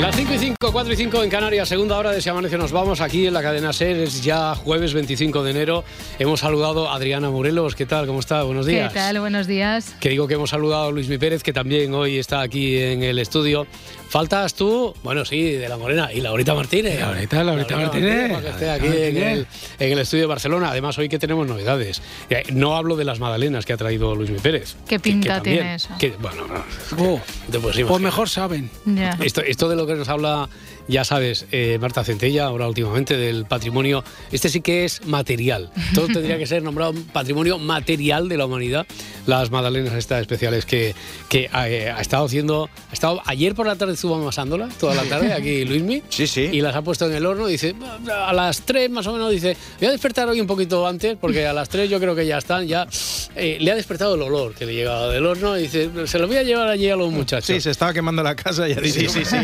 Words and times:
Las 0.00 0.14
5 0.14 0.32
y 0.32 0.38
5, 0.38 0.56
4 0.70 0.92
y 0.92 0.96
5 0.96 1.24
en 1.24 1.28
Canarias, 1.28 1.68
segunda 1.68 1.98
hora 1.98 2.12
de 2.12 2.22
Si 2.22 2.28
Amanece 2.28 2.56
Nos 2.56 2.70
Vamos, 2.70 3.00
aquí 3.00 3.26
en 3.26 3.34
la 3.34 3.42
cadena 3.42 3.72
SER, 3.72 3.96
es 3.96 4.22
ya 4.22 4.54
jueves 4.54 4.94
25 4.94 5.42
de 5.42 5.50
enero. 5.50 5.82
Hemos 6.20 6.38
saludado 6.38 6.88
a 6.88 6.94
Adriana 6.94 7.30
Morelos, 7.30 7.74
¿qué 7.74 7.84
tal? 7.84 8.06
¿Cómo 8.06 8.20
está? 8.20 8.44
Buenos 8.44 8.64
días. 8.64 8.92
¿Qué 8.92 8.98
tal? 9.00 9.18
Buenos 9.18 9.48
días. 9.48 9.96
Que 9.98 10.10
digo 10.10 10.28
que 10.28 10.34
hemos 10.34 10.50
saludado 10.50 10.86
a 10.86 10.92
Luis 10.92 11.08
Mi 11.08 11.18
Pérez, 11.18 11.42
que 11.42 11.52
también 11.52 11.92
hoy 11.94 12.16
está 12.16 12.42
aquí 12.42 12.78
en 12.78 13.02
el 13.02 13.18
estudio. 13.18 13.66
Faltas 14.08 14.54
tú, 14.54 14.94
bueno, 15.02 15.24
sí, 15.24 15.52
de 15.52 15.68
la 15.68 15.76
Morena, 15.76 16.10
y 16.12 16.20
Laurita 16.22 16.54
Martínez. 16.54 16.98
Laurita, 16.98 17.44
Laurita 17.44 17.76
Martínez. 17.76 18.30
Para 18.30 18.42
que 18.42 18.48
esté 18.48 18.70
aquí 18.70 18.86
en 18.86 19.16
el, 19.18 19.46
en 19.78 19.92
el 19.92 19.98
estudio 19.98 20.22
de 20.24 20.28
Barcelona. 20.28 20.70
Además, 20.70 20.96
hoy 20.98 21.08
que 21.10 21.18
tenemos 21.18 21.46
novedades. 21.46 22.00
Eh, 22.30 22.42
No 22.52 22.76
hablo 22.76 22.96
de 22.96 23.04
las 23.04 23.20
magdalenas 23.20 23.66
que 23.66 23.74
ha 23.74 23.76
traído 23.76 24.14
Luis 24.14 24.30
Mi 24.30 24.38
Pérez. 24.38 24.76
¿Qué 24.86 24.96
que- 24.96 24.96
que 24.96 25.00
pinta 25.00 25.34
también- 25.36 25.56
tiene 25.58 25.74
eso? 25.74 25.88
que- 25.98 26.10
bueno, 26.20 26.46
no, 26.46 26.64
Oh, 27.04 27.20
o 27.94 27.98
mejor 27.98 28.28
saben. 28.30 28.70
Esto, 29.20 29.42
esto 29.42 29.68
de 29.68 29.76
lo 29.76 29.86
que 29.86 29.94
nos 29.94 30.08
habla, 30.08 30.48
ya 30.88 31.04
sabes, 31.04 31.46
eh, 31.52 31.78
Marta 31.80 32.02
Centella, 32.02 32.46
ahora 32.46 32.66
últimamente, 32.66 33.16
del 33.16 33.44
patrimonio, 33.44 34.02
este 34.32 34.48
sí 34.48 34.62
que 34.62 34.86
es 34.86 35.04
material. 35.06 35.70
Todo 35.94 36.06
tendría 36.06 36.38
que 36.38 36.46
ser 36.46 36.62
nombrado 36.62 36.94
patrimonio 37.12 37.58
material 37.58 38.28
de 38.28 38.38
la 38.38 38.46
humanidad. 38.46 38.86
Las 39.26 39.50
magdalenas 39.50 39.92
estas 39.92 40.22
especiales 40.22 40.64
que, 40.64 40.94
que 41.28 41.50
eh, 41.66 41.90
ha 41.94 42.00
estado 42.00 42.24
haciendo, 42.24 42.70
ha 42.90 42.92
estado 42.92 43.20
ayer 43.26 43.54
por 43.54 43.66
la 43.66 43.76
tarde 43.76 43.92
estuvo 43.92 44.14
amasándolas, 44.14 44.76
toda 44.78 44.94
la 44.94 45.02
tarde, 45.04 45.32
aquí 45.32 45.64
Luismi. 45.64 46.02
Sí, 46.08 46.26
sí. 46.26 46.48
Y 46.50 46.62
las 46.62 46.74
ha 46.74 46.82
puesto 46.82 47.06
en 47.06 47.12
el 47.12 47.26
horno, 47.26 47.46
dice, 47.46 47.74
a 48.10 48.32
las 48.32 48.62
3 48.62 48.90
más 48.90 49.06
o 49.06 49.12
menos, 49.12 49.30
dice, 49.30 49.56
voy 49.78 49.88
a 49.88 49.92
despertar 49.92 50.28
hoy 50.28 50.40
un 50.40 50.46
poquito 50.46 50.86
antes, 50.86 51.16
porque 51.20 51.46
a 51.46 51.52
las 51.52 51.68
3 51.68 51.88
yo 51.88 52.00
creo 52.00 52.16
que 52.16 52.26
ya 52.26 52.38
están, 52.38 52.66
ya 52.66 52.88
eh, 53.36 53.58
le 53.60 53.70
ha 53.70 53.76
despertado 53.76 54.14
el 54.14 54.22
olor 54.22 54.54
que 54.54 54.66
le 54.66 54.74
llegaba 54.74 55.10
del 55.10 55.26
horno, 55.26 55.56
y 55.58 55.62
dice, 55.62 55.90
se 56.06 56.18
lo 56.18 56.26
voy 56.26 56.38
a 56.38 56.42
llevar 56.42 56.68
allí 56.68 56.88
a 56.88 56.96
los 56.96 57.12
muchachos. 57.12 57.46
Sí, 57.46 57.60
se 57.60 57.70
estaba 57.70 57.92
quemando 57.92 58.22
la 58.22 58.34
casa 58.34 58.68
y 58.68 58.74
ya 58.74 58.80
Sí, 58.82 59.06
sí, 59.08 59.24
sí. 59.24 59.36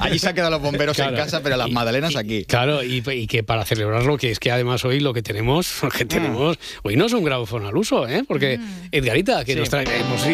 Allí 0.00 0.18
se 0.18 0.28
han 0.28 0.34
quedado 0.34 0.52
los 0.52 0.62
bomberos 0.62 0.77
Claro. 0.86 1.10
en 1.10 1.16
casa, 1.16 1.42
pero 1.42 1.56
las 1.56 1.68
Y- 1.68 1.72
magdalenas 1.72 2.12
y- 2.12 2.16
aquí. 2.18 2.44
Claro, 2.44 2.82
y, 2.82 3.02
y 3.06 3.26
que 3.26 3.42
para 3.42 3.64
celebrarlo, 3.64 4.16
que 4.16 4.30
es 4.30 4.38
que 4.40 4.50
además 4.50 4.84
hoy 4.84 5.00
lo 5.00 5.12
que 5.12 5.22
tenemos, 5.22 5.70
lo 5.82 5.88
que 5.90 6.04
tenemos, 6.04 6.58
hoy 6.82 6.96
no 6.96 7.06
es 7.06 7.12
un 7.12 7.24
grabofón 7.24 7.66
al 7.66 7.76
uso, 7.76 8.06
¿eh? 8.08 8.22
Porque 8.26 8.58
Edgarita, 8.92 9.44
que 9.44 9.54
nos 9.56 9.68
trae, 9.70 9.84
hemos 9.84 10.26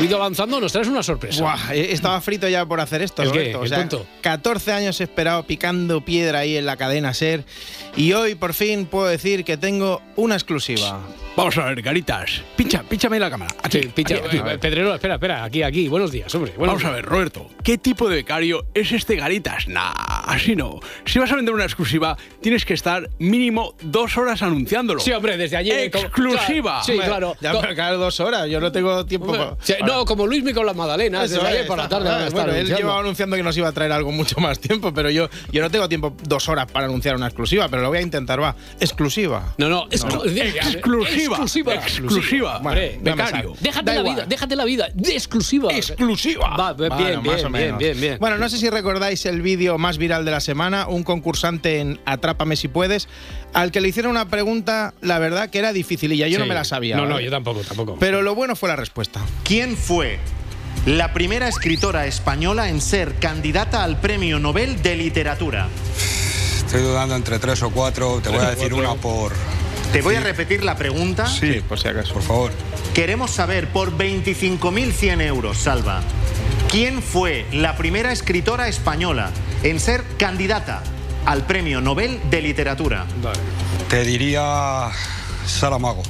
ido 0.00 0.16
avanzando, 0.16 0.60
nos 0.60 0.72
traes 0.72 0.88
una 0.88 1.02
sorpresa. 1.02 1.42
Buah, 1.42 1.74
eh, 1.74 1.92
estaba 1.92 2.20
frito 2.20 2.48
ya 2.48 2.66
por 2.66 2.80
hacer 2.80 3.02
esto, 3.02 3.22
¿El 3.22 3.30
qué? 3.32 3.38
Roberto. 3.38 3.60
O 3.60 3.62
¿El 3.64 3.68
sea, 3.68 3.78
tonto? 3.88 4.06
14 4.20 4.72
años 4.72 5.00
he 5.00 5.04
esperado 5.04 5.44
picando 5.44 6.04
piedra 6.04 6.40
ahí 6.40 6.56
en 6.56 6.66
la 6.66 6.76
cadena 6.76 7.14
SER 7.14 7.44
y 7.96 8.12
hoy 8.12 8.34
por 8.34 8.54
fin 8.54 8.86
puedo 8.86 9.06
decir 9.06 9.44
que 9.44 9.56
tengo 9.56 10.02
una 10.16 10.34
exclusiva. 10.34 11.00
Vamos 11.36 11.56
a 11.56 11.66
ver, 11.66 11.82
Caritas. 11.84 12.42
Pincha, 12.56 12.82
pínchame 12.82 13.20
la 13.20 13.30
cámara. 13.30 13.54
Aquí, 13.62 13.80
Sí, 13.82 13.88
pincha- 13.94 14.16
aquí, 14.16 14.38
aquí. 14.38 14.48
eh, 14.50 14.58
Pedrero, 14.58 14.92
espera, 14.94 15.14
espera, 15.14 15.44
aquí, 15.44 15.62
aquí, 15.62 15.86
buenos 15.86 16.10
días, 16.10 16.34
hombre. 16.34 16.52
buenos 16.56 16.74
Vamos 16.76 16.84
a 16.90 16.94
ver, 16.96 17.04
Roberto, 17.04 17.48
¿qué 17.62 17.78
tipo 17.78 18.08
de 18.08 18.16
becario 18.16 18.66
es 18.74 18.90
este 18.90 19.14
Garitas? 19.14 19.57
Nah. 19.66 20.17
Así 20.28 20.54
no. 20.56 20.80
Si 21.04 21.18
vas 21.18 21.30
a 21.32 21.36
vender 21.36 21.54
una 21.54 21.64
exclusiva, 21.64 22.16
tienes 22.40 22.64
que 22.64 22.74
estar 22.74 23.08
mínimo 23.18 23.74
dos 23.82 24.16
horas 24.16 24.42
anunciándolo. 24.42 25.00
Sí, 25.00 25.12
hombre, 25.12 25.36
desde 25.36 25.56
ayer. 25.56 25.90
como- 25.90 26.04
Exclusiva. 26.04 26.82
claro, 26.82 26.84
sí, 26.84 26.98
claro. 26.98 27.36
Ya 27.40 27.52
me 27.54 27.74
quedan 27.74 27.98
dos 27.98 28.20
horas, 28.20 28.48
yo 28.48 28.60
no 28.60 28.70
tengo 28.72 29.04
tiempo 29.06 29.26
hombre, 29.28 29.40
para- 29.46 29.56
sí, 29.60 29.74
no, 29.84 30.04
como 30.04 30.26
Luismi 30.26 30.52
con 30.52 30.66
las 30.66 30.76
magdalenas, 30.76 31.24
Eso 31.24 31.34
desde 31.36 31.48
ayer 31.48 31.60
es, 31.62 31.66
por 31.66 31.78
la 31.78 31.88
tarde. 31.88 32.08
van 32.08 32.14
a 32.22 32.26
estar 32.26 32.32
bueno, 32.32 32.48
él 32.50 32.56
anunciando. 32.56 32.80
llevaba 32.82 33.00
anunciando 33.00 33.36
que 33.36 33.42
nos 33.42 33.56
iba 33.56 33.68
a 33.68 33.72
traer 33.72 33.92
algo 33.92 34.12
mucho 34.12 34.38
más 34.40 34.58
tiempo, 34.60 34.92
pero 34.94 35.10
yo, 35.10 35.28
yo 35.52 35.62
no 35.62 35.70
tengo 35.70 35.88
tiempo 35.88 36.14
dos 36.24 36.48
horas 36.48 36.66
para 36.70 36.86
anunciar 36.86 37.16
una 37.16 37.26
exclusiva, 37.26 37.68
pero 37.68 37.82
lo 37.82 37.88
voy 37.88 37.98
a 37.98 38.02
intentar, 38.02 38.40
va. 38.42 38.54
Exclusiva. 38.80 39.54
No, 39.58 39.68
no, 39.68 39.88
exclu- 39.88 40.24
Exclusiva. 40.28 41.36
Exclusiva. 41.36 41.74
Exclusiva. 41.74 42.60
Me 42.60 42.98
becario. 43.00 43.54
Déjate 43.60 43.94
la 43.94 44.02
vida, 44.02 44.24
déjate 44.26 44.56
la 44.56 44.64
vida, 44.64 44.88
de 44.94 45.12
exclusiva. 45.14 45.72
Exclusiva. 45.72 46.56
Va, 46.56 46.72
bien, 46.72 46.88
Bueno, 46.88 47.04
bien, 47.06 47.22
más 47.34 47.44
o 47.44 47.50
bien, 47.50 47.78
bien, 47.78 48.00
bien. 48.00 48.16
Bueno, 48.18 48.38
no 48.38 48.48
sé 48.48 48.58
si 48.58 48.68
recordáis 48.70 49.24
el 49.26 49.42
vídeo 49.42 49.78
más 49.78 49.98
viral 49.98 50.17
de 50.24 50.30
la 50.30 50.40
semana, 50.40 50.86
un 50.88 51.02
concursante 51.02 51.80
en 51.80 52.00
Atrápame 52.04 52.56
si 52.56 52.68
puedes, 52.68 53.08
al 53.52 53.72
que 53.72 53.80
le 53.80 53.88
hicieron 53.88 54.10
una 54.10 54.28
pregunta, 54.28 54.94
la 55.00 55.18
verdad 55.18 55.50
que 55.50 55.58
era 55.58 55.72
dificililla, 55.72 56.28
yo 56.28 56.38
no 56.38 56.46
me 56.46 56.54
la 56.54 56.64
sabía. 56.64 56.96
No, 56.96 57.06
no, 57.06 57.20
yo 57.20 57.30
tampoco, 57.30 57.60
tampoco. 57.60 57.96
Pero 57.98 58.22
lo 58.22 58.34
bueno 58.34 58.56
fue 58.56 58.68
la 58.68 58.76
respuesta. 58.76 59.20
¿Quién 59.44 59.76
fue 59.76 60.18
la 60.86 61.12
primera 61.12 61.48
escritora 61.48 62.06
española 62.06 62.68
en 62.68 62.80
ser 62.80 63.14
candidata 63.14 63.84
al 63.84 64.00
Premio 64.00 64.38
Nobel 64.38 64.82
de 64.82 64.96
Literatura? 64.96 65.68
Estoy 66.58 66.82
dudando 66.82 67.16
entre 67.16 67.38
tres 67.38 67.62
o 67.62 67.70
cuatro. 67.70 68.20
Te 68.22 68.28
voy 68.28 68.40
a 68.40 68.50
decir 68.50 68.74
una 68.74 68.94
por. 68.94 69.32
Te 69.92 70.02
voy 70.02 70.16
a 70.16 70.20
repetir 70.20 70.64
la 70.64 70.76
pregunta. 70.76 71.26
Sí, 71.26 71.62
por 71.66 71.78
si 71.78 71.88
acaso. 71.88 72.12
por 72.12 72.22
favor. 72.22 72.52
Queremos 72.94 73.30
saber 73.30 73.68
por 73.68 73.96
25.100 73.96 75.22
euros, 75.22 75.56
Salva, 75.56 76.02
¿quién 76.70 77.02
fue 77.02 77.46
la 77.52 77.76
primera 77.76 78.12
escritora 78.12 78.68
española 78.68 79.30
en 79.62 79.80
ser 79.80 80.04
candidata 80.18 80.82
al 81.24 81.46
Premio 81.46 81.80
Nobel 81.80 82.20
de 82.30 82.42
Literatura? 82.42 83.06
Te 83.88 84.04
diría. 84.04 84.90
Saramago. 85.46 86.02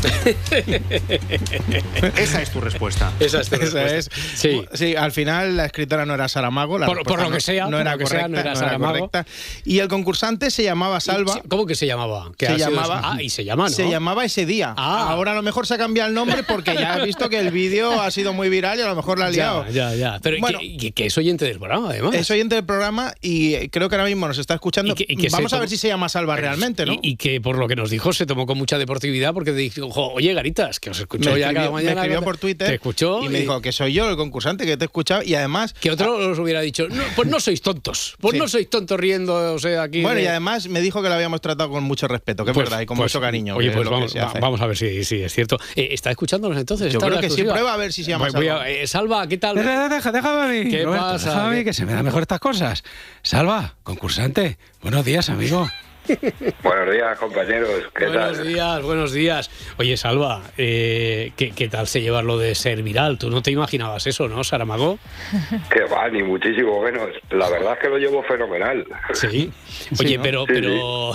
Esa 2.16 2.42
es 2.42 2.50
tu 2.50 2.60
respuesta. 2.60 3.12
Esa 3.20 3.40
es 3.40 3.48
tu 3.48 3.56
Eso 3.56 3.64
respuesta. 3.76 3.96
es. 3.96 4.10
Sí. 4.34 4.62
Sí, 4.72 4.96
al 4.96 5.12
final 5.12 5.56
la 5.56 5.66
escritora 5.66 6.06
no 6.06 6.14
era 6.14 6.28
Saramago. 6.28 6.78
La 6.78 6.86
Por- 6.86 7.02
por 7.04 7.18
lo 7.20 7.28
no- 7.28 7.34
que 7.34 7.40
sea, 7.40 7.66
no 7.68 7.78
era 7.78 7.96
sea, 7.96 8.04
correcta. 8.04 8.28
no 8.28 8.38
era 8.38 8.78
no 8.78 8.86
correcta. 8.86 9.26
Y 9.64 9.78
el 9.78 9.88
concursante 9.88 10.50
se 10.50 10.62
llamaba 10.62 11.00
Salva. 11.00 11.40
¿Cómo 11.48 11.66
que 11.66 11.74
se 11.74 11.86
llamaba? 11.86 12.30
Que 12.36 12.46
se 12.46 12.54
sido- 12.56 12.70
llamaba 12.70 13.00
Ah, 13.04 13.22
y 13.22 13.30
se 13.30 13.44
llama, 13.44 13.64
¿no? 13.64 13.70
se 13.70 13.88
llamaba 13.90 14.24
ese 14.24 14.46
día. 14.46 14.74
Ah. 14.76 15.08
Ahora 15.10 15.32
a 15.32 15.34
lo 15.34 15.42
mejor 15.42 15.66
se 15.66 15.74
ha 15.74 15.78
cambiado 15.78 16.08
el 16.08 16.14
nombre 16.14 16.42
porque 16.42 16.74
ya 16.74 16.98
he 16.98 17.06
visto 17.06 17.28
que 17.28 17.38
el 17.38 17.50
vídeo 17.50 18.00
ha 18.00 18.10
sido 18.10 18.32
muy 18.32 18.48
viral 18.48 18.78
y 18.78 18.82
a 18.82 18.86
lo 18.88 18.96
mejor 18.96 19.18
la 19.18 19.26
ha 19.26 19.30
liado. 19.30 19.64
Ya, 19.66 19.90
ya, 19.90 19.94
ya. 19.94 20.18
Pero 20.22 20.36
Bueno. 20.40 20.58
que, 20.60 20.92
que- 20.92 21.06
es 21.06 21.18
oyente 21.18 21.44
del 21.44 21.58
programa, 21.58 21.90
además. 21.90 22.14
Es 22.14 22.30
oyente 22.30 22.54
del 22.54 22.64
programa 22.64 23.12
y 23.20 23.68
creo 23.68 23.88
que 23.88 23.96
ahora 23.96 24.06
mismo 24.06 24.26
nos 24.28 24.38
está 24.38 24.54
escuchando. 24.54 24.92
Y 24.92 24.96
que- 24.96 25.06
y 25.08 25.16
que 25.16 25.30
se 25.30 25.36
Vamos 25.36 25.52
a 25.52 25.58
ver 25.58 25.68
si 25.68 25.76
se 25.76 25.88
llama 25.88 26.08
Salva 26.08 26.36
realmente, 26.36 26.86
¿no? 26.86 26.94
Y, 26.94 26.98
y 27.02 27.16
que 27.16 27.40
por 27.40 27.58
lo 27.58 27.68
que 27.68 27.76
nos 27.76 27.90
dijo 27.90 28.12
se 28.12 28.26
tomó 28.26 28.46
con 28.46 28.58
mucha 28.58 28.78
deportividad 28.78 29.32
porque 29.34 29.52
dijo, 29.74 30.12
oye, 30.12 30.32
Garitas, 30.34 30.80
que 30.80 30.90
os 30.90 30.98
escuchó 31.00 31.32
me 31.32 31.38
ya 31.40 31.46
escribió, 31.46 31.60
cada 31.60 31.70
mañana. 31.72 31.94
me 31.94 32.00
escribió 32.00 32.22
por 32.22 32.36
Twitter 32.38 32.68
Te 32.68 32.74
escuchó 32.74 33.22
y 33.24 33.28
me 33.28 33.40
dijo 33.40 33.60
que 33.60 33.72
soy 33.72 33.92
yo 33.92 34.08
el 34.10 34.16
concursante 34.16 34.66
que 34.66 34.76
te 34.76 34.84
he 34.84 34.86
escuchado 34.86 35.22
y 35.24 35.34
además 35.34 35.72
que 35.74 35.90
otro 35.90 36.16
os 36.30 36.38
hubiera 36.38 36.60
dicho, 36.60 36.88
no, 36.88 37.02
pues 37.16 37.28
no 37.28 37.40
sois 37.40 37.60
tontos, 37.62 38.16
pues 38.20 38.32
Sí. 38.34 38.38
no 38.38 38.48
sois 38.48 38.68
tontos 38.68 38.98
riendo, 38.98 39.54
o 39.54 39.58
sea, 39.58 39.82
aquí. 39.82 40.02
bueno 40.02 40.16
de- 40.16 40.24
y 40.24 40.26
además 40.26 40.68
me 40.68 40.80
dijo 40.80 41.02
que 41.02 41.08
lo 41.08 41.14
habíamos 41.14 41.40
tratado 41.40 41.70
con 41.70 41.84
mucho 41.84 42.08
respeto, 42.08 42.44
que 42.44 42.50
es 42.50 42.54
Pues- 42.54 42.68
verdad 42.68 42.82
y 42.82 42.86
con 42.86 42.96
pues, 42.96 43.12
mucho 43.12 43.20
cariño. 43.20 43.56
Oye, 43.56 43.70
pues 43.70 43.88
vamos, 43.88 44.16
va- 44.16 44.32
vamos 44.40 44.60
a 44.60 44.66
ver 44.66 44.76
si, 44.76 45.04
si 45.04 45.22
es 45.22 45.32
cierto. 45.32 45.58
Eh, 45.76 45.88
¿Está 45.92 46.10
escuchándonos 46.10 46.58
entonces? 46.58 46.92
Yo 46.92 46.98
¿Está 46.98 47.06
creo 47.08 47.20
que 47.20 47.26
sí. 47.28 47.32
exclusiva? 47.34 47.52
Prueba 47.54 47.74
a 47.74 47.76
ver 47.76 47.92
si 47.92 48.04
se 48.04 48.10
llama 48.10 48.26
Voy- 48.26 48.34
voy 48.34 48.48
a- 48.48 48.52
Salva. 48.56 48.68
eh, 48.70 48.86
Salva, 48.86 49.26
¿qué 49.28 49.36
tal? 49.38 49.56
Deja- 49.56 49.88
deja- 49.88 50.12
Déjame 50.12 50.42
a 50.42 50.46
mí. 50.64 50.70
¿Qué 50.70 50.84
Roberto, 50.84 51.06
pasa? 51.06 51.28
Déjame 51.30 51.54
a 51.54 51.58
mí 51.58 51.64
que 51.64 51.72
se 51.72 51.86
me 51.86 51.92
dan 51.92 52.04
mejor 52.04 52.22
estas 52.22 52.40
cosas. 52.40 52.82
Salva, 53.22 53.76
concursante. 53.82 54.58
Buenos 54.82 55.04
días, 55.04 55.28
amigo. 55.30 55.68
Buenos 56.62 56.92
días, 56.92 57.18
compañeros. 57.18 57.70
¿Qué 57.94 58.06
Buenos 58.06 58.38
tal? 58.38 58.46
días, 58.46 58.82
buenos 58.82 59.12
días. 59.12 59.50
Oye, 59.78 59.96
Salva, 59.96 60.42
eh, 60.56 61.32
¿qué, 61.36 61.50
qué 61.50 61.68
tal 61.68 61.86
se 61.86 62.00
lleva 62.00 62.22
lo 62.22 62.38
de 62.38 62.54
ser 62.54 62.82
viral? 62.82 63.18
Tú 63.18 63.30
no 63.30 63.42
te 63.42 63.50
imaginabas 63.50 64.06
eso, 64.06 64.28
¿no, 64.28 64.42
Saramago? 64.44 64.98
Que 65.72 65.84
va, 65.84 66.08
ni 66.08 66.22
muchísimo 66.22 66.82
menos. 66.82 67.10
La 67.30 67.48
verdad 67.48 67.74
es 67.74 67.78
que 67.80 67.88
lo 67.88 67.98
llevo 67.98 68.22
fenomenal. 68.22 68.84
Sí. 69.12 69.50
Oye, 70.00 70.16
¿no? 70.16 70.22
pero, 70.22 70.46
Sí, 70.46 70.52
pero 70.54 71.12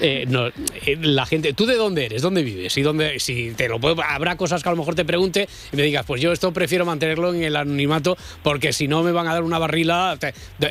eh, 0.00 0.24
no, 0.28 0.48
eh, 0.48 0.98
la 1.00 1.24
gente, 1.26 1.52
¿tú 1.52 1.66
de 1.66 1.76
dónde 1.76 2.06
eres? 2.06 2.22
¿Dónde 2.22 2.42
vives? 2.42 2.76
¿Y 2.76 2.82
dónde, 2.82 3.18
si 3.20 3.52
te 3.52 3.68
lo 3.68 3.78
puedo, 3.80 4.02
habrá 4.02 4.36
cosas 4.36 4.62
que 4.62 4.68
a 4.68 4.72
lo 4.72 4.78
mejor 4.78 4.94
te 4.94 5.04
pregunte 5.04 5.48
y 5.72 5.76
me 5.76 5.82
digas, 5.82 6.04
pues 6.06 6.20
yo 6.20 6.32
esto 6.32 6.52
prefiero 6.52 6.84
mantenerlo 6.84 7.32
en 7.32 7.42
el 7.42 7.56
anonimato 7.56 8.16
porque 8.42 8.72
si 8.72 8.88
no 8.88 9.02
me 9.02 9.12
van 9.12 9.28
a 9.28 9.34
dar 9.34 9.42
una 9.42 9.58
barrila. 9.58 10.18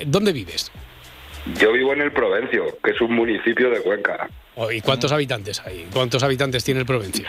¿Dónde 0.05 0.33
vives? 0.33 0.71
Yo 1.53 1.71
vivo 1.73 1.93
en 1.93 2.01
el 2.01 2.11
Provencio, 2.11 2.65
que 2.83 2.91
es 2.91 3.01
un 3.01 3.13
municipio 3.15 3.69
de 3.69 3.81
Cuenca. 3.81 4.27
Oh, 4.55 4.71
¿Y 4.71 4.81
cuántos 4.81 5.11
habitantes 5.11 5.61
hay? 5.65 5.87
¿Cuántos 5.93 6.23
habitantes 6.23 6.63
tiene 6.63 6.79
el 6.79 6.85
Provencio? 6.85 7.27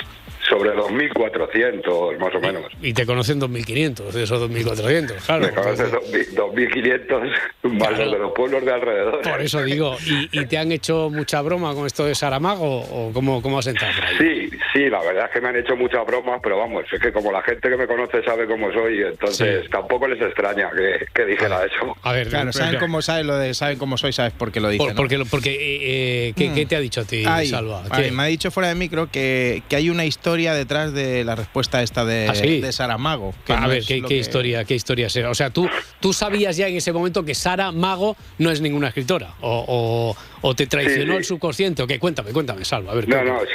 Sobre 0.56 0.74
2.400 0.74 2.18
más 2.18 2.34
o 2.34 2.40
menos. 2.40 2.64
Y 2.82 2.92
te 2.92 3.04
conocen 3.06 3.40
2.500 3.40 4.10
de 4.12 4.22
esos 4.22 4.50
2.400, 4.50 5.14
claro. 5.26 5.46
Me 5.46 5.52
conoces 5.52 5.92
2.500 5.92 7.30
más 7.62 7.88
Claro. 7.88 8.04
los 8.04 8.12
de 8.12 8.18
los 8.18 8.32
pueblos 8.32 8.64
de 8.64 8.72
alrededor. 8.72 9.20
Por 9.22 9.40
eso 9.40 9.62
digo, 9.62 9.96
¿y, 10.06 10.40
y 10.40 10.46
te 10.46 10.56
han 10.58 10.72
hecho 10.72 11.10
mucha 11.10 11.42
broma 11.42 11.74
con 11.74 11.86
esto 11.86 12.04
de 12.06 12.14
Saramago 12.14 12.80
o 12.80 13.12
cómo, 13.12 13.42
cómo 13.42 13.58
has 13.58 13.66
entrado? 13.66 13.92
Sí, 14.18 14.48
sí, 14.72 14.88
la 14.88 15.00
verdad 15.02 15.26
es 15.26 15.30
que 15.32 15.40
me 15.40 15.48
han 15.48 15.56
hecho 15.56 15.76
muchas 15.76 16.06
bromas, 16.06 16.40
pero 16.42 16.58
vamos, 16.58 16.84
es 16.90 17.00
que 17.00 17.12
como 17.12 17.30
la 17.32 17.42
gente 17.42 17.68
que 17.68 17.76
me 17.76 17.86
conoce 17.86 18.22
sabe 18.22 18.46
cómo 18.46 18.72
soy, 18.72 19.02
entonces 19.02 19.64
Sí. 19.64 19.68
tampoco 19.70 20.06
les 20.08 20.20
extraña 20.20 20.70
que, 20.70 21.06
que 21.14 21.24
dijera 21.26 21.64
eso. 21.64 21.96
A 22.02 22.12
ver, 22.12 22.28
Claro, 22.28 22.52
saben 22.52 22.78
cómo, 22.78 23.02
saben 23.02 23.26
lo 23.26 23.36
de, 23.36 23.54
saben 23.54 23.78
cómo 23.78 23.96
soy, 23.98 24.12
sabes 24.12 24.32
por 24.32 24.50
qué 24.52 24.60
lo 24.60 24.68
dicen. 24.68 24.86
por- 24.86 24.94
¿no? 24.94 24.96
porque, 24.96 25.18
porque 25.30 25.50
eh, 25.50 26.28
eh, 26.28 26.32
¿qué, 26.36 26.48
Mm. 26.50 26.54
qué 26.54 26.66
te 26.66 26.76
ha 26.76 26.80
dicho 26.80 27.00
a 27.00 27.04
ti, 27.04 27.24
Ay, 27.26 27.46
Salva? 27.48 27.82
me 28.12 28.22
ha 28.22 28.26
dicho 28.26 28.50
fuera 28.50 28.68
de 28.68 28.74
micro 28.74 29.10
que, 29.10 29.62
que 29.68 29.76
hay 29.76 29.90
una 29.90 30.04
historia 30.04 30.45
detrás 30.54 30.92
de 30.92 31.24
la 31.24 31.34
respuesta 31.34 31.82
esta 31.82 32.04
de, 32.04 32.26
¿Ah, 32.28 32.34
sí? 32.34 32.60
de 32.60 32.72
Saramago. 32.72 33.34
que 33.44 33.52
a 33.52 33.60
no 33.60 33.68
ver, 33.68 33.82
¿qué, 33.86 34.02
que- 34.02 34.16
historia, 34.16 34.64
qué 34.64 34.74
historia 34.74 35.08
será? 35.08 35.30
O 35.30 35.34
sea, 35.34 35.50
¿tú, 35.50 35.68
tú 36.00 36.12
sabías 36.12 36.56
ya 36.56 36.68
en 36.68 36.76
ese 36.76 36.92
momento 36.92 37.24
que 37.24 37.34
Sara 37.34 37.72
Mago 37.72 38.16
no 38.38 38.50
es 38.50 38.60
ninguna 38.60 38.88
escritora 38.88 39.34
o, 39.40 39.64
o- 39.68 40.16
o 40.48 40.54
te 40.54 40.66
traicionó 40.66 41.04
Sí, 41.04 41.10
sí. 41.10 41.16
el 41.16 41.24
subconsciente 41.24 41.82
o 41.82 41.86
qué? 41.86 41.98
Cuéntame, 41.98 42.32
cuéntame, 42.32 42.64
Salva. 42.64 42.92
A 42.92 42.94
ver, 42.94 43.08
No, 43.08 43.16
cuéntame. 43.16 43.38
no, 43.40 43.46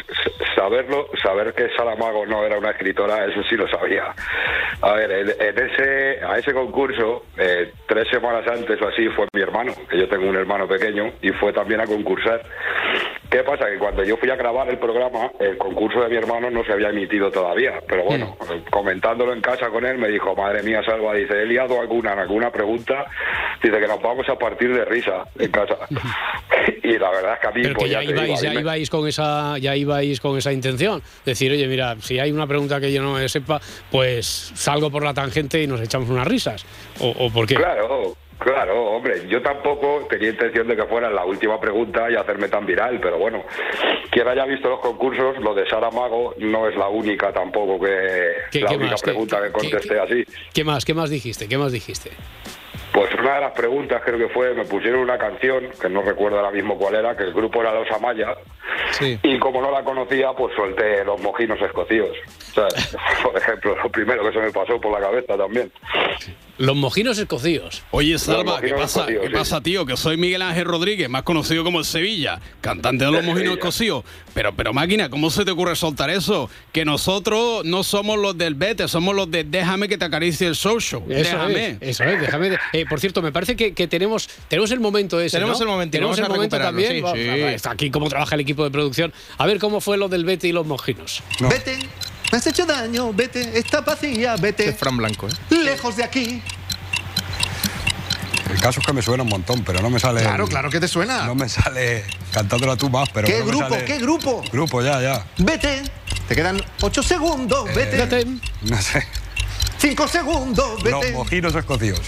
saberlo, 0.55 1.07
saber 1.23 1.53
que 1.53 1.69
Salamago 1.75 2.25
no 2.25 2.43
era 2.45 2.57
una 2.57 2.71
escritora, 2.71 3.25
eso 3.25 3.41
sí 3.49 3.55
lo 3.55 3.67
sabía. 3.69 4.13
A 4.81 4.93
ver, 4.93 5.11
en, 5.11 5.29
en 5.29 5.69
ese, 5.69 6.23
a 6.25 6.37
ese 6.37 6.53
concurso, 6.53 7.25
eh, 7.37 7.71
tres 7.87 8.07
semanas 8.09 8.45
antes 8.47 8.81
o 8.81 8.87
así, 8.87 9.07
fue 9.15 9.25
mi 9.33 9.41
hermano, 9.41 9.73
que 9.89 9.97
yo 9.99 10.09
tengo 10.09 10.27
un 10.27 10.35
hermano 10.35 10.67
pequeño, 10.67 11.13
y 11.21 11.29
fue 11.31 11.53
también 11.53 11.81
a 11.81 11.85
concursar. 11.85 12.43
¿Qué 13.31 13.43
pasa? 13.43 13.65
Que 13.71 13.77
cuando 13.77 14.03
yo 14.03 14.17
fui 14.17 14.29
a 14.29 14.35
grabar 14.35 14.67
el 14.69 14.77
programa, 14.77 15.31
el 15.39 15.57
concurso 15.57 16.01
de 16.01 16.09
mi 16.09 16.17
hermano 16.17 16.51
no 16.51 16.65
se 16.65 16.73
había 16.73 16.89
emitido 16.89 17.31
todavía. 17.31 17.79
Pero 17.87 18.03
bueno, 18.03 18.35
comentándolo 18.69 19.31
en 19.31 19.39
casa 19.39 19.69
con 19.69 19.85
él, 19.85 19.97
me 19.97 20.09
dijo, 20.09 20.35
madre 20.35 20.61
mía, 20.63 20.83
Salva, 20.85 21.13
dice, 21.13 21.41
he 21.41 21.45
liado 21.45 21.79
alguna, 21.79 22.11
alguna 22.11 22.51
pregunta, 22.51 23.05
dice 23.63 23.79
que 23.79 23.87
nos 23.87 24.01
vamos 24.01 24.27
a 24.27 24.35
partir 24.35 24.73
de 24.73 24.83
risa 24.83 25.23
en 25.39 25.49
casa. 25.49 25.77
y 26.83 26.97
la 26.97 27.09
verdad 27.09 27.35
es 27.35 27.39
que 27.39 27.47
a 27.47 27.51
mí, 27.51 27.61
Pero 27.63 27.75
pues 27.75 27.85
que 27.85 27.91
ya 27.91 27.99
digo, 28.01 28.11
ibais, 28.11 28.41
ya 28.41 28.53
ibais 28.53 28.89
con 28.89 29.07
esa, 29.07 29.57
ya 29.59 29.77
ibais 29.77 30.19
con 30.19 30.37
esa 30.37 30.51
intención. 30.51 31.01
Decir, 31.23 31.53
oye, 31.53 31.67
mira, 31.67 31.95
si 32.01 32.19
hay 32.19 32.33
una 32.33 32.47
pregunta 32.47 32.81
que 32.81 32.91
yo 32.91 33.01
no 33.01 33.13
me 33.13 33.29
sepa, 33.29 33.61
pues 33.89 34.51
salgo 34.55 34.91
por 34.91 35.05
la 35.05 35.13
tangente 35.13 35.63
y 35.63 35.67
nos 35.67 35.79
echamos 35.79 36.09
unas 36.09 36.27
risas. 36.27 36.65
¿O, 36.99 37.07
o 37.17 37.29
por 37.29 37.47
qué? 37.47 37.55
Claro, 37.55 38.13
claro, 38.43 38.83
hombre, 38.91 39.27
yo 39.27 39.41
tampoco 39.41 40.05
tenía 40.09 40.29
intención 40.29 40.67
de 40.67 40.75
que 40.75 40.83
fuera 40.85 41.09
la 41.09 41.23
última 41.25 41.59
pregunta 41.59 42.09
y 42.11 42.15
hacerme 42.15 42.47
tan 42.49 42.65
viral, 42.65 42.99
pero 43.01 43.17
bueno, 43.17 43.43
quien 44.09 44.27
haya 44.27 44.45
visto 44.45 44.69
los 44.69 44.79
concursos, 44.79 45.37
lo 45.39 45.53
de 45.53 45.67
Sara 45.69 45.89
Mago 45.91 46.33
no 46.37 46.67
es 46.67 46.75
la 46.75 46.87
única 46.89 47.31
tampoco 47.31 47.79
que 47.79 48.31
¿Qué- 48.51 48.59
la 48.61 48.69
qué 48.69 48.75
única 48.77 48.95
pregunta 49.03 49.37
qué- 49.39 49.47
que 49.47 49.51
contesté 49.53 49.99
así. 49.99 50.25
¿Qué 50.53 50.63
más? 50.63 50.83
¿Qué 50.85 50.93
más 50.93 51.09
dijiste? 51.09 51.47
¿Qué 51.47 51.57
más 51.57 51.71
dijiste? 51.71 52.11
Pues 52.93 53.13
una 53.13 53.35
de 53.35 53.41
las 53.41 53.51
preguntas 53.53 54.01
creo 54.03 54.17
que 54.17 54.27
fue, 54.33 54.53
me 54.53 54.65
pusieron 54.65 54.99
una 54.99 55.17
canción, 55.17 55.69
que 55.81 55.87
no 55.87 56.01
recuerdo 56.01 56.37
ahora 56.39 56.51
mismo 56.51 56.77
cuál 56.77 56.95
era, 56.95 57.15
que 57.15 57.23
el 57.23 57.33
grupo 57.33 57.61
era 57.61 57.73
Los 57.73 57.89
Amaya, 57.89 58.35
Sí. 58.91 59.17
y 59.23 59.39
como 59.39 59.61
no 59.61 59.71
la 59.71 59.81
conocía, 59.83 60.33
pues 60.33 60.53
solté 60.55 61.05
los 61.05 61.21
mojinos 61.21 61.61
escocíos. 61.61 62.09
O 62.49 62.53
sea, 62.53 62.67
por 63.23 63.37
ejemplo, 63.37 63.77
lo 63.81 63.89
primero 63.89 64.23
que 64.25 64.33
se 64.33 64.39
me 64.39 64.51
pasó 64.51 64.79
por 64.81 64.91
la 64.91 64.99
cabeza 65.07 65.37
también. 65.37 65.71
Los 66.57 66.75
mojinos 66.75 67.17
escocíos. 67.17 67.81
Oye, 67.91 68.19
Salva, 68.19 68.61
¿qué 68.61 68.69
pasa, 68.73 69.01
escocíos, 69.01 69.21
¿qué 69.23 69.27
sí. 69.29 69.33
pasa, 69.33 69.61
tío? 69.61 69.85
Que 69.85 69.97
soy 69.97 70.17
Miguel 70.17 70.41
Ángel 70.43 70.65
Rodríguez, 70.65 71.09
más 71.09 71.23
conocido 71.23 71.63
como 71.63 71.79
el 71.79 71.85
Sevilla, 71.85 72.39
cantante 72.61 73.05
de 73.05 73.11
los 73.11 73.21
mojinos 73.23 73.37
Sevilla. 73.39 73.53
escocíos. 73.53 74.03
Pero, 74.33 74.55
pero 74.55 74.71
máquina, 74.73 75.09
¿cómo 75.09 75.29
se 75.29 75.43
te 75.43 75.51
ocurre 75.51 75.75
soltar 75.75 76.09
eso? 76.09 76.49
Que 76.71 76.85
nosotros 76.85 77.65
no 77.65 77.83
somos 77.83 78.17
los 78.17 78.37
del 78.37 78.55
Bete, 78.55 78.87
somos 78.87 79.15
los 79.15 79.29
de 79.29 79.43
Déjame 79.43 79.87
que 79.89 79.97
te 79.97 80.05
acaricie 80.05 80.47
el 80.47 80.55
social. 80.55 81.01
Eso 81.09 81.13
Déjame. 81.35 81.67
es, 81.71 81.77
eso 81.81 82.03
es, 82.05 82.21
déjame. 82.21 82.49
de- 82.51 82.59
Eh, 82.73 82.85
por 82.87 82.99
cierto, 82.99 83.21
me 83.21 83.31
parece 83.31 83.55
que, 83.55 83.73
que 83.73 83.87
tenemos, 83.87 84.29
tenemos 84.47 84.71
el 84.71 84.79
momento 84.79 85.19
ese. 85.19 85.37
Tenemos 85.37 85.59
¿no? 85.59 85.65
el 85.65 85.71
momento, 85.71 85.91
Tenemos 85.93 86.17
vamos 86.17 86.19
el 86.19 86.25
a 86.25 86.35
momento 86.35 86.57
recuperarlo, 86.57 87.05
también. 87.11 87.35
sí, 87.35 87.41
sí. 87.49 87.53
Está 87.55 87.71
aquí 87.71 87.89
cómo 87.91 88.07
trabaja 88.07 88.35
el 88.35 88.41
equipo 88.41 88.63
de 88.63 88.71
producción. 88.71 89.11
A 89.37 89.45
ver 89.45 89.59
cómo 89.59 89.81
fue 89.81 89.97
lo 89.97 90.07
del 90.09 90.23
Bete 90.25 90.47
y 90.47 90.51
los 90.53 90.65
mojinos. 90.65 91.21
No. 91.39 91.49
Vete, 91.49 91.77
me 92.31 92.37
has 92.37 92.47
hecho 92.47 92.65
daño, 92.65 93.11
vete, 93.13 93.57
está 93.59 93.81
vacía, 93.81 94.35
vete, 94.37 94.69
Es 94.69 94.77
Fran 94.77 94.97
Blanco, 94.97 95.27
¿eh? 95.27 95.31
lejos 95.63 95.95
de 95.97 96.03
aquí. 96.03 96.41
El 98.49 98.59
caso 98.59 98.79
es 98.81 98.85
que 98.85 98.93
me 98.93 99.01
suena 99.01 99.23
un 99.23 99.29
montón, 99.29 99.63
pero 99.63 99.81
no 99.81 99.89
me 99.89 99.99
sale. 99.99 100.21
Claro, 100.21 100.45
claro 100.47 100.69
que 100.69 100.79
te 100.79 100.87
suena. 100.87 101.25
No 101.25 101.35
me 101.35 101.47
sale 101.47 102.03
cantándola 102.33 102.75
tú 102.75 102.89
más, 102.89 103.07
pero. 103.09 103.25
¿Qué 103.27 103.39
no 103.39 103.45
me 103.45 103.51
grupo? 103.51 103.69
sale- 103.69 103.85
¿Qué 103.85 103.97
grupo? 103.99 104.43
Grupo, 104.51 104.81
ya, 104.81 105.01
ya. 105.01 105.25
Vete, 105.37 105.83
te 106.27 106.35
quedan 106.35 106.61
ocho 106.81 107.01
segundos, 107.01 107.65
vete, 107.73 107.97
Vete. 108.05 108.25
No 108.63 108.81
sé. 108.81 109.05
Cinco 109.81 110.07
segundos, 110.07 110.83
Los 110.83 111.01
vete. 111.01 111.11
mojinos 111.13 111.55
escocíos. 111.55 111.99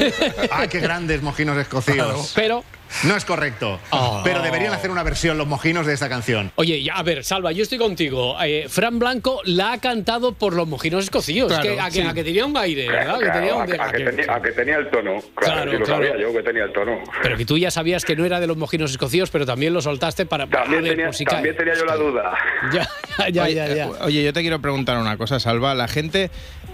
Ay, 0.50 0.68
qué 0.68 0.78
grandes 0.80 1.22
mojinos 1.22 1.56
escocíos. 1.58 2.32
Pero, 2.36 2.62
No 3.02 3.16
es 3.16 3.24
correcto. 3.24 3.80
Oh. 3.90 4.20
Pero 4.22 4.40
deberían 4.42 4.72
hacer 4.72 4.90
una 4.92 5.02
versión 5.02 5.36
los 5.36 5.46
mojinos 5.48 5.86
de 5.86 5.92
esta 5.94 6.08
canción. 6.08 6.52
oye, 6.54 6.80
ya, 6.84 6.94
a 6.94 7.02
ver, 7.02 7.24
Salva, 7.24 7.50
yo 7.50 7.64
estoy 7.64 7.78
contigo. 7.78 8.36
Eh, 8.42 8.66
Fran 8.68 9.00
Blanco 9.00 9.40
la 9.44 9.72
ha 9.72 9.78
cantado 9.78 10.34
por 10.34 10.54
los 10.54 10.68
mojinos 10.68 11.02
escocíos. 11.04 11.48
Claro, 11.48 11.62
que, 11.64 11.80
a, 11.80 11.86
que, 11.86 11.90
sí. 11.90 12.00
a 12.02 12.14
que 12.14 12.22
tenía 12.22 12.46
un 12.46 12.56
aire, 12.56 12.88
¿verdad? 12.88 13.18
Que 13.18 13.24
Claro, 13.24 13.40
tenía 13.40 13.54
un- 13.56 13.62
a, 13.62 13.66
que- 13.66 13.80
a 13.82 13.90
que 13.90 13.98
que- 13.98 14.04
tenía, 14.12 14.34
a 14.36 14.40
que 14.42 14.52
tenía 14.52 14.76
el 14.76 14.90
tono. 14.90 15.20
Claro, 15.34 15.62
Claro, 15.62 15.72
lo 15.72 15.84
claro. 15.84 16.06
sabía 16.06 16.20
yo 16.22 16.32
que 16.32 16.42
tenía 16.44 16.62
el 16.64 16.72
tono. 16.72 16.98
Pero 17.22 17.36
que 17.36 17.44
tú 17.44 17.58
ya 17.58 17.70
sabías 17.72 18.04
que 18.04 18.14
no 18.14 18.24
era 18.24 18.38
de 18.38 18.46
los 18.46 18.56
mojinos 18.56 18.92
escocíos, 18.92 19.30
pero 19.30 19.44
también 19.44 19.74
lo 19.74 19.82
soltaste 19.82 20.24
para. 20.26 20.46
También, 20.46 20.84
ver 20.84 20.96
tenía, 20.96 21.10
también 21.28 21.56
tenía 21.56 21.74
yo 21.74 21.84
la 21.86 21.96
duda. 21.96 22.34
Ya, 22.72 23.30
ya, 23.30 23.42
oye, 23.44 23.54
ya, 23.54 23.66
ya. 23.68 23.86
eh, 23.86 23.90
oye, 24.02 24.22
yo 24.24 24.32
te 24.32 24.42
quiero 24.42 24.60
preguntar 24.60 24.98
una 24.98 25.16
cosa, 25.16 25.40
Salva. 25.40 25.74
¿La 25.74 25.88
gente 25.88 26.30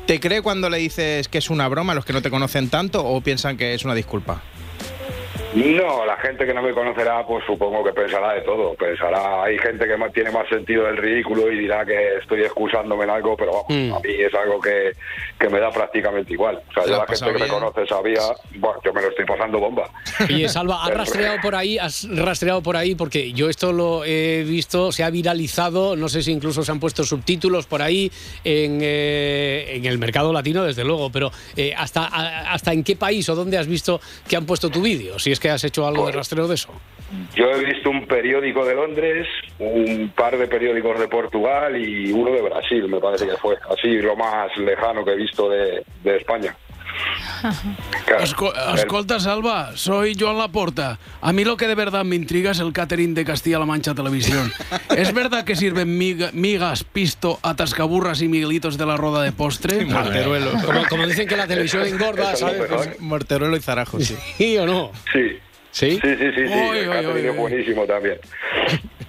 te 0.06 0.20
cree 0.20 0.42
cuando 0.42 0.68
le 0.68 0.78
dices 0.78 1.28
que 1.28 1.38
es 1.38 1.50
una 1.50 1.68
broma, 1.68 1.94
los 1.94 2.04
que 2.04 2.12
no 2.12 2.22
te 2.22 2.30
conocen 2.30 2.68
tanto, 2.68 3.04
o 3.04 3.20
piensan 3.20 3.56
que 3.56 3.74
es 3.74 3.84
una 3.84 3.94
disculpa? 3.94 4.42
No, 5.54 6.06
la 6.06 6.16
gente 6.16 6.46
que 6.46 6.54
no 6.54 6.62
me 6.62 6.72
conocerá, 6.72 7.26
pues 7.26 7.44
supongo 7.46 7.84
que 7.84 7.92
pensará 7.92 8.32
de 8.34 8.40
todo. 8.40 8.74
Pensará, 8.74 9.44
hay 9.44 9.58
gente 9.58 9.86
que 9.86 9.96
más, 9.96 10.12
tiene 10.12 10.30
más 10.30 10.48
sentido 10.48 10.84
del 10.84 10.96
ridículo 10.96 11.52
y 11.52 11.58
dirá 11.58 11.84
que 11.84 12.16
estoy 12.20 12.40
excusándome 12.42 13.04
en 13.04 13.10
algo, 13.10 13.36
pero 13.36 13.52
vamos, 13.52 13.66
Mm. 13.68 13.92
a 13.94 14.00
mí 14.00 14.14
es 14.18 14.32
algo 14.34 14.60
que, 14.60 14.92
que 15.38 15.48
me 15.50 15.60
da 15.60 15.70
prácticamente 15.70 16.32
igual. 16.32 16.56
O 16.70 16.72
sea, 16.72 16.82
¿Te 16.84 16.88
yo 16.90 16.94
lo 16.96 17.02
la 17.02 17.06
gente 17.06 17.32
que 17.32 17.38
me 17.44 17.48
conoce 17.48 17.86
sabía, 17.86 18.20
bueno, 18.56 18.80
yo 18.84 18.92
me 18.94 19.02
lo 19.02 19.08
estoy 19.08 19.24
pasando 19.26 19.58
bomba. 19.60 19.90
Oye, 20.28 20.48
Salva, 20.48 20.84
¿has 20.84 20.94
rastreado 20.94 21.36
por 21.42 21.54
ahí? 21.54 21.76
¿Has 21.78 22.08
rastreado 22.16 22.62
por 22.62 22.76
ahí? 22.76 22.94
Porque 22.94 23.32
yo 23.32 23.50
esto 23.50 23.72
lo 23.72 24.04
he 24.04 24.44
visto, 24.44 24.90
se 24.90 25.04
ha 25.04 25.10
viralizado, 25.10 25.96
no 25.96 26.08
sé 26.08 26.22
si 26.22 26.32
incluso 26.32 26.62
se 26.64 26.72
han 26.72 26.80
puesto 26.80 27.04
subtítulos 27.04 27.66
por 27.66 27.82
ahí 27.82 28.10
en, 28.44 28.78
eh, 28.82 29.72
en 29.76 29.84
el 29.84 29.98
mercado 29.98 30.32
latino, 30.32 30.64
desde 30.64 30.84
luego, 30.84 31.10
pero 31.12 31.30
eh, 31.56 31.74
¿hasta, 31.76 32.06
a- 32.06 32.52
¿hasta 32.54 32.72
en 32.72 32.82
qué 32.84 32.96
país 32.96 33.28
o 33.28 33.34
dónde 33.34 33.58
has 33.58 33.66
visto 33.66 34.00
que 34.28 34.36
han 34.36 34.46
puesto 34.46 34.70
tu 34.70 34.80
vídeo? 34.80 35.18
Si 35.18 35.30
es 35.32 35.40
que 35.42 35.50
has 35.50 35.64
hecho 35.64 35.84
algo 35.84 36.06
de 36.06 36.12
rastreo 36.12 36.46
de 36.46 36.54
eso. 36.54 36.72
Yo 37.34 37.50
he 37.50 37.64
visto 37.64 37.90
un 37.90 38.06
periódico 38.06 38.64
de 38.64 38.74
Londres, 38.76 39.26
un 39.58 40.12
par 40.14 40.38
de 40.38 40.46
periódicos 40.46 40.98
de 41.00 41.08
Portugal 41.08 41.76
y 41.76 42.12
uno 42.12 42.30
de 42.30 42.40
Brasil, 42.40 42.88
me 42.88 43.00
parece 43.00 43.26
que 43.26 43.36
fue. 43.36 43.56
Así 43.68 43.98
lo 43.98 44.14
más 44.16 44.56
lejano 44.56 45.04
que 45.04 45.10
he 45.10 45.16
visto 45.16 45.50
de, 45.50 45.84
de 46.04 46.16
España. 46.16 46.56
Claro, 48.06 48.24
Esco- 48.24 48.52
escolta, 48.76 49.18
Salva, 49.18 49.72
soy 49.74 50.16
Joan 50.18 50.38
Laporta. 50.38 50.98
A 51.20 51.32
mí 51.32 51.44
lo 51.44 51.56
que 51.56 51.66
de 51.66 51.74
verdad 51.74 52.04
me 52.04 52.16
intriga 52.16 52.52
es 52.52 52.60
el 52.60 52.72
catering 52.72 53.14
de 53.14 53.24
Castilla-La 53.24 53.66
Mancha 53.66 53.94
Televisión. 53.94 54.52
¿Es 54.96 55.12
verdad 55.12 55.44
que 55.44 55.56
sirven 55.56 55.98
miga- 55.98 56.30
migas, 56.32 56.84
pisto, 56.84 57.38
atascaburras 57.42 58.22
y 58.22 58.28
miguelitos 58.28 58.78
de 58.78 58.86
la 58.86 58.96
roda 58.96 59.22
de 59.22 59.32
postre? 59.32 59.84
Morteruelo. 59.86 60.52
Como, 60.64 60.86
como 60.88 61.06
dicen 61.06 61.26
que 61.26 61.36
la 61.36 61.46
televisión 61.46 61.86
engorda, 61.86 62.36
¿sabes? 62.36 62.62
Pues, 62.68 63.00
Morteruelo 63.00 63.56
y 63.56 63.60
Zarajo, 63.60 63.98
sí. 64.00 64.16
¿Sí 64.36 64.56
o 64.58 64.66
no? 64.66 64.92
Sí. 65.12 65.38
¿Sí? 65.72 65.92
Sí, 65.92 66.00
sí, 66.02 66.16
sí, 66.36 66.46
sí. 66.46 66.52
Oy, 66.52 66.78
el 66.80 66.88
oy, 66.90 66.94
catering 66.96 67.24
oy, 67.24 67.30
es 67.30 67.36
buenísimo 67.36 67.84
también. 67.86 68.18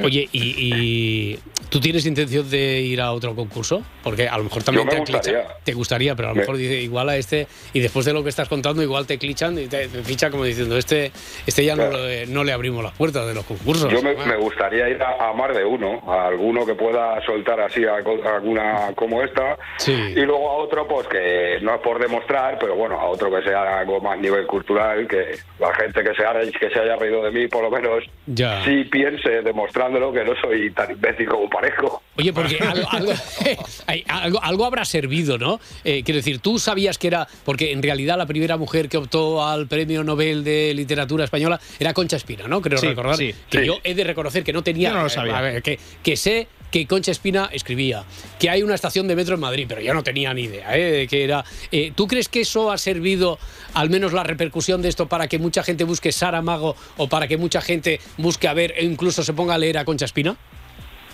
Oye, 0.02 0.28
¿y, 0.32 0.56
y 0.58 1.40
tú 1.70 1.80
tienes 1.80 2.06
intención 2.06 2.50
de 2.50 2.82
ir 2.82 3.02
a 3.02 3.12
otro 3.12 3.36
concurso? 3.36 3.82
Porque 4.04 4.28
a 4.28 4.38
lo 4.38 4.44
mejor 4.46 4.64
también 4.64 4.88
te 4.90 4.98
gustaría. 5.00 5.44
Te 5.64 5.74
gustaría, 5.74 6.16
pero 6.16 6.30
a 6.30 6.32
lo 6.32 6.36
Me- 6.36 6.42
mejor 6.42 6.58
dice 6.58 6.82
igual 6.82 7.10
a 7.10 7.18
este, 7.18 7.48
y 7.74 7.80
después 7.80 8.06
de 8.06 8.14
lo 8.14 8.24
que 8.24 8.30
estás 8.30 8.50
contando, 8.50 8.82
igual 8.84 9.06
te 9.08 9.18
clichan 9.18 9.58
y 9.60 9.68
te, 9.68 9.88
te 9.88 10.04
fichan 10.04 10.32
como 10.32 10.44
diciendo, 10.44 10.78
este, 10.78 11.12
este 11.46 11.64
ya 11.66 11.76
no, 11.76 11.90
Claro. 11.90 12.06
le, 12.08 12.26
no 12.28 12.44
le 12.44 12.52
abrimos 12.54 12.84
las 12.84 12.94
puertas 12.94 13.28
de 13.28 13.34
los 13.34 13.46
concursos. 13.46 13.92
Yo 13.92 14.02
me, 14.02 14.14
me 14.16 14.36
gustaría 14.38 14.90
ir 14.90 15.02
a, 15.02 15.30
a 15.30 15.34
más 15.34 15.56
de 15.56 15.64
uno, 15.66 16.02
a 16.08 16.28
alguno 16.28 16.66
que 16.66 16.76
pueda 16.76 17.24
soltar 17.26 17.60
así 17.62 17.84
a, 17.86 17.94
a 17.96 18.36
alguna 18.36 18.92
como 18.96 19.22
esta, 19.22 19.58
Sí. 19.78 19.92
y 19.94 20.22
luego 20.22 20.50
a 20.50 20.54
otro 20.58 20.88
pues 20.88 21.08
que 21.08 21.58
no 21.62 21.76
es 21.76 21.82
por 21.82 22.00
demostrar, 22.00 22.58
pero 22.60 22.76
bueno, 22.76 23.00
a 23.00 23.06
otro 23.06 23.30
que 23.34 23.42
sea 23.44 23.80
algo 23.80 24.00
más 24.02 24.18
nivel 24.20 24.46
cultural, 24.48 25.08
que 25.08 25.36
la 25.60 25.74
gente 25.76 26.04
que 26.04 26.14
se, 26.14 26.26
haya, 26.26 26.52
que 26.52 26.70
se 26.70 26.80
haya 26.80 26.96
reído 26.96 27.24
de 27.24 27.32
mí 27.32 27.48
por 27.48 27.64
lo 27.64 27.72
menos 27.72 28.04
Ya. 28.28 28.64
sí 28.66 28.84
piense 28.86 29.42
demostrándolo 29.90 30.14
que 30.14 30.24
no 30.24 30.34
soy 30.42 30.72
tan 30.72 30.92
imbécil 30.92 31.28
como 31.28 31.50
parezco. 31.50 32.02
Oye, 32.18 32.32
porque 32.34 32.58
algo, 32.60 32.88
algo, 32.92 33.12
hay- 33.88 34.04
algo- 34.08 34.40
algo 34.42 34.66
habrá 34.66 34.86
servido, 34.86 35.38
¿no? 35.38 35.60
Eh, 35.84 36.04
quiero 36.04 36.18
decir, 36.18 36.40
tú 36.40 36.60
sabías 36.60 36.98
que 36.98 37.08
era, 37.08 37.28
porque 37.46 37.72
en 37.72 37.82
realidad 37.82 38.18
la 38.18 38.26
primera 38.26 38.58
mujer 38.58 38.90
que 38.90 38.98
optó 38.98 39.46
al 39.46 39.68
Premio 39.68 40.04
Nobel 40.04 40.44
de 40.44 40.74
Literatura 40.74 41.26
Española 41.26 41.60
era 41.80 41.94
Concha 41.94 42.18
Espina, 42.18 42.48
¿no? 42.48 42.62
Creo 42.62 42.78
Sí, 42.80 42.88
recordar 42.88 43.16
sí, 43.18 43.34
que 43.50 43.60
sí. 43.60 43.66
yo 43.66 43.78
he 43.84 43.94
de 43.96 44.04
reconocer 44.04 44.44
que 44.44 44.54
no 44.54 44.64
tenía... 44.64 44.90
Yo 44.90 44.96
no 44.96 45.04
lo 45.04 45.10
sabía. 45.10 45.38
a 45.38 45.42
ver, 45.42 45.62
que, 45.64 45.80
que 46.04 46.16
sé 46.16 46.48
que 46.74 46.88
Concha 46.88 47.12
Espina 47.12 47.50
escribía, 47.54 48.04
que 48.40 48.50
hay 48.50 48.64
una 48.64 48.74
estación 48.74 49.08
de 49.08 49.16
metro 49.16 49.36
en 49.36 49.42
Madrid, 49.42 49.68
pero 49.70 49.80
yo 49.80 49.94
no 49.94 50.02
tenía 50.02 50.34
ni 50.34 50.46
idea 50.46 50.76
¿eh? 50.76 50.92
de 50.92 51.08
qué 51.08 51.24
era. 51.24 51.44
Eh, 51.72 51.92
¿Tú 51.96 52.08
crees 52.08 52.28
que 52.30 52.42
eso 52.42 52.72
ha 52.72 52.80
servido, 52.80 53.38
al 53.76 53.92
menos 53.92 54.12
la 54.12 54.24
repercusión 54.24 54.82
de 54.82 54.90
esto, 54.90 55.08
para 55.08 55.28
que 55.28 55.38
mucha 55.38 55.62
gente 55.62 55.84
busque 55.84 56.12
Saramago 56.12 56.76
o 56.98 57.08
para 57.08 57.28
que 57.28 57.38
mucha 57.38 57.62
gente 57.62 58.00
busque 58.18 58.48
a 58.48 58.56
ver 58.56 58.74
e 58.76 58.84
incluso 58.86 59.22
se 59.22 59.34
ponga 59.34 59.54
a 59.54 59.60
leer 59.60 59.78
a 59.78 59.86
Concha 59.86 60.06
Espina? 60.06 60.36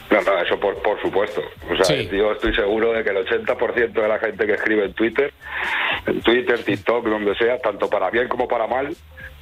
No, 0.10 0.22
no, 0.22 0.42
eso 0.42 0.58
por, 0.58 0.82
por 0.82 1.00
supuesto. 1.02 1.42
O 1.70 1.76
sea, 1.84 1.98
Sí. 1.98 2.08
yo 2.10 2.32
estoy 2.32 2.56
seguro 2.56 2.94
de 2.94 3.04
que 3.04 3.10
el 3.10 3.18
80% 3.18 3.92
de 4.02 4.08
la 4.08 4.18
gente 4.18 4.46
que 4.48 4.54
escribe 4.54 4.86
en 4.86 4.94
Twitter, 4.94 5.34
en 6.08 6.22
Twitter, 6.22 6.64
TikTok, 6.64 7.06
donde 7.06 7.36
sea, 7.36 7.58
tanto 7.60 7.90
para 7.90 8.10
bien 8.10 8.30
como 8.30 8.48
para 8.48 8.66
mal, 8.66 8.96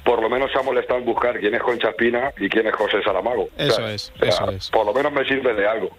por 0.08 0.22
lo 0.22 0.30
menos 0.30 0.50
se 0.50 0.58
ha 0.58 0.62
molestado 0.62 0.98
en 1.00 1.04
buscar 1.04 1.38
quién 1.38 1.54
es 1.54 1.60
Concha 1.60 1.90
Espina 1.90 2.32
y 2.38 2.48
quién 2.48 2.66
es 2.66 2.74
José 2.74 3.02
Saramago. 3.04 3.50
Eso 3.58 3.86
es, 3.86 4.10
o 4.16 4.18
sea, 4.20 4.28
eso 4.30 4.50
es. 4.52 4.70
Por 4.70 4.86
lo 4.86 4.94
menos 4.94 5.12
me 5.12 5.22
sirve 5.26 5.52
de 5.52 5.68
algo. 5.68 5.90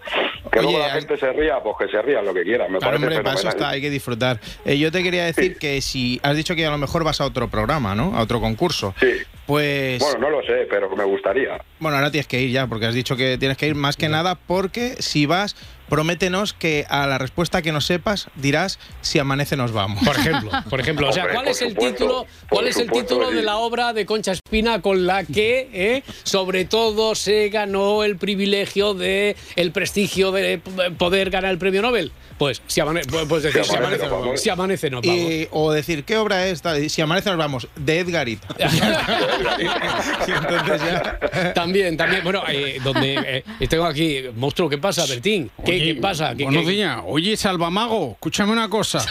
Que 0.51 0.57
Oye, 0.61 0.67
luego 0.71 0.79
la 0.79 0.89
gente 0.89 1.15
se 1.15 1.31
ría, 1.31 1.59
pues 1.61 1.75
que 1.77 1.95
se 1.95 2.01
ría 2.01 2.19
lo 2.23 2.33
que 2.33 2.41
quiera. 2.41 2.67
Me 2.67 2.79
Claro, 2.79 2.97
parece 2.97 3.05
hombre, 3.05 3.23
para 3.23 3.35
eso 3.35 3.49
está, 3.49 3.69
hay 3.69 3.81
que 3.81 3.91
disfrutar. 3.91 4.39
Eh, 4.65 4.79
yo 4.79 4.91
te 4.91 5.03
quería 5.03 5.25
decir 5.25 5.59
que 5.59 5.79
si 5.81 6.19
has 6.23 6.35
dicho 6.35 6.55
que 6.55 6.65
a 6.65 6.71
lo 6.71 6.79
mejor 6.79 7.03
vas 7.03 7.21
a 7.21 7.25
otro 7.25 7.49
programa, 7.49 7.93
¿no? 7.93 8.17
A 8.17 8.21
otro 8.21 8.41
concurso. 8.41 8.95
Sí. 8.99 9.13
Pues 9.49 9.97
Bueno, 9.99 10.19
no 10.19 10.29
lo 10.29 10.43
sé, 10.43 10.67
pero 10.69 10.95
me 10.95 11.03
gustaría. 11.05 11.59
Bueno, 11.79 11.97
ahora 11.97 12.11
tienes 12.11 12.27
que 12.27 12.39
ir 12.39 12.51
ya, 12.51 12.67
porque 12.67 12.85
has 12.85 12.93
dicho 12.93 13.15
que 13.17 13.35
tienes 13.39 13.57
que 13.57 13.65
ir 13.65 13.73
más 13.73 13.97
que 13.97 14.07
nada, 14.07 14.35
porque 14.35 14.95
si 14.99 15.25
vas, 15.25 15.55
prométenos 15.89 16.53
que 16.53 16.85
a 16.87 17.07
la 17.07 17.17
respuesta 17.17 17.63
que 17.63 17.71
nos 17.71 17.87
sepas 17.87 18.27
dirás 18.35 18.77
si 19.01 19.17
amanece 19.17 19.57
nos 19.57 19.71
vamos. 19.71 20.03
Por 20.05 20.15
ejemplo, 20.17 20.51
por 20.69 20.79
ejemplo, 20.79 21.09
o 21.09 21.11
sea, 21.11 21.29
¿cuál 21.33 21.47
es 21.47 21.63
el 21.63 21.69
supuesto, 21.69 21.91
título? 21.97 22.27
¿Cuál 22.47 22.67
es 22.67 22.77
el 22.77 22.91
título 22.91 23.31
de 23.31 23.41
la 23.41 23.57
obra 23.57 23.91
de 23.93 24.05
Concha 24.05 24.33
Espina 24.33 24.83
con 24.83 25.07
la 25.07 25.23
que, 25.23 25.67
eh, 25.73 26.03
sobre 26.21 26.65
todo, 26.65 27.15
se 27.15 27.49
ganó 27.49 28.03
el 28.03 28.17
privilegio 28.17 28.93
de 28.93 29.35
el 29.55 29.71
prestigio 29.71 30.31
de 30.31 30.59
poder 30.99 31.31
ganar 31.31 31.49
el 31.49 31.57
premio 31.57 31.81
Nobel? 31.81 32.11
Pues 32.37 32.61
si 32.67 32.79
amane- 32.81 33.01
pues- 33.09 33.25
pues 33.27 33.43
decir, 33.43 33.65
si 33.65 33.75
amanece, 33.75 34.03
nos 34.03 34.11
vamos. 34.11 34.41
Si 34.41 34.49
amanece 34.49 34.89
nos 34.91 35.01
vamos. 35.01 35.19
Y- 35.21 35.47
o 35.51 35.71
decir, 35.73 36.03
¿qué 36.05 36.15
obra 36.17 36.45
es? 36.47 36.61
Si 36.87 37.01
amanece 37.01 37.29
nos 37.31 37.37
vamos, 37.39 37.67
de 37.75 37.99
Edgarita. 37.99 38.47
Y 40.27 40.31
entonces 40.31 40.81
ya- 40.81 41.53
También, 41.53 41.97
también, 41.97 42.23
bueno, 42.23 42.43
eh, 42.47 42.79
donde 42.83 43.43
eh, 43.59 43.67
tengo 43.67 43.85
aquí, 43.85 44.21
monstruo, 44.35 44.69
¿qué 44.69 44.77
pasa, 44.77 45.05
Bertín? 45.07 45.49
¿Qué, 45.65 45.71
Oye, 45.71 45.85
qué 45.95 45.95
pasa? 46.01 46.35
¿Qué- 46.35 46.43
buenos 46.43 46.63
qué- 46.65 46.71
días. 46.71 46.99
Oye, 47.05 47.35
Salvamago, 47.37 48.11
escúchame 48.13 48.51
una 48.51 48.69
cosa. 48.69 49.05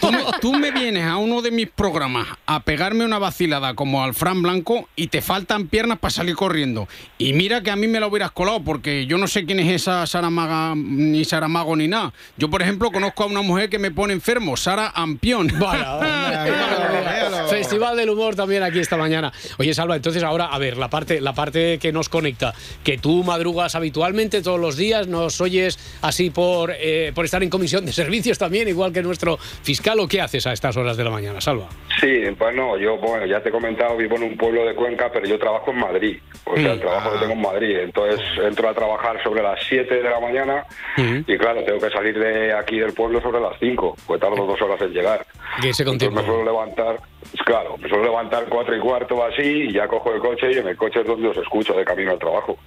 Tú 0.00 0.10
me, 0.12 0.18
tú 0.40 0.52
me 0.54 0.70
vienes 0.70 1.04
a 1.04 1.16
uno 1.16 1.42
de 1.42 1.50
mis 1.50 1.68
programas 1.68 2.26
a 2.46 2.60
pegarme 2.60 3.04
una 3.04 3.18
vacilada 3.18 3.74
como 3.74 4.02
al 4.02 4.14
Fran 4.14 4.42
Blanco 4.42 4.88
y 4.96 5.08
te 5.08 5.22
faltan 5.22 5.66
piernas 5.68 5.98
para 5.98 6.10
salir 6.10 6.34
corriendo. 6.36 6.88
Y 7.18 7.32
mira 7.32 7.62
que 7.62 7.70
a 7.70 7.76
mí 7.76 7.86
me 7.86 8.00
la 8.00 8.06
hubieras 8.06 8.30
colado 8.32 8.62
porque 8.62 9.06
yo 9.06 9.18
no 9.18 9.26
sé 9.26 9.44
quién 9.44 9.60
es 9.60 9.68
esa 9.70 10.06
Saramaga, 10.06 10.74
ni 10.76 11.24
Saramago 11.24 11.74
ni 11.76 11.88
nada. 11.88 12.12
Yo, 12.36 12.50
por 12.50 12.62
ejemplo, 12.62 12.90
conozco 12.90 13.22
a 13.22 13.26
una 13.26 13.42
mujer 13.42 13.68
que 13.70 13.78
me 13.78 13.90
pone 13.90 14.12
enfermo, 14.12 14.56
Sara 14.56 14.92
Ampión. 14.94 15.48
Bueno. 15.58 16.00
Festival 17.62 17.96
del 17.96 18.10
humor 18.10 18.34
también 18.34 18.62
aquí 18.62 18.80
esta 18.80 18.96
mañana. 18.96 19.32
Oye, 19.58 19.72
Salva, 19.72 19.94
entonces 19.94 20.22
ahora, 20.22 20.46
a 20.46 20.58
ver, 20.58 20.76
la 20.76 20.88
parte, 20.88 21.20
la 21.20 21.32
parte 21.32 21.78
que 21.78 21.92
nos 21.92 22.08
conecta, 22.08 22.52
que 22.82 22.98
tú 22.98 23.22
madrugas 23.22 23.74
habitualmente 23.74 24.42
todos 24.42 24.58
los 24.58 24.76
días, 24.76 25.06
nos 25.06 25.40
oyes 25.40 25.78
así 26.02 26.30
por, 26.30 26.72
eh, 26.76 27.12
por 27.14 27.24
estar 27.24 27.42
en 27.42 27.50
comisión 27.50 27.86
de 27.86 27.92
servicios 27.92 28.38
también, 28.38 28.66
igual 28.66 28.92
que 28.92 29.02
nuestro 29.02 29.38
fiscal, 29.38 30.00
¿o 30.00 30.08
qué 30.08 30.20
haces 30.20 30.46
a 30.46 30.52
estas 30.52 30.76
horas 30.76 30.96
de 30.96 31.04
la 31.04 31.10
mañana, 31.10 31.40
Salva? 31.40 31.68
Sí, 32.00 32.24
pues 32.36 32.54
no, 32.56 32.76
yo, 32.76 32.98
bueno, 32.98 33.26
ya 33.26 33.40
te 33.40 33.50
he 33.50 33.52
comentado, 33.52 33.96
vivo 33.96 34.16
en 34.16 34.24
un 34.24 34.36
pueblo 34.36 34.64
de 34.64 34.74
Cuenca, 34.74 35.08
pero 35.12 35.26
yo 35.26 35.38
trabajo 35.38 35.70
en 35.70 35.78
Madrid. 35.78 36.18
O 36.44 36.56
sea, 36.56 36.72
el 36.72 36.80
trabajo 36.80 37.10
lo 37.12 37.20
tengo 37.20 37.32
en 37.34 37.40
Madrid. 37.40 37.78
Entonces 37.78 38.20
entro 38.42 38.68
a 38.68 38.74
trabajar 38.74 39.22
sobre 39.22 39.42
las 39.42 39.60
7 39.68 39.94
de 39.94 40.02
la 40.02 40.18
mañana 40.18 40.66
y 40.96 41.38
claro, 41.38 41.62
tengo 41.64 41.78
que 41.78 41.90
salir 41.90 42.18
de 42.18 42.52
aquí 42.52 42.78
del 42.78 42.92
pueblo 42.92 43.20
sobre 43.20 43.40
las 43.40 43.56
5, 43.60 43.96
pues 44.06 44.20
tardo 44.20 44.46
dos 44.46 44.60
horas 44.60 44.80
en 44.82 44.92
llegar. 44.92 45.24
Que 45.60 45.72
se 45.72 45.82
Entonces 45.82 46.10
me 46.10 46.24
suelo 46.24 46.44
levantar, 46.44 46.98
claro, 47.44 47.76
me 47.78 47.88
suelo 47.88 48.04
levantar 48.04 48.46
cuatro 48.48 48.76
y 48.76 48.80
cuarto 48.80 49.16
o 49.16 49.24
así 49.24 49.42
y 49.42 49.72
ya 49.72 49.86
cojo 49.88 50.12
el 50.14 50.20
coche 50.20 50.52
y 50.52 50.58
en 50.58 50.68
el 50.68 50.76
coche 50.76 51.00
es 51.00 51.06
donde 51.06 51.28
os 51.28 51.36
escucho 51.36 51.72
de 51.74 51.84
camino 51.84 52.12
al 52.12 52.18
trabajo. 52.18 52.58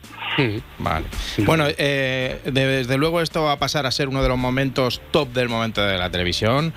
Vale. 0.80 1.06
Bueno, 1.40 1.66
eh, 1.78 2.40
de- 2.46 2.68
desde 2.68 2.98
luego 2.98 3.22
esto 3.22 3.44
va 3.44 3.54
a 3.54 3.60
pasar 3.60 3.86
a 3.86 3.92
ser 3.92 4.08
uno 4.10 4.22
de 4.22 4.30
los 4.30 4.38
momentos 4.38 5.02
top 5.12 5.30
del 5.30 5.50
momento 5.50 5.82
de 5.86 5.98
la 5.98 6.10
televisión. 6.10 6.74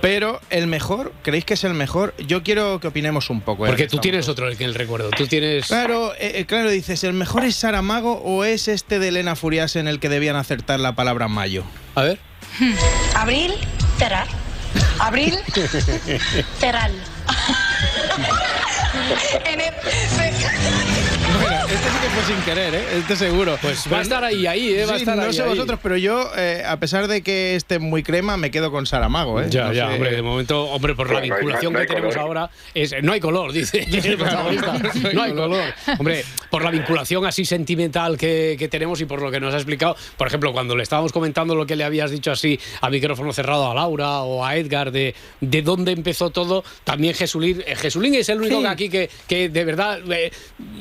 Pero 0.00 0.40
el 0.48 0.66
mejor, 0.66 1.12
¿creéis 1.22 1.44
que 1.44 1.54
es 1.54 1.64
el 1.64 1.74
mejor? 1.74 2.14
Yo 2.18 2.42
quiero 2.42 2.80
que 2.80 2.86
opinemos 2.88 3.28
un 3.28 3.42
poco. 3.42 3.64
ya 3.66 3.70
Porque 3.70 3.82
que 3.84 3.90
tú 3.90 3.98
tienes 3.98 4.28
otro 4.28 4.48
en 4.50 4.62
el 4.62 4.74
recuerdo, 4.74 5.10
tú 5.10 5.26
tienes... 5.26 5.66
Claro, 5.66 6.14
eh, 6.14 6.32
eh, 6.36 6.44
claro, 6.46 6.70
dices, 6.70 7.04
¿el 7.04 7.12
mejor 7.12 7.44
es 7.44 7.56
Saramago 7.56 8.14
o 8.24 8.44
es 8.44 8.68
este 8.68 8.98
de 8.98 9.08
Elena 9.08 9.36
Furias 9.36 9.76
en 9.76 9.88
el 9.88 10.00
que 10.00 10.08
debían 10.08 10.36
acertar 10.36 10.80
la 10.80 10.94
palabra 10.94 11.28
mayo? 11.28 11.64
A 11.96 12.02
ver. 12.04 12.18
Abril, 13.14 13.52
cerrar. 13.98 14.26
Abril, 15.00 15.34
cerral. 16.58 16.92
En 19.44 19.60
el- 19.60 21.19
Bueno, 21.38 21.56
este 21.68 21.88
sí 21.90 21.96
que 22.02 22.08
fue 22.08 22.34
sin 22.34 22.44
querer, 22.44 22.74
¿eh? 22.74 22.84
Este 22.98 23.16
seguro. 23.16 23.58
Pues 23.62 23.84
va 23.92 23.98
a 23.98 24.02
estar 24.02 24.24
ahí, 24.24 24.46
ahí, 24.46 24.74
¿eh? 24.74 24.86
Va 24.86 24.92
a 24.94 24.96
Sí, 24.96 25.02
estar 25.02 25.16
no 25.16 25.22
ahí, 25.24 25.32
sé 25.32 25.42
ahí. 25.42 25.48
vosotros, 25.50 25.78
pero 25.82 25.96
yo, 25.96 26.30
eh, 26.36 26.62
a 26.66 26.78
pesar 26.78 27.06
de 27.08 27.22
que 27.22 27.54
esté 27.56 27.78
muy 27.78 28.02
crema, 28.02 28.36
me 28.36 28.50
quedo 28.50 28.70
con 28.70 28.86
Saramago, 28.86 29.40
¿eh? 29.40 29.46
Ya, 29.50 29.66
No 29.66 29.72
ya, 29.72 29.88
sé- 29.88 29.94
hombre, 29.94 30.10
de 30.12 30.22
momento, 30.22 30.64
hombre, 30.64 30.94
por 30.94 31.06
la 31.08 31.20
Bueno, 31.20 31.28
no 31.28 31.34
hay- 31.34 31.40
vinculación 31.40 31.72
no 31.72 31.78
hay 31.78 31.86
que 31.86 31.94
tenemos 31.94 32.14
color. 32.14 32.26
ahora, 32.38 32.50
es, 32.74 32.94
no 33.02 33.12
hay 33.12 33.20
color, 33.20 33.52
dice 33.52 33.80
el 33.90 34.16
protagonista. 34.16 34.78
No 35.12 35.22
hay 35.22 35.32
color. 35.32 35.62
Hombre, 35.98 36.24
por 36.50 36.64
la 36.64 36.70
vinculación 36.70 37.24
así 37.26 37.44
sentimental 37.44 38.16
que, 38.18 38.56
que 38.58 38.68
tenemos 38.68 39.00
y 39.00 39.04
por 39.04 39.22
lo 39.22 39.30
que 39.30 39.40
nos 39.40 39.54
ha 39.54 39.56
explicado, 39.56 39.96
por 40.16 40.26
ejemplo, 40.26 40.52
cuando 40.52 40.76
le 40.76 40.82
estábamos 40.82 41.12
comentando 41.12 41.54
lo 41.54 41.66
que 41.66 41.76
le 41.76 41.84
habías 41.84 42.10
dicho 42.10 42.32
así 42.32 42.58
a 42.80 42.90
micrófono 42.90 43.32
cerrado 43.32 43.70
a 43.70 43.74
Laura 43.74 44.20
o 44.22 44.44
a 44.44 44.56
Edgar 44.56 44.90
de, 44.90 45.14
de 45.40 45.62
dónde 45.62 45.92
empezó 45.92 46.30
todo, 46.30 46.64
también 46.84 47.14
Jesulín, 47.14 47.62
eh, 47.66 47.76
Jesulín 47.76 48.14
es 48.14 48.28
el 48.28 48.38
único 48.38 48.56
Sí. 48.56 48.62
que 48.62 48.68
aquí 48.68 48.88
que, 48.88 49.10
que 49.28 49.48
de 49.48 49.64
verdad 49.64 50.00
eh, 50.10 50.32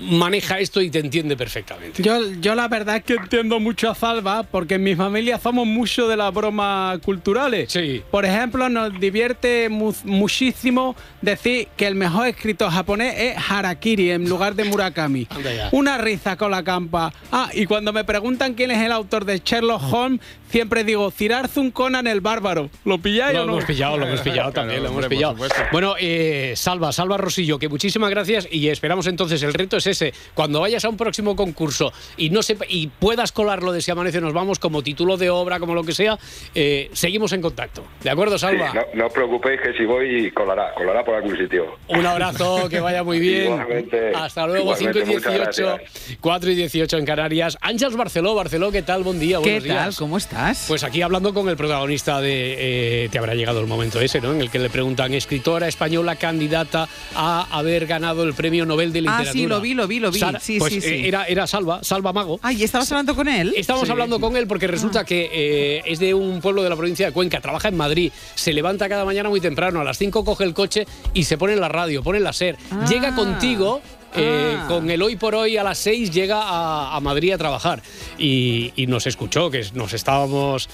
maneja 0.01 0.38
esto 0.59 0.81
y 0.81 0.89
te 0.89 0.99
entiende 0.99 1.35
perfectamente. 1.37 2.01
Yo, 2.01 2.19
yo 2.39 2.55
la 2.55 2.67
verdad 2.67 2.97
es 2.97 3.03
que 3.03 3.13
entiendo 3.13 3.59
mucho 3.59 3.89
a 3.89 3.95
Salva 3.95 4.43
porque 4.43 4.75
en 4.75 4.83
mi 4.83 4.95
familia 4.95 5.37
somos 5.39 5.65
mucho 5.67 6.07
de 6.07 6.17
las 6.17 6.33
bromas 6.33 6.99
culturales. 6.99 7.71
Sí. 7.71 8.01
Por 8.11 8.25
ejemplo, 8.25 8.69
nos 8.69 8.99
divierte 8.99 9.69
mu- 9.69 9.93
muchísimo 10.03 10.95
decir 11.21 11.67
que 11.75 11.87
el 11.87 11.95
mejor 11.95 12.27
escritor 12.27 12.69
japonés 12.71 13.15
es 13.17 13.35
Harakiri 13.49 14.11
en 14.11 14.27
lugar 14.29 14.55
de 14.55 14.63
Murakami. 14.65 15.27
Una 15.71 15.97
risa 15.97 16.37
con 16.37 16.51
la 16.51 16.63
campa. 16.63 17.11
Ah, 17.31 17.49
y 17.53 17.65
cuando 17.65 17.91
me 17.93 18.03
preguntan 18.03 18.53
quién 18.53 18.71
es 18.71 18.79
el 18.81 18.91
autor 18.91 19.25
de 19.25 19.39
Sherlock 19.43 19.81
Holmes, 19.91 20.19
siempre 20.49 20.83
digo 20.83 21.11
Cirarzun 21.11 21.71
Conan 21.71 22.07
el 22.07 22.21
Bárbaro. 22.21 22.69
¿Lo 22.85 22.97
pilláis 22.99 23.33
Lo 23.35 23.43
o 23.43 23.45
no? 23.45 23.51
hemos 23.53 23.65
pillado, 23.65 23.97
lo 23.97 24.05
hemos 24.07 24.21
pillado 24.21 24.39
Claro, 24.39 24.53
también, 24.53 24.83
lo 24.83 24.89
hemos 24.89 25.05
pillado. 25.07 25.35
Bueno, 25.71 25.95
eh, 25.99 26.53
Salva, 26.55 26.91
Salva 26.91 27.17
Rosillo, 27.17 27.59
que 27.59 27.67
muchísimas 27.69 28.09
gracias 28.09 28.47
y 28.51 28.69
esperamos 28.69 29.07
entonces, 29.07 29.41
el 29.43 29.53
reto 29.53 29.77
es 29.77 29.87
ese, 29.87 30.13
cuando 30.33 30.61
vayas 30.61 30.85
a 30.85 30.89
un 30.89 30.97
próximo 30.97 31.35
concurso 31.35 31.91
y 32.17 32.29
no 32.29 32.41
sepa, 32.43 32.65
y 32.67 32.87
puedas 32.87 33.31
colarlo 33.31 33.71
de 33.71 33.81
si 33.81 33.91
amanece 33.91 34.21
nos 34.21 34.33
vamos 34.33 34.59
como 34.59 34.81
título 34.81 35.17
de 35.17 35.29
obra, 35.29 35.59
como 35.59 35.73
lo 35.75 35.83
que 35.83 35.93
sea, 35.93 36.17
eh, 36.55 36.89
seguimos 36.93 37.33
en 37.33 37.41
contacto. 37.41 37.83
¿De 38.03 38.09
acuerdo, 38.09 38.37
Sí, 38.37 38.45
Salva? 38.45 38.73
no, 38.73 38.81
no 38.93 39.07
os 39.07 39.13
preocupéis 39.13 39.59
que 39.61 39.73
si 39.73 39.85
voy 39.85 40.31
colará, 40.31 40.73
colará 40.75 41.03
por 41.03 41.15
algún 41.15 41.37
sitio. 41.37 41.77
Un 41.87 42.05
abrazo, 42.05 42.69
que 42.69 42.79
vaya 42.79 43.03
muy 43.03 43.19
bien. 43.19 43.45
Igualmente. 43.53 44.11
Hasta 44.15 44.47
luego, 44.47 44.75
5 44.75 44.89
Igualmente, 44.91 45.11
y 45.11 45.15
muchas 45.15 45.33
18, 45.33 45.65
gracias. 45.65 46.17
4 46.21 46.51
y 46.51 46.55
18 46.55 46.97
en 46.97 47.05
Canarias. 47.05 47.57
Ángels 47.61 47.95
Barceló, 47.95 48.35
Barceló, 48.35 48.71
¿qué 48.71 48.81
tal? 48.81 49.03
Buen 49.03 49.19
día, 49.19 49.37
¿Qué 49.37 49.41
buenos 49.43 49.63
días. 49.63 49.77
tal? 49.77 49.95
¿Cómo 49.95 50.17
estás? 50.17 50.38
Pues 50.67 50.83
aquí 50.83 51.01
hablando 51.01 51.33
con 51.33 51.49
el 51.49 51.57
protagonista 51.57 52.21
de. 52.21 53.05
eh, 53.05 53.09
te 53.09 53.17
habrá 53.17 53.35
llegado 53.35 53.59
el 53.59 53.67
momento 53.67 53.99
ese, 53.99 54.21
¿no? 54.21 54.33
En 54.33 54.41
el 54.41 54.49
que 54.49 54.59
le 54.59 54.69
preguntan, 54.69 55.13
escritora 55.13 55.67
española 55.67 56.15
candidata 56.15 56.87
a 57.15 57.47
haber 57.57 57.85
ganado 57.85 58.23
el 58.23 58.33
premio 58.33 58.65
Nobel 58.65 58.91
de 58.93 58.99
Ah, 58.99 59.01
Literatura. 59.01 59.31
sí, 59.33 59.47
lo 59.47 59.61
vi, 59.61 59.73
lo 59.73 59.87
vi, 59.87 59.99
lo 59.99 60.11
vi. 60.11 60.19
Sara- 60.19 60.39
Sí, 60.39 60.59
pues, 60.59 60.73
sí, 60.73 60.81
sí. 60.81 60.87
eh, 60.89 61.07
Era, 61.07 61.25
era 61.25 61.47
Salva, 61.47 61.83
Salva 61.83 62.13
Mago. 62.13 62.39
Ay, 62.41 62.63
¿estabas 62.63 62.91
hablando 62.91 63.15
con 63.15 63.27
él? 63.27 63.53
Estamos 63.55 63.85
Sí. 63.85 63.91
hablando 63.91 64.19
con 64.19 64.35
él 64.37 64.47
porque 64.47 64.67
resulta 64.67 65.03
que 65.05 65.29
eh, 65.31 65.81
es 65.85 65.99
de 65.99 66.13
un 66.13 66.39
pueblo 66.41 66.63
de 66.63 66.69
la 66.69 66.75
provincia 66.75 67.05
de 67.05 67.11
Cuenca, 67.11 67.41
trabaja 67.41 67.67
en 67.67 67.77
Madrid, 67.77 68.11
se 68.35 68.53
levanta 68.53 68.87
cada 68.89 69.05
mañana 69.05 69.29
muy 69.29 69.41
temprano, 69.41 69.79
a 69.81 69.83
las 69.83 69.97
5 69.97 70.23
coge 70.23 70.43
el 70.43 70.53
coche 70.53 70.85
y 71.13 71.23
se 71.23 71.37
pone 71.37 71.53
en 71.53 71.61
la 71.61 71.69
radio, 71.69 72.01
pone 72.03 72.17
en 72.19 72.23
la 72.23 72.33
SER. 72.33 72.57
Ah. 72.71 72.85
Llega 72.89 73.15
contigo. 73.15 73.81
Eh, 74.15 74.55
Ah. 74.57 74.65
con 74.67 74.89
el 74.89 75.01
hoy 75.01 75.15
por 75.15 75.35
hoy 75.35 75.57
a 75.57 75.63
las 75.63 75.77
6 75.79 76.11
llega 76.11 76.41
a, 76.41 76.95
a 76.95 76.99
Madrid 76.99 77.31
a 77.33 77.37
trabajar 77.37 77.81
y, 78.17 78.73
y 78.75 78.87
nos 78.87 79.05
escuchó, 79.07 79.49
que 79.51 79.63
nos 79.73 79.93
estábamos 79.93 80.69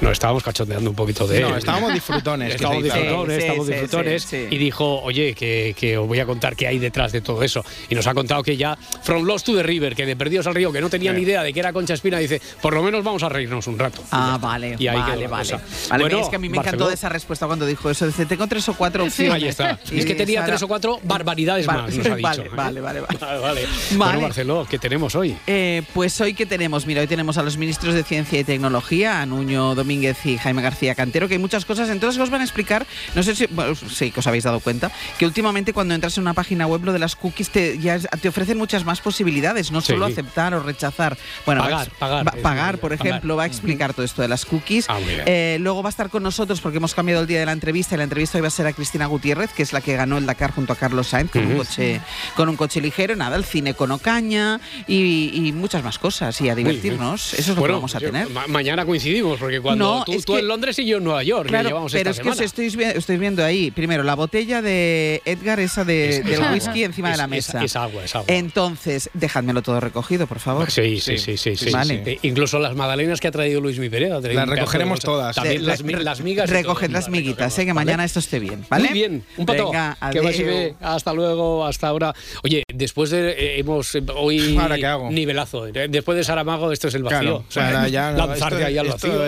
nos 0.00 0.12
estábamos 0.12 0.42
cachondeando 0.42 0.90
un 0.90 0.96
poquito 0.96 1.26
de 1.26 1.40
No, 1.40 1.48
él. 1.48 1.54
estábamos 1.58 1.92
disfrutones, 1.92 2.54
Estábamos 2.54 2.82
disfrutones, 2.84 3.34
Sí, 3.36 3.40
estábamos 3.40 3.66
sí, 3.66 3.72
disfrutones. 3.72 4.22
sí. 4.22 4.46
Y 4.50 4.58
dijo, 4.58 5.00
oye, 5.02 5.34
que, 5.34 5.74
que 5.78 5.98
os 5.98 6.06
voy 6.06 6.20
a 6.20 6.26
contar 6.26 6.56
qué 6.56 6.66
hay 6.68 6.78
detrás 6.78 7.12
de 7.12 7.20
todo 7.20 7.42
eso. 7.42 7.64
Y 7.88 7.94
nos 7.94 8.06
ha 8.06 8.14
contado 8.14 8.42
que 8.42 8.56
ya, 8.56 8.76
From 9.02 9.24
Lost 9.24 9.46
to 9.46 9.56
the 9.56 9.62
River, 9.62 9.94
que 9.94 10.06
de 10.06 10.16
Perdidos 10.16 10.46
al 10.46 10.54
Río, 10.54 10.72
que 10.72 10.80
no 10.80 10.88
tenía 10.90 11.12
ni 11.12 11.22
idea 11.22 11.42
de 11.42 11.52
que 11.52 11.60
era 11.60 11.72
Concha 11.72 11.94
Espina, 11.94 12.18
dice, 12.18 12.40
por 12.60 12.74
lo 12.74 12.82
menos 12.82 13.02
vamos 13.04 13.22
a 13.22 13.28
reírnos 13.28 13.66
un 13.66 13.78
rato. 13.78 14.02
Ah, 14.10 14.38
vale, 14.40 14.76
Y 14.78 14.86
ahí 14.88 14.98
vale, 14.98 15.26
vale. 15.26 15.52
Vale, 15.88 16.02
Bueno, 16.04 16.20
es 16.20 16.28
que 16.28 16.36
a 16.36 16.38
mí 16.38 16.48
me 16.48 16.56
Barceló. 16.58 16.76
encantó 16.76 16.92
esa 16.94 17.08
respuesta 17.08 17.46
cuando 17.46 17.66
dijo 17.66 17.90
eso. 17.90 18.06
Dice, 18.06 18.26
tengo 18.26 18.46
tres 18.46 18.68
o 18.68 18.74
cuatro 18.74 19.04
opciones. 19.04 19.34
Ahí 19.34 19.48
está. 19.48 19.78
Y 19.90 19.98
es 20.00 20.06
que 20.06 20.14
tenía 20.14 20.40
Sara- 20.40 20.46
tres 20.52 20.62
o 20.62 20.68
cuatro 20.68 21.00
barbaridades 21.02 21.66
Vale, 21.66 21.82
más, 21.82 21.94
nos 21.96 22.06
ha 22.06 22.14
dicho. 22.16 22.22
vale, 22.22 22.48
vale, 22.50 22.80
vale, 22.80 23.00
vale. 23.00 23.18
Vale. 23.40 23.66
Bueno, 23.96 24.20
Barceló, 24.20 24.66
¿qué 24.68 24.78
tenemos 24.78 25.14
hoy? 25.14 25.36
Eh, 25.46 25.82
pues 25.94 26.20
hoy 26.20 26.34
que 26.34 26.46
tenemos, 26.46 26.86
mira, 26.86 27.00
hoy 27.00 27.06
tenemos 27.06 27.38
a 27.38 27.42
los 27.42 27.56
ministros 27.56 27.94
de 27.94 28.02
Ciencia 28.04 28.38
y 28.40 28.44
Tecnología, 28.44 29.20
a 29.22 29.26
Nuño 29.26 29.74
Domínguez 29.78 30.26
y 30.26 30.36
Jaime 30.36 30.60
García 30.60 30.94
Cantero, 30.94 31.26
que 31.28 31.34
hay 31.34 31.38
muchas 31.40 31.64
cosas, 31.64 31.88
entonces 31.88 32.20
os 32.20 32.28
van 32.28 32.42
a 32.42 32.44
explicar, 32.44 32.86
no 33.14 33.22
sé 33.22 33.34
si, 33.34 33.46
bueno, 33.46 33.74
sí 33.74 34.10
que 34.10 34.20
os 34.20 34.26
habéis 34.26 34.44
dado 34.44 34.60
cuenta, 34.60 34.90
que 35.18 35.24
últimamente 35.24 35.72
cuando 35.72 35.94
entras 35.94 36.18
en 36.18 36.22
una 36.22 36.34
página 36.34 36.66
web 36.66 36.84
lo 36.84 36.92
de 36.92 36.98
las 36.98 37.16
cookies 37.16 37.48
te, 37.48 37.78
ya 37.78 37.98
te 37.98 38.28
ofrecen 38.28 38.58
muchas 38.58 38.84
más 38.84 39.00
posibilidades, 39.00 39.70
no 39.72 39.80
Sí. 39.80 39.88
solo 39.92 40.04
aceptar 40.04 40.52
o 40.54 40.62
rechazar. 40.62 41.16
Bueno, 41.46 41.62
Pagar, 41.62 41.88
pagar, 41.98 42.26
va- 42.28 42.32
pagar, 42.42 42.78
por 42.78 42.90
pagar. 42.96 43.06
ejemplo, 43.06 43.36
va 43.36 43.44
a 43.44 43.46
explicar 43.46 43.94
todo 43.94 44.04
esto 44.04 44.20
de 44.22 44.28
las 44.28 44.44
cookies. 44.44 44.86
Ah. 44.88 44.98
Eh, 45.26 45.56
luego 45.60 45.82
va 45.82 45.88
a 45.88 45.90
estar 45.90 46.10
con 46.10 46.22
nosotros 46.22 46.60
porque 46.60 46.78
hemos 46.78 46.94
cambiado 46.94 47.22
el 47.22 47.26
día 47.28 47.40
de 47.40 47.46
la 47.46 47.52
entrevista 47.52 47.94
y 47.94 47.98
la 47.98 48.04
entrevista 48.04 48.36
hoy 48.38 48.42
va 48.42 48.48
a 48.48 48.50
ser 48.50 48.66
a 48.66 48.72
Cristina 48.72 49.06
Gutiérrez, 49.06 49.52
que 49.52 49.62
es 49.62 49.72
la 49.72 49.80
que 49.80 49.94
ganó 49.96 50.18
el 50.18 50.26
Dakar 50.26 50.50
junto 50.52 50.72
a 50.72 50.76
Carlos 50.76 51.06
Sainz 51.08 51.30
con, 51.30 51.46
un, 51.46 51.56
coche, 51.58 52.00
con 52.34 52.48
un 52.48 52.56
coche 52.56 52.80
ligero. 52.80 53.14
Nada, 53.16 53.36
el 53.36 53.44
cine 53.44 53.74
con 53.74 53.90
Ocaña 53.92 54.60
y, 54.86 55.30
y 55.32 55.52
muchas 55.52 55.82
más 55.84 55.98
cosas 55.98 56.40
y 56.40 56.48
a 56.48 56.54
divertirnos. 56.54 57.34
Eso 57.34 57.52
es 57.52 57.56
lo 57.58 57.64
que 57.64 57.72
vamos 57.72 57.94
a 57.94 57.98
yo- 58.00 58.08
tener. 58.08 58.28
ma- 58.30 58.46
mañana 58.48 58.84
coincidimos, 58.84 59.38
porque 59.38 59.60
cuando 59.68 59.98
No, 59.98 60.04
tú, 60.04 60.12
es 60.12 60.24
tú 60.24 60.34
que- 60.34 60.40
en 60.40 60.48
Londres 60.48 60.78
y 60.78 60.86
yo 60.86 60.98
en 60.98 61.04
Nueva 61.04 61.22
York, 61.22 61.44
que 61.44 61.48
Claro, 61.50 61.68
llevamos 61.68 61.92
pero 61.92 62.10
esta 62.10 62.20
es 62.22 62.24
que 62.24 62.30
os 62.30 62.36
semana. 62.36 62.66
estoy, 62.66 62.98
estoy 62.98 63.16
viendo 63.18 63.44
ahí, 63.44 63.70
primero, 63.70 64.02
la 64.02 64.14
botella 64.14 64.62
de 64.62 65.22
Edgar, 65.24 65.60
esa 65.60 65.84
de, 65.84 66.08
Es- 66.10 66.24
del 66.24 66.34
es 66.34 66.38
agua. 66.40 66.52
whisky 66.52 66.84
encima 66.84 67.10
de 67.10 67.16
la 67.16 67.24
es- 67.24 67.30
mesa. 67.30 67.64
es 67.64 67.76
agua, 67.76 68.04
es 68.04 68.14
agua. 68.14 68.26
Entonces, 68.28 69.10
dejádmelo 69.14 69.62
todo 69.62 69.80
recogido, 69.80 70.26
por 70.26 70.38
favor. 70.38 70.70
Sí, 70.70 71.00
sí, 71.00 71.18
sí, 71.18 71.36
sí, 71.36 71.56
sí. 71.56 71.70
Vale. 71.70 72.02
sí. 72.04 72.10
Eh, 72.12 72.18
incluso 72.22 72.58
las 72.58 72.74
magdalenas 72.74 73.20
que 73.20 73.28
ha 73.28 73.32
traído 73.32 73.60
Luis 73.60 73.78
Mi 73.78 73.88
Las 73.88 74.48
recogeremos 74.48 75.00
todas. 75.00 75.34
También 75.36 75.66
las, 75.66 75.80
las 75.82 76.20
migas. 76.20 76.50
Recoged 76.50 76.90
las 76.90 77.08
miguitas, 77.08 77.58
eh, 77.58 77.66
que 77.66 77.74
mañana 77.74 78.04
esto 78.04 78.18
esté 78.18 78.38
bien, 78.38 78.64
¿vale? 78.68 78.88
Muy 78.90 78.98
bien, 78.98 79.24
un 79.36 79.46
pato. 79.46 79.66
Venga, 79.66 79.96
que. 80.12 80.74
Hasta 80.80 81.12
luego, 81.12 81.66
hasta 81.66 81.88
ahora. 81.88 82.14
Oye, 82.42 82.62
después 82.72 83.10
de. 83.10 83.30
eh, 83.30 83.58
hemos 83.60 83.94
eh, 83.94 84.02
hoy. 84.14 84.56
¿Ahora 84.60 84.76
qué 84.76 84.86
hago? 84.86 85.10
Nivelazo. 85.10 85.66
Después 85.66 86.16
de 86.16 86.24
Saramago, 86.24 86.72
esto 86.72 86.88
es 86.88 86.94
el 86.94 87.02
vacío. 87.02 87.18
Claro, 87.18 87.44
O 87.48 87.52
sea, 87.52 87.88
ya 87.88 88.10
lanzarte 88.12 88.56
esto- 88.56 88.66
ahí 88.66 88.78
al 88.78 88.88
vacío. 88.88 89.24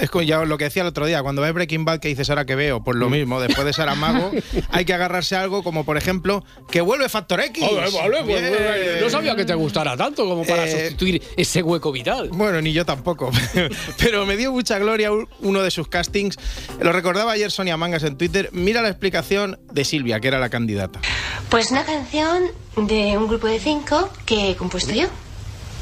Es 0.00 0.10
como 0.10 0.22
ya 0.22 0.44
lo 0.44 0.58
que 0.58 0.64
decía 0.64 0.82
el 0.82 0.88
otro 0.88 1.06
día, 1.06 1.22
cuando 1.22 1.42
ves 1.42 1.52
Breaking 1.52 1.84
Bad 1.84 2.00
que 2.00 2.08
dices 2.08 2.28
ahora 2.30 2.44
que 2.44 2.54
veo, 2.54 2.82
pues 2.82 2.96
lo 2.96 3.08
mismo, 3.08 3.40
después 3.40 3.64
de 3.66 3.72
Saramago 3.72 4.30
hay 4.70 4.84
que 4.84 4.94
agarrarse 4.94 5.36
a 5.36 5.42
algo 5.42 5.62
como 5.62 5.84
por 5.84 5.96
ejemplo 5.96 6.44
que 6.70 6.80
vuelve 6.80 7.08
Factor 7.08 7.40
X. 7.40 7.62
Vale, 7.62 7.90
vale, 7.90 8.24
pues, 8.24 9.02
no 9.02 9.10
sabía 9.10 9.34
que 9.36 9.44
te 9.44 9.54
gustara 9.54 9.96
tanto 9.96 10.24
como 10.26 10.44
para 10.44 10.66
Eh, 10.66 10.80
sustituir 10.82 11.22
ese 11.36 11.62
hueco 11.62 11.92
vital. 11.92 12.28
Bueno, 12.32 12.60
ni 12.60 12.72
yo 12.72 12.84
tampoco. 12.84 13.30
Pero 13.98 14.26
me 14.26 14.36
dio 14.36 14.52
mucha 14.52 14.78
gloria 14.78 15.12
un- 15.12 15.28
uno 15.40 15.62
de 15.62 15.70
sus 15.70 15.88
castings. 15.88 16.36
Lo 16.80 16.92
recordaba 16.92 17.32
ayer 17.32 17.50
Sonia 17.50 17.76
Mangas 17.76 18.02
en 18.04 18.16
Twitter. 18.16 18.50
Mira 18.52 18.82
la 18.82 18.88
explicación 18.88 19.58
de 19.72 19.84
Silvia, 19.84 20.20
que 20.20 20.28
era 20.28 20.38
la 20.38 20.48
candidata. 20.50 21.00
Pues 21.48 21.70
una 21.70 21.84
canción 21.84 22.44
de 22.76 23.16
un 23.16 23.28
grupo 23.28 23.46
de 23.46 23.58
cinco 23.58 24.08
que 24.26 24.50
he 24.50 24.56
compuesto 24.56 24.92
yo. 24.92 25.08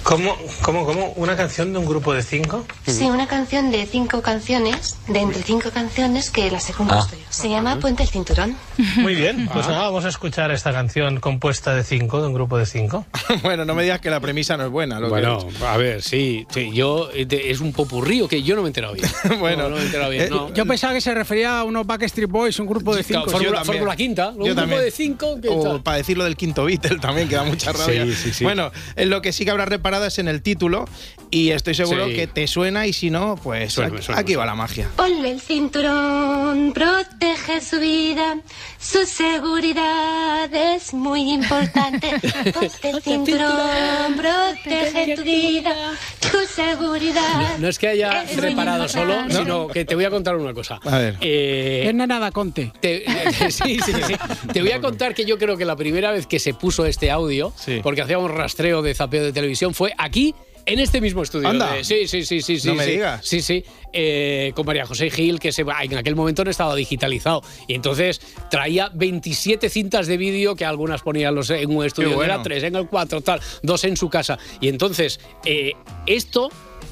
¿Cómo, 0.08 0.34
cómo, 0.62 0.86
cómo? 0.86 1.12
¿Una 1.16 1.36
canción 1.36 1.70
de 1.74 1.78
un 1.78 1.84
grupo 1.84 2.14
de 2.14 2.22
cinco? 2.22 2.64
Sí, 2.86 3.04
una 3.04 3.26
canción 3.26 3.70
de 3.70 3.84
cinco 3.84 4.22
canciones, 4.22 4.96
de 5.06 5.18
entre 5.18 5.42
cinco 5.42 5.68
canciones 5.70 6.30
que 6.30 6.50
las 6.50 6.70
he 6.70 6.72
compuesto 6.72 7.14
yo. 7.14 7.22
Se 7.28 7.50
llama 7.50 7.78
Puente 7.78 8.04
el 8.04 8.08
Cinturón. 8.08 8.56
Muy 8.96 9.14
bien, 9.14 9.50
pues 9.52 9.68
nada, 9.68 9.82
vamos 9.82 10.06
a 10.06 10.08
escuchar 10.08 10.50
esta 10.50 10.72
canción 10.72 11.20
compuesta 11.20 11.74
de 11.74 11.84
cinco, 11.84 12.22
de 12.22 12.28
un 12.28 12.32
grupo 12.32 12.56
de 12.56 12.64
cinco. 12.64 13.04
bueno, 13.42 13.66
no 13.66 13.74
me 13.74 13.82
digas 13.82 14.00
que 14.00 14.08
la 14.08 14.18
premisa 14.18 14.56
no 14.56 14.64
es 14.64 14.70
buena. 14.70 14.98
Lo 14.98 15.08
que- 15.08 15.10
Bueno, 15.10 15.46
a 15.66 15.76
ver, 15.76 16.00
sí, 16.02 16.46
sí, 16.54 16.70
yo 16.72 17.10
eh, 17.12 17.26
de- 17.26 17.50
es 17.50 17.60
un 17.60 17.74
popurrío 17.74 18.28
que 18.28 18.42
yo 18.42 18.56
no 18.56 18.62
me 18.62 18.68
he 18.68 18.70
enterado 18.70 18.94
bien. 18.94 19.06
Bueno, 19.40 19.64
no, 19.64 19.68
no 19.68 19.76
me 19.76 19.82
he 19.82 19.84
enterado 19.84 20.10
bien. 20.10 20.22
eh, 20.22 20.28
no. 20.30 20.54
Yo 20.54 20.64
pensaba 20.64 20.94
que 20.94 21.02
se 21.02 21.12
refería 21.14 21.58
a 21.60 21.64
unos 21.64 21.86
Backstreet 21.86 22.30
Boys, 22.30 22.58
un 22.60 22.66
grupo 22.66 22.96
de 22.96 23.02
cinco. 23.02 23.24
Claro, 23.24 23.38
Fórmula. 23.38 23.64
Fórmula 23.64 23.94
Quinta, 23.96 24.28
un 24.30 24.38
Yo 24.38 24.44
grupo 24.46 24.60
también. 24.62 24.80
de 24.80 24.90
cinco 24.90 25.38
que 25.38 25.48
O 25.50 25.82
para 25.82 25.98
decirlo 25.98 26.24
del 26.24 26.34
quinto 26.38 26.64
Beatle 26.64 26.98
también, 26.98 27.28
que 27.28 27.34
da 27.34 27.44
mucha 27.44 27.72
rabia. 27.72 28.06
Sí, 28.06 28.14
sí, 28.14 28.32
sí. 28.32 28.44
Bueno, 28.44 28.72
en 28.96 29.10
lo 29.10 29.20
que 29.20 29.34
sí 29.34 29.44
que 29.44 29.50
habrás 29.50 29.68
reparado 29.68 29.97
es 30.06 30.18
en 30.18 30.28
el 30.28 30.40
título 30.40 30.86
y 31.30 31.50
estoy 31.50 31.74
seguro 31.74 32.06
Sí. 32.06 32.14
que 32.14 32.26
te 32.26 32.46
suena 32.46 32.86
y 32.86 32.92
si 32.92 33.10
no, 33.10 33.36
pues 33.42 33.72
Suena, 33.74 33.92
aquí, 33.94 34.02
suena, 34.02 34.20
aquí 34.20 34.32
suena. 34.32 34.38
va 34.46 34.46
la 34.46 34.54
magia. 34.54 34.88
Ponle 34.96 35.30
el 35.32 35.40
cinturón, 35.40 36.72
protege 36.72 37.60
su 37.60 37.78
vida, 37.80 38.38
su 38.80 39.04
seguridad 39.06 40.52
es 40.54 40.94
muy 40.94 41.32
importante. 41.32 42.10
Ponte 42.54 42.90
el 42.90 43.02
cinturón, 43.02 44.14
protege 44.16 45.16
tu 45.16 45.22
vida, 45.22 45.74
tu 46.20 46.38
seguridad. 46.46 47.58
No 47.58 47.68
es 47.68 47.78
que 47.78 47.88
haya 47.88 48.22
Es 48.22 48.36
reparado 48.36 48.88
solo, 48.88 49.14
sino 49.30 49.68
que 49.68 49.84
te 49.84 49.94
voy 49.94 50.04
a 50.04 50.10
contar 50.10 50.36
una 50.36 50.54
cosa. 50.54 50.78
A 50.84 50.98
ver. 50.98 51.16
Eh, 51.20 51.84
Es 51.88 51.94
nada, 51.94 52.30
Conte. 52.30 52.72
te, 52.80 53.04
sí, 53.50 53.78
sí, 53.84 53.92
sí. 54.06 54.14
Te 54.52 54.60
voy 54.62 54.72
a 54.72 54.80
contar 54.80 55.14
que 55.14 55.24
yo 55.24 55.38
creo 55.38 55.56
que 55.56 55.64
la 55.64 55.76
primera 55.76 56.10
vez 56.12 56.26
que 56.26 56.38
se 56.38 56.54
puso 56.54 56.86
este 56.86 57.10
audio, 57.10 57.52
Sí. 57.56 57.80
porque 57.82 58.02
hacíamos 58.02 58.30
rastreo 58.30 58.82
de 58.82 58.94
zapeo 58.94 59.24
de 59.24 59.32
televisión, 59.32 59.74
fue 59.74 59.92
aquí. 59.98 60.34
En 60.72 60.78
este 60.78 61.00
mismo 61.00 61.22
estudio. 61.22 61.48
Anda. 61.48 61.74
de- 61.74 61.84
sí, 61.84 62.06
sí, 62.06 62.24
sí, 62.24 62.40
sí, 62.40 62.58
sí. 62.60 62.70
Me 62.72 62.84
sí. 62.84 62.90
digas. 62.92 63.24
Sí, 63.26 63.42
sí. 63.42 63.64
Eh, 63.92 64.52
con 64.54 64.66
María 64.66 64.86
José 64.86 65.10
Gil, 65.10 65.40
que 65.40 65.50
se, 65.52 65.62
en 65.62 65.96
aquel 65.96 66.14
momento 66.14 66.44
no 66.44 66.50
estaba 66.50 66.74
digitalizado. 66.74 67.42
Y 67.66 67.74
entonces 67.74 68.20
traía 68.50 68.90
27 68.94 69.68
cintas 69.70 70.06
de 70.06 70.16
vídeo 70.16 70.56
que 70.56 70.64
algunas 70.64 71.02
ponía 71.02 71.30
los, 71.30 71.50
en 71.50 71.74
un 71.74 71.84
estudio. 71.84 72.14
Bueno. 72.14 72.34
Era 72.34 72.42
tres 72.42 72.62
en 72.64 72.76
el 72.76 72.86
cuatro, 72.86 73.20
tal, 73.20 73.40
dos 73.62 73.84
en 73.84 73.96
su 73.96 74.08
casa. 74.10 74.38
Y 74.60 74.68
entonces, 74.68 75.20
eh, 75.44 75.72
esto 76.06 76.50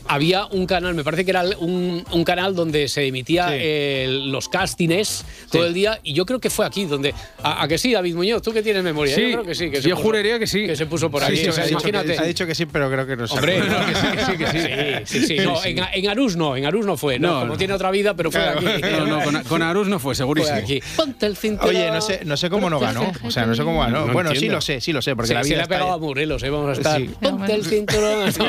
había 0.08 0.46
un 0.46 0.66
canal, 0.66 0.94
me 0.94 1.04
parece 1.04 1.24
que 1.24 1.30
era 1.30 1.44
un, 1.58 2.04
un 2.10 2.24
canal 2.24 2.54
donde 2.54 2.88
se 2.88 3.06
emitía 3.06 3.48
Sí. 3.48 3.54
eh, 3.58 4.08
los 4.26 4.48
castings 4.48 5.24
todo 5.50 5.66
el 5.66 5.74
día 5.74 6.00
y 6.02 6.12
yo 6.12 6.24
creo 6.26 6.38
que 6.40 6.50
fue 6.50 6.66
aquí 6.66 6.84
donde 6.84 7.14
a, 7.42 7.62
a 7.62 7.68
que 7.68 7.78
sí 7.78 7.92
David 7.92 8.14
Muñoz 8.14 8.42
tú 8.42 8.52
que 8.52 8.62
tienes 8.62 8.82
memoria 8.82 9.14
Sí, 9.14 9.22
yo 9.22 9.32
creo 9.32 9.44
que 9.44 9.54
sí 9.54 9.70
que 9.70 9.82
se 9.82 9.88
yo 9.88 9.96
puso- 9.96 10.02
juraría 10.02 10.38
que 10.38 10.46
sí. 10.46 10.66
que 10.66 10.76
se 10.76 10.86
puso 10.86 11.10
por 11.10 11.22
Sí, 11.22 11.28
aquí 11.32 11.36
sí, 11.38 11.48
o 11.48 11.52
sea, 11.52 11.64
ha, 11.64 11.66
dicho 11.66 11.78
que, 11.80 11.88
imagínate 11.90 12.18
ha 12.18 12.26
dicho 12.26 12.46
que 12.46 12.54
sí, 12.54 12.66
pero 12.66 12.90
creo 12.90 13.06
que 13.06 13.16
no 13.16 13.26
se 13.26 13.34
Hombre, 13.34 13.58
no, 13.60 13.86
que 13.86 13.94
sí, 13.94 14.06
que 14.12 14.24
sí, 14.24 14.36
que 14.36 15.06
sí. 15.06 15.20
Sí, 15.20 15.26
sí, 15.26 15.36
no, 15.44 15.62
En, 15.64 15.78
en 15.92 16.08
Arús 16.08 16.36
no, 16.36 16.56
en 16.56 16.64
Arús 16.66 16.86
no 16.86 16.96
fue, 16.96 17.18
no, 17.18 17.34
No, 17.34 17.40
como 17.40 17.56
tiene 17.56 17.72
otra 17.74 17.90
vida, 17.90 18.14
pero 18.14 18.30
fue 18.30 18.40
Claro. 18.40 18.60
aquí. 18.60 18.82
No, 18.82 19.06
no, 19.06 19.22
con, 19.24 19.42
con 19.44 19.62
Arús 19.62 19.88
no 19.88 19.98
fue, 19.98 20.10
Fue 20.10 20.14
segurísimo. 20.16 20.56
aquí. 20.56 20.80
Ponte 20.96 21.26
el 21.26 21.36
cinturón. 21.36 21.74
Oye, 21.76 21.90
no 21.90 22.00
sé, 22.00 22.20
no 22.24 22.36
sé 22.36 22.48
cómo 22.50 22.70
no 22.70 22.78
ganó. 22.80 23.12
O 23.24 23.30
sea, 23.30 23.46
no 23.46 23.54
sé 23.54 23.62
cómo 23.64 23.80
ganó. 23.80 24.06
No 24.06 24.12
bueno, 24.12 24.34
sí 24.34 24.48
lo 24.48 24.60
sé, 24.60 24.80
sí 24.80 24.92
lo 24.92 25.02
sé, 25.02 25.14
porque 25.16 25.28
Sí, 25.28 25.34
la 25.34 25.42
se 25.42 25.48
vida 25.48 25.56
le 25.58 25.62
ha 25.64 25.68
pegado 25.68 25.92
a. 25.92 25.98
Morelos, 25.98 26.42
¿eh? 26.42 26.50
vamos 26.50 26.70
a 26.70 26.72
estar. 26.72 27.00
Sí. 27.00 27.10
Ponte 27.20 27.54
el 27.54 27.64
cinturón. 27.64 28.26
No, 28.38 28.44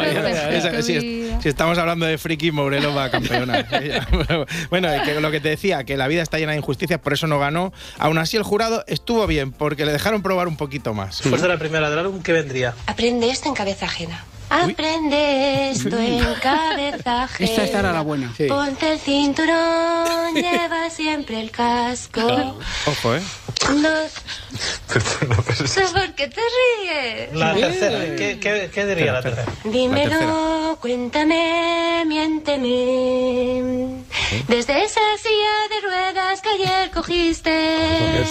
si, 1.48 1.50
estamos 1.50 1.78
hablando 1.78 2.06
de 2.06 2.18
friki, 2.18 2.52
Morelos 2.52 2.96
va 2.96 3.10
campeona. 3.10 3.66
bueno, 4.70 4.90
que 5.06 5.22
lo 5.22 5.32
que 5.32 5.40
te 5.40 5.50
decía, 5.50 5.84
que 5.86 5.96
la 5.96 6.08
vida 6.08 6.22
está 6.22 6.38
llena 6.38 6.52
de 6.52 6.58
injusticias, 6.58 7.00
por 7.00 7.14
eso 7.14 7.28
no 7.28 7.40
ganó. 7.40 7.72
Aún 7.98 8.18
así, 8.18 8.36
el 8.36 8.44
jurado 8.44 8.84
estuvo 8.88 9.26
bien, 9.28 9.52
porque 9.54 9.86
le 9.86 9.94
dejaron 9.94 10.22
probar 10.22 10.48
un 10.48 10.58
poquito 10.58 10.94
más. 10.94 11.20
Después 11.20 11.42
de 11.42 11.48
la 11.48 11.58
primera 11.58 11.90
del 11.90 12.00
álbum, 12.00 12.22
¿qué 12.22 12.34
vendría? 12.34 12.74
Aprende 12.86 13.30
esto 13.30 13.48
en 13.48 13.56
cabeza 13.56 13.86
ajena. 13.86 14.26
Aprende 14.50 15.72
esto 15.72 15.98
en 15.98 16.24
cabeza 16.42 17.24
ajena. 17.24 17.50
Esta 17.50 17.64
estará 17.64 17.92
la 17.94 18.02
buena. 18.02 18.34
Sí. 18.38 18.46
Ponte 18.48 18.94
el 18.94 19.00
cinturón, 19.00 20.34
lleva 20.36 20.90
siempre 20.90 21.40
el 21.42 21.52
casco. 21.52 22.22
Ojo, 22.86 23.16
¿eh? 23.16 23.22
No. 23.82 23.90
¿Por 24.94 26.14
qué 26.16 26.28
te 26.28 26.42
ríes? 26.42 27.34
La 27.34 27.54
tercera, 27.54 28.16
¿qué, 28.16 28.40
qué, 28.40 28.70
qué 28.74 28.86
diría 28.86 29.14
la 29.14 29.22
tercera? 29.22 29.52
Dímelo, 29.66 30.78
cuéntame, 30.82 32.04
miénteme. 32.08 34.04
Desde 34.48 34.84
esa 34.84 35.00
silla 35.22 35.68
de 35.70 35.88
ruedas 35.88 36.42
que 36.42 36.50
ayer 36.50 36.92
cogiste. 36.92 37.78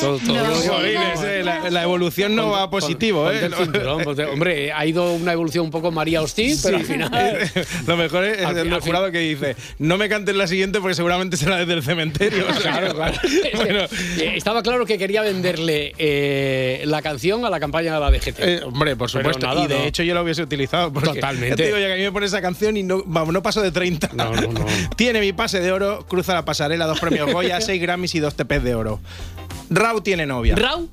Todo- 0.00 0.18
todo- 0.18 0.34
No 0.66 0.80
eh, 0.80 1.42
la, 1.44 1.70
la 1.70 1.82
evolución 1.82 2.34
no 2.34 2.50
va 2.50 2.70
positivo, 2.70 3.30
¿eh? 3.30 3.50
cinturón, 3.56 4.02
hombre, 4.32 4.72
ha 4.72 4.86
ido 4.86 5.12
una 5.14 5.32
evolución 5.32 5.64
un 5.66 5.70
poco 5.70 5.90
María 6.06 6.22
Hostil, 6.22 6.56
pero 6.62 6.76
al 6.76 6.84
final. 6.84 7.50
Lo 7.88 7.96
mejor 7.96 8.22
es 8.22 8.38
el 8.38 8.80
jurado 8.80 9.10
que 9.10 9.18
dice, 9.18 9.56
no 9.80 9.98
me 9.98 10.08
cantes 10.08 10.36
la 10.36 10.46
siguiente 10.46 10.80
porque 10.80 10.94
seguramente 10.94 11.36
será 11.36 11.56
desde 11.56 11.72
el 11.72 11.82
cementerio. 11.82 12.44
Claro, 12.66 12.94
claro. 12.94 13.18
Bueno, 13.56 13.80
eh, 14.18 14.34
estaba 14.36 14.62
claro 14.62 14.86
que 14.86 14.98
quería 14.98 15.22
venderle 15.22 15.94
eh, 15.98 16.82
la 16.86 17.02
canción 17.02 17.44
a 17.44 17.50
la 17.50 17.58
campaña 17.58 17.94
de 17.94 18.00
la 18.00 18.10
DGT. 18.10 18.38
eh, 18.38 18.60
hombre, 18.64 18.94
por 18.94 19.10
supuesto. 19.10 19.46
nada, 19.46 19.64
y 19.64 19.66
de 19.66 19.78
no. 19.78 19.84
hecho 19.84 20.02
yo 20.04 20.14
lo 20.14 20.22
hubiese 20.22 20.42
utilizado. 20.42 20.92
Totalmente. 20.92 21.50
ya 21.50 21.56
te 21.56 21.66
digo 21.66 21.78
yo 21.78 21.86
que 21.86 21.92
a 21.92 21.96
mí 21.96 22.02
me 22.02 22.12
pone 22.12 22.26
esa 22.26 22.40
canción 22.40 22.76
y 22.76 22.82
no, 22.84 23.02
vamos, 23.04 23.32
no 23.34 23.42
paso 23.42 23.62
de 23.62 23.72
30. 23.72 24.10
No, 24.14 24.32
no, 24.32 24.52
no. 24.52 24.66
tiene 24.96 25.20
mi 25.20 25.32
pase 25.32 25.60
de 25.60 25.72
oro, 25.72 26.06
cruza 26.08 26.34
la 26.34 26.44
pasarela, 26.44 26.86
dos 26.86 27.00
premios 27.00 27.32
Goya, 27.32 27.60
seis 27.60 27.82
Grammys 27.82 28.14
y 28.14 28.20
dos 28.20 28.36
TPs 28.36 28.62
de 28.62 28.74
oro. 28.76 29.00
Rau 29.70 30.00
tiene 30.00 30.26
novia. 30.26 30.54
Rau, 30.54 30.88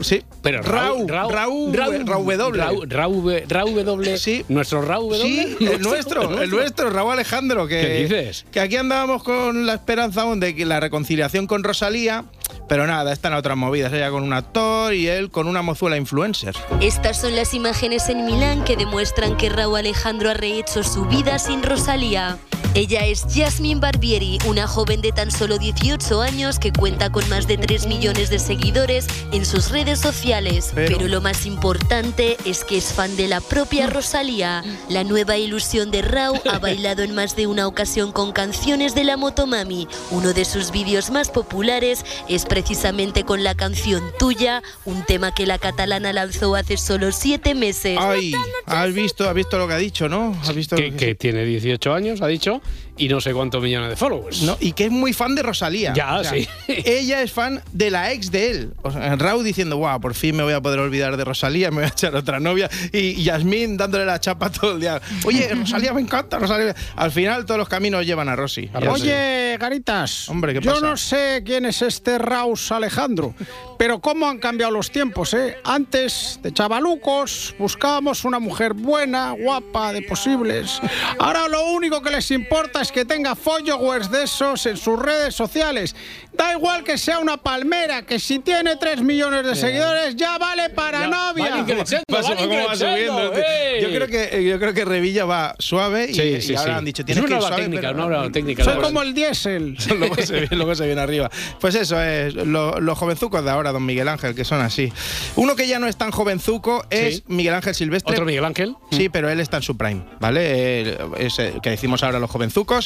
Sí, 0.00 0.22
Pero 0.42 0.62
Rau, 0.62 1.06
Rau, 1.08 1.30
Rau, 1.30 1.72
Rau, 1.72 1.92
Rau 2.04 2.24
W. 2.24 2.36
Rau, 2.36 2.84
Rau, 2.88 3.40
Rau 3.48 3.84
W. 3.84 4.18
Sí. 4.18 4.44
Nuestro 4.48 4.82
Rau 4.82 5.08
W. 5.10 5.22
Sí, 5.22 5.56
el 5.64 5.80
nuestro, 5.80 6.40
el 6.40 6.50
nuestro, 6.50 6.90
Raúl 6.90 7.12
Alejandro. 7.12 7.66
Que, 7.66 7.80
¿Qué 7.80 8.02
dices? 8.02 8.46
Que 8.52 8.60
aquí 8.60 8.76
andábamos 8.76 9.22
con 9.24 9.66
la 9.66 9.74
esperanza 9.74 10.22
aún 10.22 10.40
de 10.40 10.54
que 10.54 10.64
la 10.64 10.78
reconciliación 10.80 11.46
con 11.46 11.64
Rosalía, 11.64 12.24
pero 12.68 12.86
nada, 12.86 13.12
están 13.12 13.32
otras 13.34 13.56
movidas. 13.56 13.92
Ella 13.92 14.10
con 14.10 14.22
un 14.22 14.32
actor 14.32 14.92
y 14.94 15.08
él 15.08 15.30
con 15.30 15.46
una 15.48 15.62
mozuela 15.62 15.96
influencer. 15.96 16.54
Estas 16.80 17.20
son 17.20 17.34
las 17.36 17.54
imágenes 17.54 18.08
en 18.08 18.24
Milán 18.26 18.64
que 18.64 18.76
demuestran 18.76 19.36
que 19.36 19.48
Raúl 19.48 19.78
Alejandro 19.78 20.30
ha 20.30 20.34
rehecho 20.34 20.82
su 20.82 21.04
vida 21.06 21.38
sin 21.38 21.62
Rosalía. 21.62 22.38
Ella 22.74 23.06
es 23.06 23.24
Jasmine 23.34 23.80
Barbieri, 23.80 24.38
una 24.46 24.68
joven 24.68 25.00
de 25.00 25.10
tan 25.10 25.30
solo 25.30 25.58
18 25.58 26.20
años 26.20 26.58
que 26.58 26.72
cuenta 26.72 27.10
con 27.10 27.26
más 27.28 27.46
de 27.46 27.56
3 27.56 27.86
millones 27.86 28.28
de 28.30 28.38
seguidores 28.38 29.06
en 29.32 29.44
sus 29.46 29.70
redes 29.70 29.98
sociales. 30.00 30.70
Pero- 30.74 30.98
Pero, 30.98 31.08
lo 31.08 31.20
más 31.20 31.46
importante 31.46 32.36
es 32.44 32.64
que 32.64 32.76
es 32.76 32.92
fan 32.92 33.16
de 33.16 33.28
la 33.28 33.40
propia 33.40 33.86
Rosalía. 33.88 34.62
La 34.88 35.02
nueva 35.04 35.36
ilusión 35.38 35.90
de 35.90 36.02
Rau 36.02 36.34
ha 36.50 36.58
bailado 36.58 37.02
en 37.02 37.14
más 37.14 37.36
de 37.36 37.46
una 37.46 37.66
ocasión 37.66 38.12
con 38.12 38.32
canciones 38.32 38.94
de 38.94 39.04
la 39.04 39.16
Motomami. 39.16 39.88
Uno 40.10 40.32
de 40.32 40.44
sus 40.44 40.70
vídeos 40.70 41.10
más 41.10 41.30
populares 41.30 42.04
es 42.28 42.37
precisamente 42.46 43.24
con 43.24 43.44
la 43.44 43.54
canción 43.54 44.02
Tuya, 44.18 44.62
un 44.84 45.04
tema 45.04 45.34
que 45.34 45.46
la 45.46 45.58
catalana 45.58 46.12
lanzó 46.12 46.54
hace 46.54 46.76
solo 46.76 47.12
7 47.12 47.54
meses. 47.54 47.98
Ay, 48.00 48.32
has 48.66 48.92
visto, 48.92 49.28
has 49.28 49.34
visto 49.34 49.58
lo 49.58 49.68
que 49.68 49.74
ha 49.74 49.78
dicho, 49.78 50.08
¿no? 50.08 50.36
Has 50.42 50.54
visto 50.54 50.76
Que, 50.76 50.94
que 50.94 51.14
tiene 51.14 51.44
18 51.44 51.92
años, 51.92 52.22
ha 52.22 52.26
dicho, 52.26 52.60
y 52.98 53.08
no 53.08 53.20
sé 53.20 53.32
cuántos 53.32 53.62
millones 53.62 53.90
de 53.90 53.96
followers. 53.96 54.42
No, 54.42 54.56
y 54.60 54.72
que 54.72 54.86
es 54.86 54.90
muy 54.90 55.12
fan 55.12 55.34
de 55.34 55.42
Rosalía. 55.42 55.92
Ya, 55.94 56.22
sí. 56.24 56.48
Ella 56.68 57.22
es 57.22 57.32
fan 57.32 57.62
de 57.72 57.90
la 57.90 58.12
ex 58.12 58.30
de 58.30 58.50
él. 58.50 58.72
O 58.82 58.90
sea, 58.90 59.16
Raúl 59.16 59.44
diciendo, 59.44 59.76
guau, 59.76 60.00
por 60.00 60.14
fin 60.14 60.36
me 60.36 60.42
voy 60.42 60.52
a 60.52 60.60
poder 60.60 60.80
olvidar 60.80 61.16
de 61.16 61.24
Rosalía, 61.24 61.70
me 61.70 61.76
voy 61.76 61.84
a 61.84 61.88
echar 61.88 62.14
otra 62.14 62.40
novia. 62.40 62.68
Y 62.92 63.22
Yasmín 63.22 63.76
dándole 63.76 64.04
la 64.04 64.20
chapa 64.20 64.50
todo 64.50 64.72
el 64.72 64.80
día. 64.80 65.00
Oye, 65.24 65.48
Rosalía 65.54 65.92
me 65.92 66.00
encanta, 66.00 66.38
Rosalía. 66.38 66.74
Al 66.96 67.10
final 67.10 67.46
todos 67.46 67.58
los 67.58 67.68
caminos 67.68 68.04
llevan 68.04 68.28
a 68.28 68.36
Rosy. 68.36 68.70
Oye, 68.88 69.56
Garitas, 69.58 70.28
Hombre, 70.28 70.54
¿qué 70.54 70.60
yo 70.60 70.72
pasa? 70.72 70.86
no 70.86 70.96
sé 70.96 71.42
quién 71.44 71.66
es 71.66 71.82
este 71.82 72.18
Raus 72.18 72.70
Alejandro, 72.72 73.34
pero 73.78 74.00
cómo 74.00 74.28
han 74.28 74.38
cambiado 74.38 74.72
los 74.72 74.90
tiempos, 74.90 75.34
¿eh? 75.34 75.56
Antes, 75.64 76.38
de 76.42 76.52
chavalucos, 76.52 77.54
buscábamos 77.58 78.24
una 78.24 78.38
mujer 78.38 78.72
buena, 78.74 79.32
guapa, 79.32 79.92
de 79.92 80.02
posibles. 80.02 80.80
Ahora 81.18 81.48
lo 81.48 81.66
único 81.70 82.02
que 82.02 82.10
les 82.10 82.30
importa 82.30 82.80
es 82.80 82.87
que 82.92 83.04
tenga 83.04 83.34
followers 83.34 84.10
de 84.10 84.24
esos 84.24 84.64
en 84.66 84.76
sus 84.76 84.98
redes 84.98 85.34
sociales. 85.34 85.94
Da 86.32 86.52
igual 86.52 86.84
que 86.84 86.96
sea 86.98 87.18
una 87.18 87.36
palmera, 87.36 88.02
que 88.02 88.20
si 88.20 88.38
tiene 88.38 88.76
3 88.76 89.02
millones 89.02 89.44
de 89.44 89.56
seguidores 89.56 90.14
ya 90.16 90.38
vale 90.38 90.70
para 90.70 91.06
novia. 91.08 91.64
Va 91.66 92.22
su- 92.22 92.34
cómo 92.36 92.54
va 92.66 92.76
subiendo. 92.76 93.32
Yo 93.80 93.88
creo 93.90 94.06
que 94.06 94.44
yo 94.44 94.58
creo 94.58 94.72
que 94.74 94.84
Revilla 94.84 95.24
va 95.24 95.54
suave 95.58 96.06
y, 96.10 96.14
Sí, 96.14 96.40
sí, 96.42 96.52
y 96.52 96.56
ahora 96.56 96.72
sí. 96.74 96.78
han 96.78 96.84
dicho 96.84 97.02
Es 97.02 97.06
tienes 97.06 97.24
una 97.24 97.28
que 97.28 97.34
ir 97.42 97.46
suave, 97.48 97.62
técnica, 97.62 97.92
pero- 97.92 98.06
una 98.06 98.32
técnica. 98.32 98.64
Soy 98.64 98.76
como 98.76 99.02
el 99.02 99.14
diésel. 99.14 99.76
luego, 99.98 100.14
se 100.16 100.32
viene, 100.32 100.48
luego 100.56 100.74
se 100.74 100.86
viene 100.86 101.00
arriba. 101.00 101.30
Pues 101.60 101.74
eso 101.74 102.00
es, 102.00 102.34
lo- 102.34 102.78
los 102.80 102.96
jovenzucos 102.98 103.44
de 103.44 103.50
ahora, 103.50 103.72
don 103.72 103.84
Miguel 103.84 104.08
Ángel, 104.08 104.34
que 104.34 104.44
son 104.44 104.60
así. 104.60 104.92
Uno 105.36 105.56
que 105.56 105.66
ya 105.66 105.78
no 105.80 105.88
es 105.88 105.96
tan 105.96 106.10
jovenzuco 106.12 106.84
es 106.90 107.16
Sí. 107.16 107.24
Miguel 107.26 107.54
Ángel 107.54 107.74
Silvestre. 107.74 108.12
¿Otro 108.12 108.24
Miguel 108.24 108.44
Ángel? 108.44 108.76
Sí, 108.92 109.08
pero 109.08 109.28
él 109.28 109.40
está 109.40 109.56
en 109.56 109.62
su 109.64 109.76
prime, 109.76 110.04
¿vale? 110.20 110.96
Es 111.18 111.38
el 111.40 111.60
que 111.60 111.70
decimos 111.70 112.02
ahora 112.04 112.18
los 112.20 112.30
jovenzucos. 112.30 112.77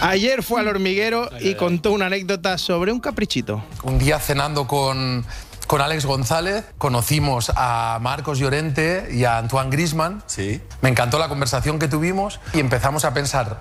Ayer 0.00 0.42
fue 0.42 0.60
al 0.60 0.68
hormiguero 0.68 1.28
y 1.40 1.54
contó 1.54 1.92
una 1.92 2.06
anécdota 2.06 2.58
sobre 2.58 2.92
un 2.92 3.00
caprichito. 3.00 3.62
Un 3.82 3.98
día 3.98 4.18
cenando 4.18 4.66
con, 4.66 5.24
con 5.66 5.80
Alex 5.80 6.06
González, 6.06 6.64
conocimos 6.78 7.50
a 7.56 7.98
Marcos 8.00 8.38
Llorente 8.38 9.08
y 9.12 9.24
a 9.24 9.38
Antoine 9.38 9.70
Grisman. 9.70 10.22
Sí. 10.26 10.60
Me 10.80 10.90
encantó 10.90 11.18
la 11.18 11.28
conversación 11.28 11.78
que 11.78 11.88
tuvimos 11.88 12.40
y 12.52 12.60
empezamos 12.60 13.04
a 13.04 13.14
pensar. 13.14 13.60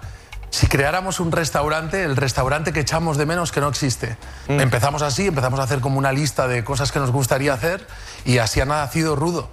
Si 0.52 0.68
creáramos 0.68 1.22
un 1.22 1.32
restaurante, 1.32 2.04
el 2.04 2.18
restaurante 2.18 2.74
que 2.74 2.82
echamos 2.82 3.18
de 3.18 3.26
menos 3.26 3.54
que 3.54 3.62
no 3.62 3.70
existe. 3.70 4.18
Empezamos 4.50 5.02
así, 5.02 5.28
empezamos 5.28 5.62
a 5.62 5.64
hacer 5.64 5.80
como 5.80 5.98
una 5.98 6.12
lista 6.12 6.48
de 6.48 6.66
cosas 6.66 6.92
que 6.92 7.00
nos 7.00 7.12
gustaría 7.12 7.54
hacer 7.54 7.88
y 8.26 8.38
así 8.40 8.60
ha 8.60 8.66
nacido 8.66 9.16
Rudo. 9.16 9.50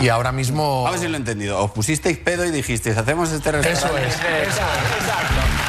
Y 0.00 0.08
ahora 0.08 0.32
mismo... 0.32 0.86
A 0.88 0.90
ver 0.90 1.00
si 1.00 1.06
lo 1.06 1.14
he 1.14 1.18
entendido. 1.18 1.62
Os 1.62 1.70
pusisteis 1.70 2.16
pedo 2.16 2.46
y 2.46 2.50
dijisteis, 2.50 2.96
hacemos 2.96 3.30
este 3.30 3.52
restaurante. 3.52 4.08
Eso 4.08 4.08
es, 4.08 4.14
eso 4.14 4.62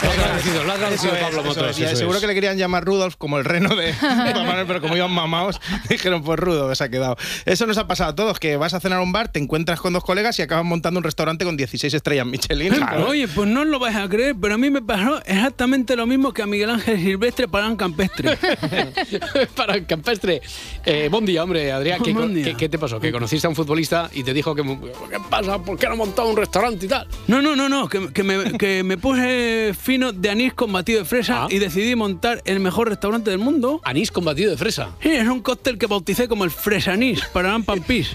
Lo 0.02 0.10
ha 0.10 0.14
traducido, 0.14 0.64
lo 0.64 0.72
ha 0.72 0.76
traducido 0.76 1.14
es, 1.14 1.20
Pablo 1.22 1.44
Motos. 1.44 1.80
es. 1.80 1.98
Seguro 1.98 2.18
es. 2.18 2.22
que 2.22 2.28
le 2.28 2.34
querían 2.34 2.58
llamar 2.58 2.86
Rudolf 2.86 3.16
como 3.18 3.38
el 3.38 3.46
reno 3.46 3.76
de 3.76 3.94
Papá 3.94 4.64
pero 4.68 4.82
como 4.82 4.96
iban 4.96 5.12
mamados, 5.12 5.60
dijeron 5.90 6.24
pues 6.24 6.40
Rudo, 6.40 6.70
que 6.70 6.76
se 6.76 6.84
ha 6.84 6.90
quedado. 6.90 7.18
Eso 7.46 7.66
nos 7.68 7.78
ha 7.78 7.88
pasado 7.88 8.12
a 8.12 8.16
todos, 8.16 8.40
que 8.40 8.58
vas 8.58 8.74
a 8.74 8.80
cenar 8.80 9.00
a 9.00 9.02
un 9.02 9.12
bar, 9.12 9.30
te 9.32 9.40
encuentras 9.40 9.80
con 9.80 9.94
dos 9.94 10.04
colegas 10.04 10.38
y 10.40 10.42
acabas 10.42 10.66
montando 10.66 11.00
un 11.00 11.04
restaurante 11.04 11.46
con 11.46 11.58
16 11.58 11.94
estrellas 11.94 12.26
Michelin. 12.26 12.74
Oye, 13.08 13.28
pues 13.28 13.48
no 13.50 13.66
lo 13.66 13.80
vais 13.80 13.96
a 13.96 14.08
creer, 14.08 14.36
pero 14.40 14.56
a 14.56 14.58
mí 14.58 14.70
me 14.70 14.82
pasó 14.82 15.20
exactamente 15.26 15.96
lo 15.96 16.06
mismo 16.08 16.34
que 16.34 16.42
a 16.44 16.46
Miguel 16.46 16.70
Ángel 16.70 16.98
Silvestre 17.00 17.48
para 17.48 17.68
un 17.68 17.76
campestre. 17.76 18.38
Para 19.56 19.76
el 19.76 19.86
campestre. 19.86 20.42
Eh, 20.86 21.08
buen 21.12 21.26
día, 21.26 21.44
hombre, 21.44 21.72
Adrián. 21.72 22.02
¿Qué, 22.02 22.14
Buen 22.14 22.34
día. 22.34 22.46
qué- 22.46 22.56
qué 22.56 22.70
te 22.70 22.78
pasó? 22.80 23.00
¿Que 23.00 23.12
conociste 23.12 23.48
a 23.48 23.50
un 23.50 23.56
futbolista 23.56 24.10
y 24.14 24.24
te 24.24 24.34
dijo 24.34 24.54
que... 24.56 24.64
¿Qué 24.64 25.18
pasa? 25.30 25.60
¿Por 25.60 25.78
qué 25.78 25.88
no 25.88 25.94
ha 25.94 25.96
montado 25.98 26.30
un 26.30 26.38
restaurante 26.38 26.86
y 26.86 26.90
tal? 26.90 27.08
No, 27.28 27.42
no, 27.42 27.56
no, 27.56 27.68
no, 27.70 27.88
que, 27.90 28.12
que 28.14 28.24
me, 28.24 28.58
que 28.58 28.84
me 28.84 28.98
puse 28.98 29.74
fino 29.90 30.12
de 30.14 30.30
anís 30.30 30.54
con 30.54 30.72
batido 30.72 31.00
de 31.00 31.06
fresa 31.06 31.48
y 31.50 31.58
decidí 31.58 31.96
montar 31.96 32.44
el 32.46 32.60
mejor 32.60 32.90
restaurante 32.90 33.32
del 33.32 33.40
mundo. 33.40 33.82
¿Anís 33.84 34.12
con 34.12 34.24
batido 34.24 34.52
de 34.52 34.58
fresa? 34.58 34.92
Sí, 35.02 35.10
es 35.10 35.28
un 35.28 35.42
cóctel 35.42 35.80
que 35.80 35.88
bauticé 35.88 36.28
como 36.28 36.44
el 36.44 36.52
fresanís 36.52 37.26
para 37.34 37.56
un 37.56 37.64
pampís. 37.64 38.12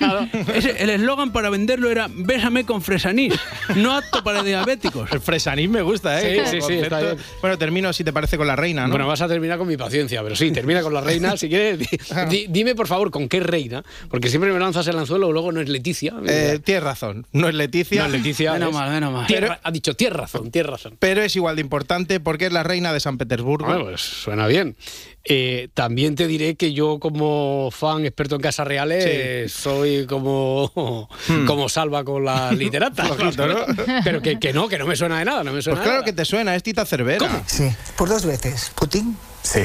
Ese- 0.55 0.81
el 0.81 0.91
eslogan 0.91 1.33
para 1.33 1.51
venderlo 1.51 1.91
era 1.91 2.07
Bésame 2.15 2.65
con 2.65 2.81
fresanís, 2.81 3.35
no 3.75 3.97
apto 3.97 4.23
para 4.23 4.45
diabéticos. 4.45 5.11
El 5.11 5.19
fresanís 5.21 5.69
me 5.69 5.83
gusta, 5.83 6.23
¿eh? 6.23 6.45
Sí, 6.47 6.61
sí, 6.61 6.65
sí, 6.65 6.73
está 6.75 7.01
bien. 7.01 7.17
Bueno, 7.41 7.59
termino 7.59 7.93
si 7.93 8.05
te 8.05 8.13
parece 8.13 8.37
con 8.37 8.47
la 8.47 8.55
reina, 8.55 8.85
¿no? 8.85 8.91
Bueno, 8.91 9.09
vas 9.09 9.21
a 9.23 9.27
terminar 9.27 9.59
con 9.59 9.67
mi 9.67 9.77
paciencia, 9.77 10.23
pero 10.23 10.37
sí, 10.37 10.53
termina 10.53 10.81
con 10.81 10.95
la 10.95 11.01
reina. 11.01 11.37
Si 11.37 11.49
quieres, 11.49 11.79
di- 11.81 11.89
di- 12.29 12.47
dime 12.51 12.77
por 12.77 12.87
favor 12.87 13.11
con 13.11 13.29
qué 13.29 13.41
reina, 13.41 13.83
porque 14.09 14.29
siempre 14.29 14.53
me 14.53 14.61
lanzas 14.61 14.87
el 14.87 14.97
anzuelo, 14.97 15.33
luego 15.33 15.51
no 15.51 15.61
es 15.61 15.69
Leticia. 15.69 16.15
Eh, 16.25 16.61
tienes 16.65 16.85
razón, 16.85 17.27
no 17.33 17.49
es 17.49 17.55
Leticia. 17.57 18.03
No 18.03 18.07
es 18.07 18.13
Leticia. 18.13 18.53
Menos 18.53 18.73
mal, 18.73 18.91
menos 18.93 19.13
mal. 19.13 19.27
Tierra- 19.27 19.59
ha 19.61 19.71
dicho, 19.73 19.95
tienes 19.97 20.17
razón, 20.17 20.53
tienes 20.53 20.71
razón. 20.71 20.95
Pero 21.01 21.21
es 21.21 21.35
igual 21.35 21.57
de 21.57 21.63
importante 21.65 22.21
porque 22.21 22.47
es 22.47 22.53
la 22.53 22.63
reina 22.63 22.93
de 22.93 23.01
San 23.01 23.19
Petersburgo. 23.19 23.67
Bueno, 23.67 23.85
pues 23.85 24.01
suena 24.01 24.47
bien. 24.47 24.77
Eh, 25.25 25.69
también 25.75 26.15
te 26.15 26.27
diré 26.27 26.55
que 26.55 26.73
yo 26.75 26.99
como 27.01 27.71
fan 27.71 28.05
experto 28.05 28.35
en 28.35 28.43
casas 28.43 28.67
reales 28.67 29.53
soy 29.53 30.07
como, 30.07 31.09
como 31.47 31.69
salva 31.69 32.05
con 32.05 32.25
la 32.25 32.53
literata. 32.53 33.05
Flojito, 33.05 33.47
¿no? 33.47 33.57
Pero 34.05 34.21
que, 34.21 34.39
que 34.39 34.53
no, 34.53 34.69
que 34.69 34.79
no 34.79 34.87
me 34.87 34.97
suena 34.97 35.19
de 35.19 35.25
nada, 35.25 35.43
no 35.43 35.53
me 35.53 35.63
suena 35.63 35.79
Pues 35.79 35.89
claro 35.89 36.03
de 36.03 36.05
que 36.05 36.13
te 36.13 36.25
suena, 36.25 36.55
es 36.55 36.63
Tita 36.63 36.85
Cervera. 36.85 37.43
Sí, 37.47 37.69
por 37.97 38.09
dos 38.09 38.25
veces. 38.27 38.71
Putin. 38.75 39.17
Sí. 39.43 39.63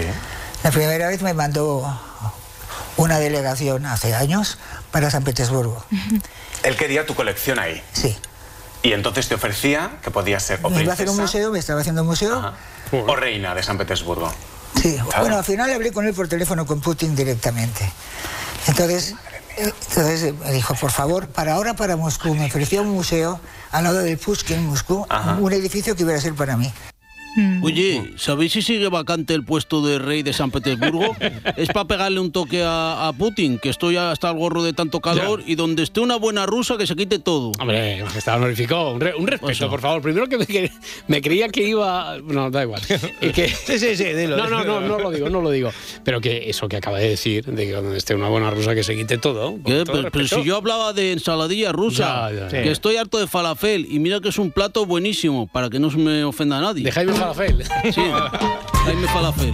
La 0.64 0.72
primera 0.72 1.08
vez 1.08 1.22
me 1.22 1.34
mandó 1.34 1.86
una 2.98 3.20
delegación 3.20 3.86
hace 3.86 4.14
años 4.14 4.58
para 4.92 5.10
San 5.10 5.24
Petersburgo. 5.24 5.86
Él 6.64 6.76
quería 6.76 7.06
tu 7.06 7.16
colección 7.16 7.60
ahí. 7.60 7.82
Sí. 7.94 8.16
Y 8.82 8.94
entonces 8.94 9.28
te 9.28 9.36
ofrecía 9.36 9.98
que 10.02 10.12
podías 10.12 10.44
ser 10.44 10.60
o 10.64 10.70
Me 10.70 10.84
iba 10.84 10.92
a 10.92 10.94
hacer 10.94 11.10
un 11.10 11.18
museo, 11.18 11.52
me 11.52 11.60
estaba 11.60 11.82
haciendo 11.82 12.02
un 12.02 12.08
museo. 12.08 12.54
o 12.92 13.16
reina 13.16 13.54
de 13.54 13.64
San 13.64 13.78
Petersburgo. 13.78 14.32
Sí, 14.82 14.98
bueno, 15.20 15.38
al 15.38 15.44
final 15.44 15.72
hablé 15.72 15.92
con 15.92 16.06
él 16.08 16.14
por 16.14 16.28
teléfono 16.28 16.66
con 16.66 16.80
Putin 16.80 17.16
directamente. 17.16 17.92
Entonces, 18.68 19.16
eh, 19.58 19.74
entonces 19.90 20.24
eh, 20.24 20.34
me 20.46 20.52
dijo, 20.52 20.74
por 20.76 20.92
favor, 20.92 21.28
para 21.28 21.56
ahora 21.56 21.74
para 21.74 21.98
Moscú, 21.98 22.34
me 22.36 22.46
ofreció 22.46 22.82
un 22.84 22.90
museo 22.90 23.42
al 23.72 23.84
lado 23.84 24.00
del 24.00 24.18
Pushkin 24.18 24.58
en 24.58 24.68
Moscú, 24.68 25.06
un 25.40 25.54
edificio 25.54 25.96
que 25.96 26.04
iba 26.04 26.14
a 26.14 26.22
ser 26.22 26.34
para 26.34 26.56
mí. 26.56 26.72
Oye, 27.62 28.12
¿sabéis 28.18 28.54
si 28.54 28.62
sigue 28.62 28.88
vacante 28.90 29.34
el 29.34 29.44
puesto 29.44 29.86
de 29.86 30.00
rey 30.00 30.24
de 30.24 30.34
San 30.34 30.52
Petersburgo? 30.52 31.16
es 31.58 31.70
para 31.70 31.86
pegarle 31.86 32.20
un 32.20 32.32
toque 32.32 32.64
a, 32.64 33.08
a 33.08 33.14
Putin, 33.14 33.60
que 33.60 33.70
estoy 33.70 33.98
hasta 33.98 34.30
el 34.30 34.38
gorro 34.38 34.64
de 34.64 34.74
tanto 34.74 35.00
calor, 35.00 35.44
y 35.46 35.56
donde 35.56 35.84
esté 35.84 36.00
una 36.00 36.16
buena 36.18 36.46
rusa 36.46 36.78
que 36.78 36.88
se 36.88 36.96
quite 36.96 37.20
todo. 37.20 37.52
Hombre, 37.60 38.04
majestad 38.04 38.38
honorífico, 38.38 38.92
un, 38.92 39.02
re- 39.02 39.16
un 39.16 39.28
respeto, 39.28 39.70
por 39.70 39.82
favor. 39.82 40.02
Primero 40.02 40.28
que 40.28 40.38
me, 40.38 40.46
que 40.46 40.72
me 41.08 41.22
creía 41.22 41.50
que 41.50 41.68
iba... 41.68 42.18
No, 42.24 42.50
da 42.52 42.64
igual. 42.64 42.82
Y 43.22 43.30
que- 43.30 43.50
Sí, 43.50 43.78
sí, 43.80 43.96
sí, 43.96 44.04
dilo. 44.06 44.38
No, 44.38 44.48
no, 44.50 44.64
no, 44.64 44.82
no 44.82 44.98
lo 45.00 45.12
digo, 45.12 45.30
no 45.30 45.42
lo 45.42 45.52
digo. 45.52 45.72
Pero 46.04 46.22
que 46.22 46.50
eso 46.50 46.68
que 46.68 46.78
acaba 46.78 46.98
de 47.00 47.10
decir, 47.10 47.46
de 47.46 47.66
que 47.66 47.72
donde 47.74 47.98
esté 47.98 48.16
una 48.16 48.30
buena 48.30 48.50
rusa 48.50 48.74
que 48.76 48.84
se 48.84 48.96
quite 48.96 49.18
todo. 49.18 49.52
todo 49.52 49.62
Pero, 49.64 50.10
pero 50.12 50.28
si 50.28 50.44
yo 50.44 50.56
hablaba 50.58 50.94
de 50.94 51.12
ensaladilla 51.14 51.72
rusa, 51.72 52.30
Ya, 52.32 52.40
ya, 52.42 52.48
que 52.48 52.66
ya. 52.66 52.72
estoy 52.72 52.96
harto 52.98 53.18
de 53.20 53.28
falafel, 53.28 53.88
y 53.90 54.00
mira 54.00 54.20
que 54.20 54.30
es 54.30 54.38
un 54.40 54.52
plato 54.52 54.86
buenísimo, 54.86 55.48
para 55.48 55.70
que 55.70 55.80
no 55.80 55.92
se 55.92 55.98
me 55.98 56.24
ofenda 56.24 56.58
a 56.58 56.62
nadie. 56.62 56.84
De 56.84 56.92
Jaime 56.92 57.14
Falafel. 57.20 57.64
Sí, 57.92 58.12
Jaime 58.86 59.08
Falafel. 59.10 59.54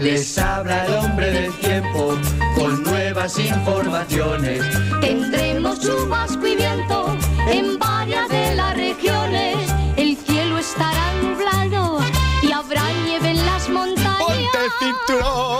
Les 0.00 0.38
habla 0.38 0.86
el 0.86 0.94
hombre 0.94 1.30
del 1.30 1.52
tiempo 1.60 2.18
con 2.56 2.82
nuevas 2.82 3.38
informaciones. 3.38 4.60
Tendremos 5.00 5.80
chubasco 5.80 6.46
y 6.46 6.56
viento 6.56 7.16
en 7.48 7.78
varias 7.78 8.28
de 8.28 8.56
las 8.56 8.76
regiones. 8.76 9.56
El 9.96 10.16
cielo 10.16 10.58
estará 10.58 11.12
nublado 11.22 12.00
y 12.42 12.50
habrá 12.50 12.82
nieve 13.04 13.30
en 13.30 13.46
las 13.46 13.68
montañas. 13.68 14.18
¡Ponte 14.18 14.64
el 14.64 14.70
cinturón! 14.80 15.55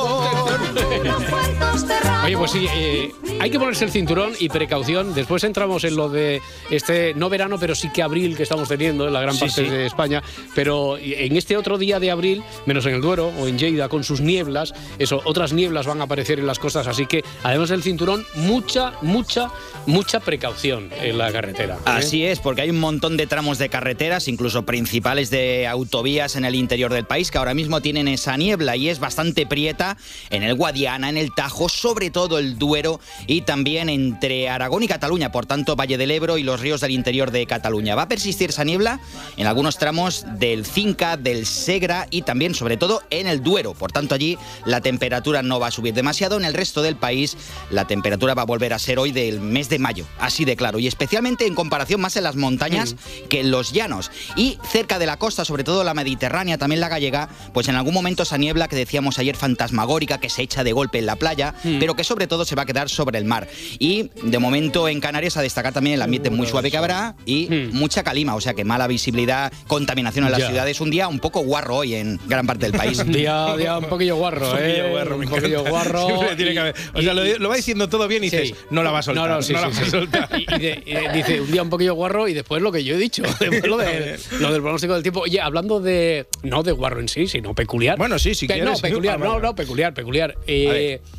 Oye, 2.25 2.37
pues 2.37 2.51
sí, 2.51 2.67
eh, 2.75 3.13
hay 3.39 3.51
que 3.51 3.59
ponerse 3.59 3.85
el 3.85 3.91
cinturón 3.93 4.33
y 4.41 4.49
precaución. 4.49 5.15
Después 5.15 5.45
entramos 5.45 5.85
en 5.85 5.95
lo 5.95 6.09
de 6.09 6.43
este, 6.71 7.15
no 7.15 7.29
verano, 7.29 7.57
pero 7.61 7.77
sí 7.77 7.89
que 7.93 8.03
abril 8.03 8.37
que 8.37 8.43
estamos 8.43 8.69
teniendo 8.69 9.07
en 9.07 9.13
la 9.13 9.21
gran 9.21 9.35
Sí, 9.35 9.41
parte 9.41 9.65
sí. 9.65 9.71
de 9.71 9.87
España. 9.87 10.23
Pero 10.55 10.99
en 10.99 11.37
este 11.37 11.57
otro 11.57 11.79
día 11.79 12.01
de 12.01 12.11
abril, 12.11 12.43
menos 12.67 12.85
en 12.87 12.95
el 12.95 13.01
Duero 13.01 13.29
o 13.39 13.47
en 13.47 13.59
Lleida, 13.59 13.89
con 13.89 14.03
sus 14.03 14.21
nieblas, 14.21 14.75
eso, 14.99 15.23
otras 15.25 15.53
nieblas 15.53 15.87
van 15.87 16.01
a 16.01 16.05
aparecer 16.05 16.41
en 16.41 16.47
las 16.47 16.59
costas. 16.59 16.89
Así 16.89 17.07
que, 17.07 17.23
además 17.45 17.69
del 17.69 17.85
cinturón, 17.85 18.27
mucha, 18.35 18.95
mucha, 19.03 19.53
mucha 19.87 20.19
precaución 20.19 20.91
en 21.01 21.19
la 21.19 21.31
carretera. 21.31 21.77
¿eh? 21.77 21.83
Así 21.85 22.25
es, 22.25 22.41
porque 22.41 22.63
hay 22.63 22.71
un 22.71 22.81
montón 22.81 23.17
de 23.17 23.29
tramos 23.29 23.59
de 23.59 23.69
carreteras, 23.69 24.27
incluso 24.27 24.65
principales 24.67 25.31
de 25.31 25.69
autovías 25.69 26.35
en 26.35 26.45
el 26.45 26.57
interior 26.57 26.93
del 26.93 27.05
país, 27.05 27.31
que 27.31 27.39
ahora 27.39 27.55
mismo 27.55 27.81
tienen 27.81 28.09
esa 28.09 28.37
niebla 28.37 28.75
y 28.77 28.89
es 28.89 28.99
bastante 28.99 29.47
prieta 29.47 29.97
en 30.31 30.43
el 30.43 30.55
Guadiana, 30.57 30.96
en 31.05 31.17
el 31.17 31.35
Tajo, 31.35 31.69
sobre 31.69 32.11
todo 32.11 32.39
el 32.39 32.59
Duero 32.59 33.01
y 33.27 33.43
también 33.43 33.89
entre 33.89 34.49
Aragón 34.49 34.83
y 34.83 34.89
Cataluña, 34.89 35.33
por 35.33 35.47
tanto 35.47 35.77
Valle 35.77 35.99
del 35.99 36.11
Ebro 36.11 36.39
y 36.39 36.43
los 36.43 36.61
ríos 36.61 36.81
del 36.81 36.91
interior 36.91 37.31
de 37.31 37.47
Cataluña. 37.47 37.95
Va 37.95 38.03
a 38.03 38.09
persistir 38.09 38.51
esa 38.51 38.65
niebla 38.65 39.01
en 39.37 39.47
algunos 39.47 39.79
tramos 39.79 40.25
del 40.39 40.65
Cinca, 40.65 41.17
del 41.17 41.47
Segra 41.47 42.07
y 42.11 42.23
también, 42.23 42.55
sobre 42.55 42.77
todo, 42.77 43.03
en 43.11 43.27
el 43.27 43.43
Duero. 43.43 43.75
Por 43.75 43.93
tanto, 43.93 44.15
allí 44.15 44.39
la 44.65 44.81
temperatura 44.81 45.43
no 45.43 45.61
va 45.61 45.69
a 45.69 45.71
subir 45.71 45.95
demasiado. 45.95 46.37
En 46.37 46.45
el 46.45 46.55
resto 46.55 46.83
del 46.83 46.97
país, 46.97 47.37
la 47.71 47.87
temperatura 47.87 48.35
va 48.35 48.43
a 48.43 48.47
volver 48.47 48.73
a 48.73 48.79
ser 48.79 48.99
hoy 48.99 49.13
del 49.13 49.41
mes 49.41 49.69
de 49.69 49.79
mayo, 49.79 50.07
así 50.19 50.45
de 50.45 50.57
claro. 50.57 50.79
Y 50.79 50.87
especialmente 50.87 51.47
en 51.47 51.55
comparación 51.55 52.01
más 52.01 52.17
en 52.17 52.25
las 52.25 52.37
montañas 52.37 52.97
que 53.29 53.41
en 53.41 53.51
los 53.51 53.73
llanos. 53.73 54.11
Y 54.37 54.59
cerca 54.71 54.99
de 54.99 55.07
la 55.07 55.19
costa, 55.19 55.45
sobre 55.45 55.65
todo 55.65 55.85
la 55.85 55.95
mediterránea, 55.95 56.59
también 56.59 56.81
la 56.81 56.89
gallega, 56.89 57.29
pues 57.53 57.69
en 57.69 57.77
algún 57.77 57.95
momento 57.95 58.23
esa 58.23 58.39
niebla 58.39 58.69
que 58.69 58.77
decíamos 58.77 59.19
ayer 59.19 59.37
fantasmagórica 59.37 60.19
que 60.19 60.31
se 60.31 60.43
echa 60.43 60.65
de 60.65 60.73
golpe 60.73 60.86
en 60.93 61.07
la 61.07 61.17
playa, 61.17 61.55
pero 61.81 61.95
que 61.95 62.05
sobre 62.05 62.27
todo 62.27 62.45
se 62.45 62.55
va 62.55 62.63
a 62.63 62.67
quedar 62.67 62.89
sobre 62.89 63.19
el 63.19 63.25
mar. 63.25 63.49
Y 63.79 64.11
de 64.23 64.39
momento 64.39 64.89
en 64.89 65.01
Canarias 65.01 65.37
a 65.37 65.43
destacar 65.43 65.73
también 65.73 65.95
el 65.95 66.03
ambiente 66.03 66.31
muy 66.31 66.47
suave 66.47 66.71
que 66.71 66.77
habrá 66.77 67.15
y 67.25 67.49
mucha 67.73 68.03
calima, 68.03 68.35
o 68.35 68.41
sea 68.41 68.55
que 68.55 68.65
mala 68.65 68.87
visibilidad, 68.87 69.53
contaminación 69.67 70.25
en 70.27 70.33
las 70.33 70.45
ciudades. 70.47 70.81
Un 70.81 70.91
día 70.91 71.09
un 71.09 71.19
poco 71.19 71.41
guarro 71.41 71.77
hoy 71.77 71.95
en 71.95 72.19
gran 72.27 72.47
parte 72.47 72.67
del 72.71 72.73
país. 72.79 73.05
Día, 73.07 73.57
día 73.57 73.79
un 73.79 73.87
poquillo 73.87 74.17
guarro, 74.17 74.51
Un 74.53 74.59
¿eh? 74.59 74.61
poquillo 74.61 74.89
guarro, 74.91 75.19
me 75.19 75.25
un 75.27 75.31
poquillo 75.33 75.65
guarro. 75.65 76.07
Siempre 76.07 76.37
tiene 76.37 76.53
que 76.53 76.59
haber- 76.61 76.75
o 76.95 77.03
sea, 77.03 77.15
lo, 77.15 77.25
lo 77.39 77.49
va 77.49 77.57
diciendo 77.57 77.89
todo 77.89 78.07
bien 78.09 78.23
y 78.25 78.31
dices, 78.31 78.49
Sí. 78.49 78.55
no 78.71 78.83
la 78.83 78.91
va 78.91 78.99
a 78.99 79.03
soltar. 79.03 79.29
No, 79.29 79.35
no, 79.37 79.43
sí, 79.43 79.53
la 79.53 79.61
sí, 79.61 79.65
vas 79.67 79.79
a 79.81 79.85
sí. 79.85 79.91
soltar. 79.91 80.29
Y, 80.39 80.43
y 80.55 80.59
de- 80.59 80.83
y 80.87 80.93
de- 80.95 81.13
dice 81.13 81.41
un 81.41 81.51
día 81.51 81.63
un 81.63 81.71
poquillo 81.71 81.95
guarro 81.95 82.29
y 82.29 82.35
después 82.35 82.63
lo 82.63 82.71
que 82.73 82.85
yo 82.85 82.95
he 82.95 82.99
dicho. 82.99 83.23
Después 83.41 83.67
lo, 83.67 83.77
de- 83.77 84.19
lo 84.41 84.53
del 84.53 84.63
pronóstico 84.63 84.95
del 84.95 85.03
tiempo. 85.03 85.21
Oye, 85.21 85.41
hablando 85.41 85.81
de. 85.81 86.27
No 86.43 86.63
de 86.63 86.73
guarro 86.73 87.01
en 87.01 87.09
sí, 87.09 87.27
sino 87.27 87.55
peculiar. 87.55 87.97
Bueno, 87.99 88.19
sí, 88.19 88.35
si 88.35 88.47
Pe- 88.47 88.55
quieres. 88.55 88.75
No, 88.75 88.79
peculiar, 88.81 89.17
Ah, 89.21 89.25
no, 89.25 89.41
no, 89.41 89.55
peculiar, 89.55 89.95
peculiar. 89.95 90.37
Eh, 90.47 90.76
right. 90.77 91.01
Eh, 91.01 91.16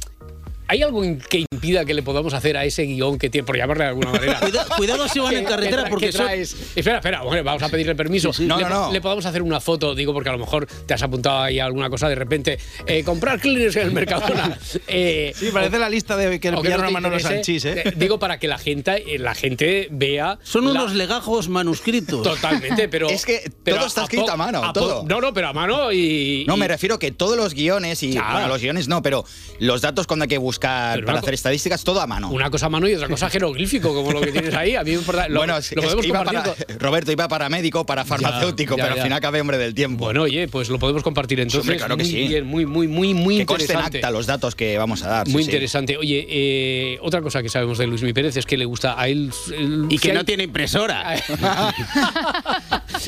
¿Hay 0.69 0.81
algo 0.83 1.01
que 1.29 1.45
impida 1.51 1.85
que 1.85 1.93
le 1.93 2.03
podamos 2.03 2.33
hacer 2.33 2.57
a 2.57 2.65
ese 2.65 2.83
guion 2.83 3.17
que 3.17 3.29
tiene, 3.29 3.45
por 3.45 3.55
llamarle 3.57 3.83
de 3.85 3.89
alguna 3.89 4.11
manera? 4.11 4.39
Cuida- 4.41 4.65
cuidado 4.75 5.07
si 5.07 5.19
van 5.19 5.33
en 5.33 5.39
que- 5.45 5.49
carretera, 5.49 5.83
que 5.85 5.89
porque 5.89 6.09
que 6.09 6.09
eso- 6.41 6.57
Espera, 6.75 6.97
espera, 6.97 7.23
hombre, 7.23 7.41
vamos 7.41 7.63
a 7.63 7.69
pedirle 7.69 7.95
permiso. 7.95 8.31
No, 8.39 8.57
le, 8.57 8.63
no, 8.63 8.69
no. 8.69 8.91
le 8.91 9.01
podamos 9.01 9.25
hacer 9.25 9.41
una 9.41 9.59
foto, 9.59 9.95
digo, 9.95 10.13
porque 10.13 10.29
a 10.29 10.33
lo 10.33 10.39
mejor 10.39 10.65
te 10.85 10.93
has 10.93 11.01
apuntado 11.03 11.39
ahí 11.41 11.59
a 11.59 11.65
alguna 11.65 11.89
cosa 11.89 12.09
de 12.09 12.15
repente. 12.15 12.57
eh, 12.85 13.03
comprar 13.03 13.39
cleaners 13.39 13.75
en 13.77 13.83
el 13.87 13.91
Mercadona. 13.93 14.57
Eh, 14.87 15.33
Sí, 15.35 15.49
parece 15.51 15.79
la 15.79 15.89
lista 15.89 16.15
de 16.17 16.39
que 16.39 16.51
le 16.51 16.57
o 16.57 16.61
pillaron 16.61 16.83
no 16.83 16.87
a 16.89 16.91
Manolo 16.91 17.19
Sanchís, 17.19 17.65
¿eh? 17.65 17.81
eh, 17.85 17.93
Digo 17.95 18.19
para 18.19 18.39
que 18.39 18.47
la 18.47 18.57
gente, 18.57 19.15
eh, 19.15 19.19
la 19.19 19.35
gente 19.35 19.87
vea. 19.91 20.39
Son 20.43 20.65
la- 20.65 20.71
unos 20.71 20.93
legajos 20.93 21.49
manuscritos. 21.49 22.23
Totalmente, 22.23 22.87
pero. 22.89 23.09
Es 23.09 23.25
que 23.25 23.51
pero 23.63 23.77
todo 23.77 23.87
está 23.87 24.03
escrito 24.03 24.25
po- 24.27 24.31
a 24.31 24.37
mano, 24.37 24.61
po- 24.61 24.73
todo. 24.73 25.03
No, 25.07 25.21
no, 25.21 25.33
pero 25.33 25.47
a 25.49 25.53
mano 25.53 25.91
y. 25.91 26.45
No, 26.47 26.55
y- 26.55 26.59
me 26.59 26.67
refiero 26.67 26.99
que 26.99 27.11
todos 27.11 27.37
los 27.37 27.53
guiones 27.53 28.01
y 28.03 28.13
Ya. 28.13 28.31
bueno, 28.31 28.47
los 28.47 28.61
guiones 28.61 28.87
no, 28.87 29.01
pero 29.01 29.23
los 29.59 29.81
datos 29.81 30.07
cuando 30.07 30.23
hay 30.23 30.29
que 30.29 30.37
buscar 30.37 30.56
Pero 30.59 31.05
para 31.05 31.19
hacer 31.19 31.33
estadísticas, 31.33 31.83
todo 31.83 32.01
a 32.01 32.07
mano. 32.07 32.29
Una 32.29 32.49
cosa 32.49 32.65
a 32.65 32.69
mano 32.69 32.87
y 32.87 32.95
otra 32.95 33.07
cosa 33.07 33.29
jeroglífico, 33.31 33.93
como 33.93 34.11
lo 34.11 34.21
que 34.21 34.31
tienes 34.31 34.53
ahí. 34.53 34.75
A 34.75 34.83
mí 34.83 34.91
me 34.91 34.97
importa. 34.97 35.27
Lo, 35.29 35.39
bueno, 35.39 35.53
lo 35.53 35.59
es- 35.59 35.73
podemos 35.73 36.05
iba 36.05 36.19
compartir. 36.23 36.51
para- 36.53 36.65
con- 36.67 36.79
Roberto 36.79 37.11
iba 37.11 37.27
para 37.27 37.49
médico, 37.49 37.85
para 37.85 38.05
farmacéutico, 38.05 38.75
ya, 38.77 38.83
pero 38.83 38.95
ya. 38.95 39.01
al 39.01 39.05
final 39.07 39.17
acabé 39.17 39.41
hombre 39.41 39.57
del 39.57 39.73
tiempo. 39.73 40.05
Bueno, 40.05 40.23
oye, 40.23 40.47
pues 40.47 40.69
lo 40.69 40.79
podemos 40.79 41.03
compartir 41.03 41.39
entonces. 41.39 41.61
Hombre, 41.61 41.77
claro 41.77 41.97
que 41.97 42.03
muy 42.03 42.11
sí. 42.11 42.27
bien, 42.27 42.45
muy, 42.45 42.65
muy, 42.65 42.87
muy, 42.87 43.13
muy 43.13 43.37
que 43.37 43.45
conste 43.45 43.65
en 43.65 43.69
interesante. 43.79 43.97
acta 43.99 44.11
los 44.11 44.25
datos 44.25 44.55
que 44.55 44.77
vamos 44.77 45.03
a 45.03 45.09
dar. 45.09 45.27
Muy 45.27 45.43
sí, 45.43 45.49
sí. 45.49 45.55
interesante. 45.55 45.97
Oye, 45.97 46.25
eh, 46.29 46.97
otra 47.01 47.21
cosa 47.21 47.41
que 47.43 47.49
sabemos 47.49 47.77
de 47.77 47.87
Luis 47.87 48.01
Mi 48.01 48.13
Pérez 48.13 48.37
es 48.37 48.45
que 48.45 48.57
le 48.57 48.65
gusta 48.65 48.99
a 48.99 49.07
él. 49.07 49.31
el- 49.53 49.85
Y 49.89 49.97
que 49.97 50.09
si 50.09 50.13
no 50.13 50.19
hay- 50.19 50.25
tiene 50.25 50.43
impresora. 50.43 51.15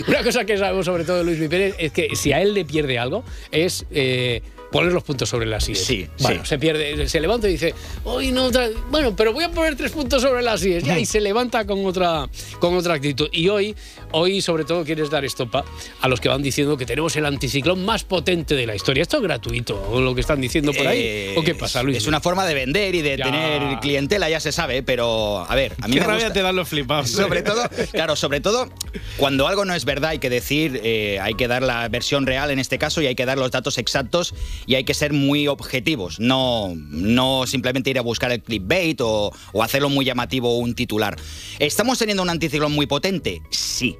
Una 0.08 0.24
cosa 0.24 0.46
que 0.46 0.58
sabemos 0.58 0.86
sobre 0.86 1.04
todo 1.04 1.18
de 1.18 1.24
Luis 1.24 1.40
Mi 1.40 1.48
Pérez 1.48 1.76
es 1.80 1.92
que 1.92 2.16
si 2.16 2.32
a 2.32 2.42
él 2.42 2.54
le 2.54 2.66
pierde 2.66 2.98
algo 3.00 3.24
es 3.52 3.86
eh, 3.92 4.42
poner 4.72 4.94
los 4.94 5.04
puntos 5.04 5.30
sobre 5.30 5.46
las 5.46 5.68
IES. 5.68 5.84
Sí, 5.84 6.08
Bueno, 6.20 6.44
sí. 6.44 6.50
se 6.50 6.60
pierde, 6.60 7.08
se 7.10 7.20
levanta 7.20 7.48
y 7.48 7.54
dice, 7.54 7.74
hoy 8.04 8.32
no, 8.32 8.50
bueno, 8.90 9.16
pero 9.16 9.34
voy 9.34 9.44
a 9.44 9.50
poner 9.52 9.76
tres 9.76 9.92
puntos 9.92 10.22
sobre 10.22 10.42
las. 10.42 10.62
Ya, 10.62 11.00
y 11.00 11.06
se 11.06 11.20
levanta 11.22 11.66
con 11.66 11.86
otra, 11.86 12.30
con 12.60 12.76
otra 12.76 12.96
actitud. 12.96 13.30
Y 13.32 13.50
hoy, 13.50 13.76
hoy 14.12 14.42
sobre 14.42 14.66
todo 14.66 14.84
quieres 14.84 15.10
dar 15.10 15.26
estopa 15.26 15.64
a 16.02 16.08
los 16.08 16.20
que 16.20 16.30
van 16.30 16.42
diciendo 16.44 16.78
que 16.78 16.86
tenemos 16.86 17.16
el 17.16 17.26
anticiclón 17.26 17.84
más 17.86 18.04
potente 18.04 18.56
de 18.56 18.68
la 18.68 18.76
historia. 18.76 19.02
¿Esto 19.04 19.18
es 19.18 19.24
gratuito 19.24 20.00
lo 20.00 20.14
que 20.16 20.22
están 20.22 20.42
diciendo 20.42 20.74
por 20.74 20.86
ahí? 20.88 21.00
Eh, 21.02 21.36
¿O 21.38 21.44
qué 21.44 21.56
pasa, 21.56 21.82
Luis? 21.84 21.98
Es 21.98 22.08
una 22.08 22.20
forma 22.20 22.46
de 22.46 22.54
vender 22.54 22.94
y 22.96 23.02
de 23.02 23.18
Ya. 23.18 23.26
tener 23.26 23.80
clientela, 23.80 24.30
ya 24.30 24.40
se 24.40 24.52
sabe, 24.52 24.84
pero 24.84 25.46
a 25.50 25.56
ver, 25.56 25.74
a 25.82 25.88
mí 25.88 25.94
Qué 25.96 26.00
me 26.02 26.06
rabia 26.06 26.26
gusta. 26.26 26.34
te 26.34 26.42
dan 26.42 26.56
los 26.56 26.68
flipados. 26.70 27.10
Sobre 27.10 27.42
todo, 27.42 27.64
claro, 27.92 28.16
sobre 28.16 28.40
todo 28.42 28.70
cuando 29.18 29.48
algo 29.48 29.66
no 29.66 29.74
es 29.74 29.86
verdad 29.86 30.12
hay 30.12 30.20
que 30.20 30.30
decir, 30.30 30.80
eh, 30.84 31.20
hay 31.22 31.34
que 31.34 31.48
dar 31.48 31.64
la 31.64 31.88
versión 31.90 32.26
real 32.26 32.52
en 32.52 32.60
este 32.60 32.78
caso 32.78 33.02
y 33.02 33.08
hay 33.08 33.16
que 33.16 33.26
dar 33.26 33.38
los 33.38 33.52
datos 33.52 33.78
exactos 33.78 34.34
y 34.66 34.76
hay 34.76 34.84
que 34.84 34.94
ser 34.94 35.14
muy 35.14 35.48
objetivos, 35.48 36.20
no, 36.20 36.74
no 36.76 37.46
simplemente 37.48 37.90
ir 37.90 38.00
a 38.00 38.02
buscar 38.02 38.32
el 38.32 38.42
clickbait 38.42 39.00
o, 39.02 39.32
o 39.54 39.64
hacerlo 39.64 39.90
muy 39.90 40.06
llamativo 40.06 40.58
un 40.58 40.76
titular. 40.76 41.16
¿Estamos 41.60 41.98
teniendo 42.00 42.24
un 42.24 42.30
anticiclón 42.30 42.72
muy 42.72 42.88
potente? 42.88 43.42
Sí. 43.50 43.98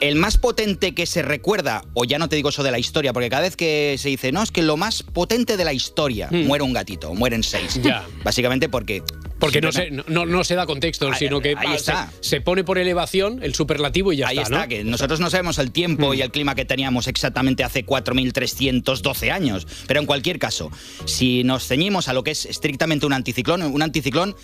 El 0.00 0.16
más 0.16 0.38
potente 0.38 0.94
que 0.94 1.06
se 1.06 1.22
recuerda, 1.22 1.84
o 1.94 2.04
ya 2.04 2.18
no 2.18 2.28
te 2.28 2.36
digo 2.36 2.50
eso 2.50 2.62
de 2.62 2.70
la 2.70 2.78
historia, 2.78 3.12
porque 3.12 3.30
cada 3.30 3.42
vez 3.42 3.56
que 3.56 3.96
se 3.98 4.08
dice, 4.08 4.32
no, 4.32 4.42
es 4.42 4.50
que 4.50 4.62
lo 4.62 4.76
más 4.76 5.02
potente 5.02 5.56
de 5.56 5.64
la 5.64 5.72
historia, 5.72 6.28
muere 6.30 6.64
un 6.64 6.72
gatito, 6.72 7.14
mueren 7.14 7.42
seis. 7.42 7.76
Hmm. 7.78 7.82
Ya. 7.82 8.06
Básicamente 8.24 8.68
porque... 8.68 9.02
Porque 9.38 9.60
no 9.60 9.70
se, 9.70 9.90
no, 9.90 10.24
no 10.24 10.44
se 10.44 10.54
da 10.54 10.64
contexto, 10.64 11.08
Ahí- 11.08 11.18
sino 11.18 11.42
que 11.42 11.50
ahí 11.50 11.68
ah, 11.68 11.74
está. 11.74 12.10
Se, 12.22 12.30
se 12.30 12.40
pone 12.40 12.64
por 12.64 12.78
elevación 12.78 13.40
el 13.42 13.54
superlativo 13.54 14.10
y 14.14 14.16
ya 14.16 14.28
Ahí 14.28 14.38
está, 14.38 14.48
está, 14.48 14.62
¿no? 14.62 14.68
que 14.68 14.82
nosotros 14.82 15.20
no 15.20 15.28
sabemos 15.28 15.58
el 15.58 15.72
tiempo 15.72 16.14
y 16.14 16.22
el 16.22 16.30
clima 16.30 16.54
que 16.54 16.64
teníamos 16.64 17.06
exactamente 17.06 17.62
hace 17.62 17.84
4.312 17.84 19.30
años. 19.30 19.66
Pero 19.86 20.00
en 20.00 20.06
cualquier 20.06 20.38
caso, 20.38 20.70
si 21.04 21.44
nos 21.44 21.66
ceñimos 21.66 22.08
a 22.08 22.14
lo 22.14 22.24
que 22.24 22.30
es 22.30 22.46
estrictamente 22.46 23.04
un 23.04 23.12
anticiclón, 23.12 23.62
un 23.62 23.82
anticiclón 23.82 24.34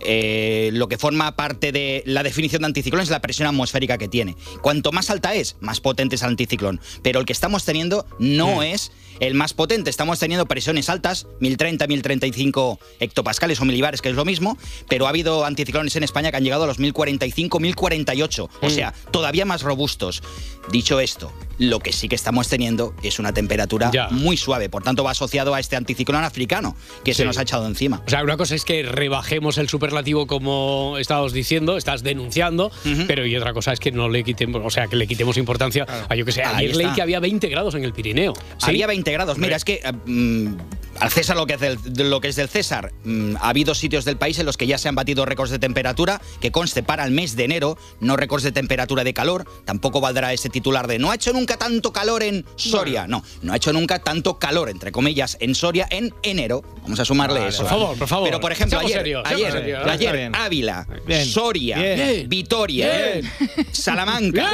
eh, 0.00 0.70
lo 0.72 0.88
que 0.88 0.98
forma 0.98 1.34
parte 1.36 1.72
de 1.72 2.02
la 2.06 2.22
definición 2.22 2.62
de 2.62 2.66
anticiclón 2.66 3.02
es 3.02 3.10
la 3.10 3.20
presión 3.20 3.48
atmosférica 3.48 3.98
que 3.98 4.08
tiene. 4.08 4.36
Cuanto 4.62 4.92
más 4.92 5.10
alta 5.10 5.34
es, 5.34 5.56
más 5.60 5.80
potente 5.80 6.16
es 6.16 6.22
el 6.22 6.28
anticiclón. 6.28 6.80
Pero 7.02 7.20
el 7.20 7.26
que 7.26 7.32
estamos 7.32 7.64
teniendo 7.64 8.06
no 8.18 8.62
es 8.62 8.92
el 9.20 9.34
más 9.34 9.54
potente. 9.54 9.90
Estamos 9.90 10.18
teniendo 10.18 10.46
presiones 10.46 10.88
altas, 10.88 11.26
1030, 11.40 11.86
1035 11.86 12.78
hectopascales 13.00 13.60
o 13.60 13.64
milibares, 13.64 14.02
que 14.02 14.08
es 14.10 14.14
lo 14.16 14.24
mismo, 14.24 14.58
pero 14.88 15.06
ha 15.06 15.10
habido 15.10 15.44
anticiclones 15.44 15.94
en 15.96 16.02
España 16.04 16.30
que 16.30 16.36
han 16.36 16.44
llegado 16.44 16.64
a 16.64 16.66
los 16.66 16.78
1045, 16.78 17.60
1048. 17.60 18.50
O 18.62 18.70
sea, 18.70 18.94
todavía 19.10 19.44
más 19.44 19.62
robustos. 19.62 20.22
Dicho 20.70 21.00
esto, 21.00 21.32
lo 21.58 21.80
que 21.80 21.92
sí 21.94 22.08
que 22.08 22.14
estamos 22.14 22.48
teniendo 22.48 22.94
es 23.02 23.18
una 23.18 23.32
temperatura 23.32 23.90
Ya. 23.90 24.08
muy 24.10 24.36
suave. 24.36 24.68
Por 24.68 24.82
tanto, 24.82 25.02
va 25.02 25.12
asociado 25.12 25.54
a 25.54 25.60
este 25.60 25.76
anticiclón 25.76 26.22
africano 26.24 26.76
que 27.04 27.14
se 27.14 27.24
nos 27.24 27.38
ha 27.38 27.42
echado 27.42 27.66
encima. 27.66 28.02
O 28.06 28.10
sea, 28.10 28.22
una 28.22 28.36
cosa 28.36 28.54
es 28.54 28.64
que 28.66 28.82
rebajemos 28.82 29.56
el 29.56 29.68
superlativo 29.70 30.26
como 30.26 30.96
estabas 30.98 31.32
diciendo, 31.32 31.78
estás 31.78 32.02
denunciando, 32.02 32.70
pero 33.06 33.24
y 33.26 33.34
otra 33.34 33.54
cosa 33.54 33.72
es 33.72 33.80
que 33.80 33.90
no 33.92 34.10
le 34.10 34.24
quitemos, 34.24 34.60
o 34.62 34.68
sea, 34.68 34.88
que 34.88 34.96
le 34.96 35.06
quitemos 35.06 35.38
importancia 35.38 35.86
a 36.08 36.14
yo 36.14 36.26
que 36.26 36.32
sé, 36.32 36.42
leí 36.58 36.66
está. 36.70 36.94
que 36.94 37.02
había 37.02 37.18
20 37.20 37.48
grados 37.48 37.74
en 37.74 37.84
el 37.84 37.94
Pirineo. 37.94 38.34
¿sí? 38.58 38.66
Había 38.68 38.86
20 38.86 39.07
grados. 39.12 39.38
Mira, 39.38 39.56
es 39.56 39.64
que 39.64 39.80
eh, 39.82 39.92
mm, 40.06 40.56
al 41.00 41.10
César 41.10 41.36
lo 41.36 41.46
que, 41.46 41.54
es 41.54 41.60
del, 41.60 41.78
de 41.82 42.04
lo 42.04 42.20
que 42.20 42.28
es 42.28 42.36
del 42.36 42.48
César, 42.48 42.92
mm, 43.04 43.36
ha 43.36 43.48
habido 43.50 43.74
sitios 43.74 44.04
del 44.04 44.16
país 44.16 44.38
en 44.38 44.46
los 44.46 44.56
que 44.56 44.66
ya 44.66 44.78
se 44.78 44.88
han 44.88 44.94
batido 44.94 45.24
récords 45.24 45.50
de 45.50 45.58
temperatura, 45.58 46.20
que 46.40 46.50
conste 46.50 46.82
para 46.82 47.04
el 47.04 47.10
mes 47.10 47.36
de 47.36 47.44
enero, 47.44 47.78
no 48.00 48.16
récords 48.16 48.42
de 48.44 48.52
temperatura 48.52 49.04
de 49.04 49.14
calor, 49.14 49.46
tampoco 49.64 50.00
valdrá 50.00 50.32
ese 50.32 50.48
titular 50.48 50.86
de 50.86 50.98
no 50.98 51.10
ha 51.10 51.14
hecho 51.14 51.32
nunca 51.32 51.56
tanto 51.56 51.92
calor 51.92 52.22
en 52.22 52.44
Soria. 52.56 53.06
No, 53.06 53.22
no 53.42 53.52
ha 53.52 53.56
hecho 53.56 53.72
nunca 53.72 53.98
tanto 54.00 54.38
calor, 54.38 54.68
entre 54.68 54.92
comillas, 54.92 55.36
en 55.40 55.54
Soria 55.54 55.86
en 55.90 56.12
enero. 56.22 56.62
Vamos 56.82 57.00
a 57.00 57.04
sumarle 57.04 57.40
Vale, 57.40 57.50
eso. 57.50 57.62
por 57.62 57.70
favor, 57.70 57.98
por 57.98 58.08
favor. 58.08 58.28
Pero, 58.28 58.40
por 58.40 58.52
ejemplo, 58.52 58.78
ayer, 58.78 58.98
serios, 58.98 59.22
ayer, 59.26 59.52
serios, 59.52 59.86
¿eh? 59.86 59.90
ayer. 59.90 60.30
Ávila, 60.34 60.86
Bien. 61.06 61.24
Soria, 61.24 61.78
Bien. 61.78 62.28
Vitoria, 62.28 63.12
Bien. 63.12 63.32
Salamanca. 63.72 64.48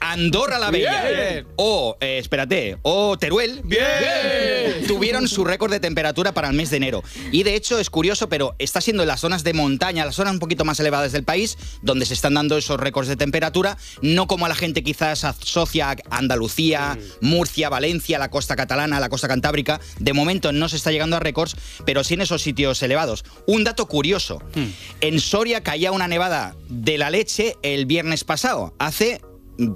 Andorra 0.00 0.58
la 0.58 0.70
Bella, 0.70 1.44
o, 1.56 1.96
eh, 2.00 2.18
espérate, 2.18 2.78
o 2.82 3.18
Teruel, 3.18 3.60
Bien. 3.64 4.86
tuvieron 4.86 5.28
su 5.28 5.44
récord 5.44 5.70
de 5.70 5.77
temperatura 5.80 6.32
para 6.32 6.48
el 6.48 6.54
mes 6.54 6.70
de 6.70 6.78
enero. 6.78 7.02
Y 7.32 7.42
de 7.42 7.54
hecho 7.54 7.78
es 7.78 7.90
curioso, 7.90 8.28
pero 8.28 8.54
está 8.58 8.80
siendo 8.80 9.02
en 9.02 9.08
las 9.08 9.20
zonas 9.20 9.44
de 9.44 9.52
montaña, 9.52 10.04
las 10.04 10.16
zonas 10.16 10.34
un 10.34 10.38
poquito 10.38 10.64
más 10.64 10.80
elevadas 10.80 11.12
del 11.12 11.24
país, 11.24 11.58
donde 11.82 12.06
se 12.06 12.14
están 12.14 12.34
dando 12.34 12.56
esos 12.56 12.78
récords 12.78 13.08
de 13.08 13.16
temperatura, 13.16 13.78
no 14.02 14.26
como 14.26 14.46
a 14.46 14.48
la 14.48 14.54
gente 14.54 14.82
quizás 14.82 15.24
asocia 15.24 15.90
a 15.90 15.96
Andalucía, 16.10 16.98
Murcia, 17.20 17.68
Valencia, 17.68 18.18
la 18.18 18.30
costa 18.30 18.56
catalana, 18.56 19.00
la 19.00 19.08
costa 19.08 19.28
cantábrica. 19.28 19.80
De 19.98 20.12
momento 20.12 20.52
no 20.52 20.68
se 20.68 20.76
está 20.76 20.90
llegando 20.90 21.16
a 21.16 21.20
récords, 21.20 21.56
pero 21.84 22.04
sí 22.04 22.14
en 22.14 22.22
esos 22.22 22.42
sitios 22.42 22.82
elevados. 22.82 23.24
Un 23.46 23.64
dato 23.64 23.86
curioso. 23.86 24.42
En 25.00 25.20
Soria 25.20 25.62
caía 25.62 25.92
una 25.92 26.08
nevada 26.08 26.56
de 26.68 26.98
la 26.98 27.10
leche 27.10 27.56
el 27.62 27.86
viernes 27.86 28.24
pasado, 28.24 28.74
hace 28.78 29.20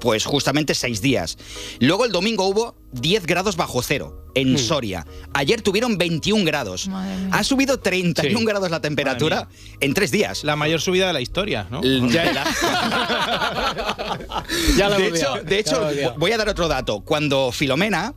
pues 0.00 0.24
justamente 0.24 0.74
seis 0.74 1.02
días. 1.02 1.38
Luego 1.80 2.04
el 2.04 2.12
domingo 2.12 2.46
hubo 2.46 2.76
10 2.92 3.26
grados 3.26 3.57
bajo 3.57 3.83
cero 3.83 4.24
en 4.35 4.57
Soria. 4.59 5.07
Ayer 5.35 5.61
tuvieron 5.62 5.98
21 5.98 6.44
grados. 6.44 6.88
Ha 7.31 7.44
subido 7.44 7.78
31 7.81 8.38
Sí. 8.38 8.44
grados 8.46 8.70
la 8.70 8.81
temperatura 8.81 9.48
en 9.81 9.94
tres 9.94 10.11
días. 10.11 10.44
La 10.44 10.57
mayor 10.57 10.81
subida 10.81 11.07
de 11.07 11.12
la 11.12 11.20
historia, 11.20 11.66
¿no? 11.70 11.81
Ya 14.76 14.88
lo 14.88 14.96
de 14.96 15.07
hemos 15.07 15.18
hecho, 15.18 15.35
de 15.42 15.50
ya 15.50 15.57
hecho 15.59 15.90
voy 16.18 16.33
a 16.33 16.38
dar 16.38 16.48
otro 16.48 16.68
dato. 16.68 17.00
Cuando 17.00 17.52
Filomena, 17.52 18.14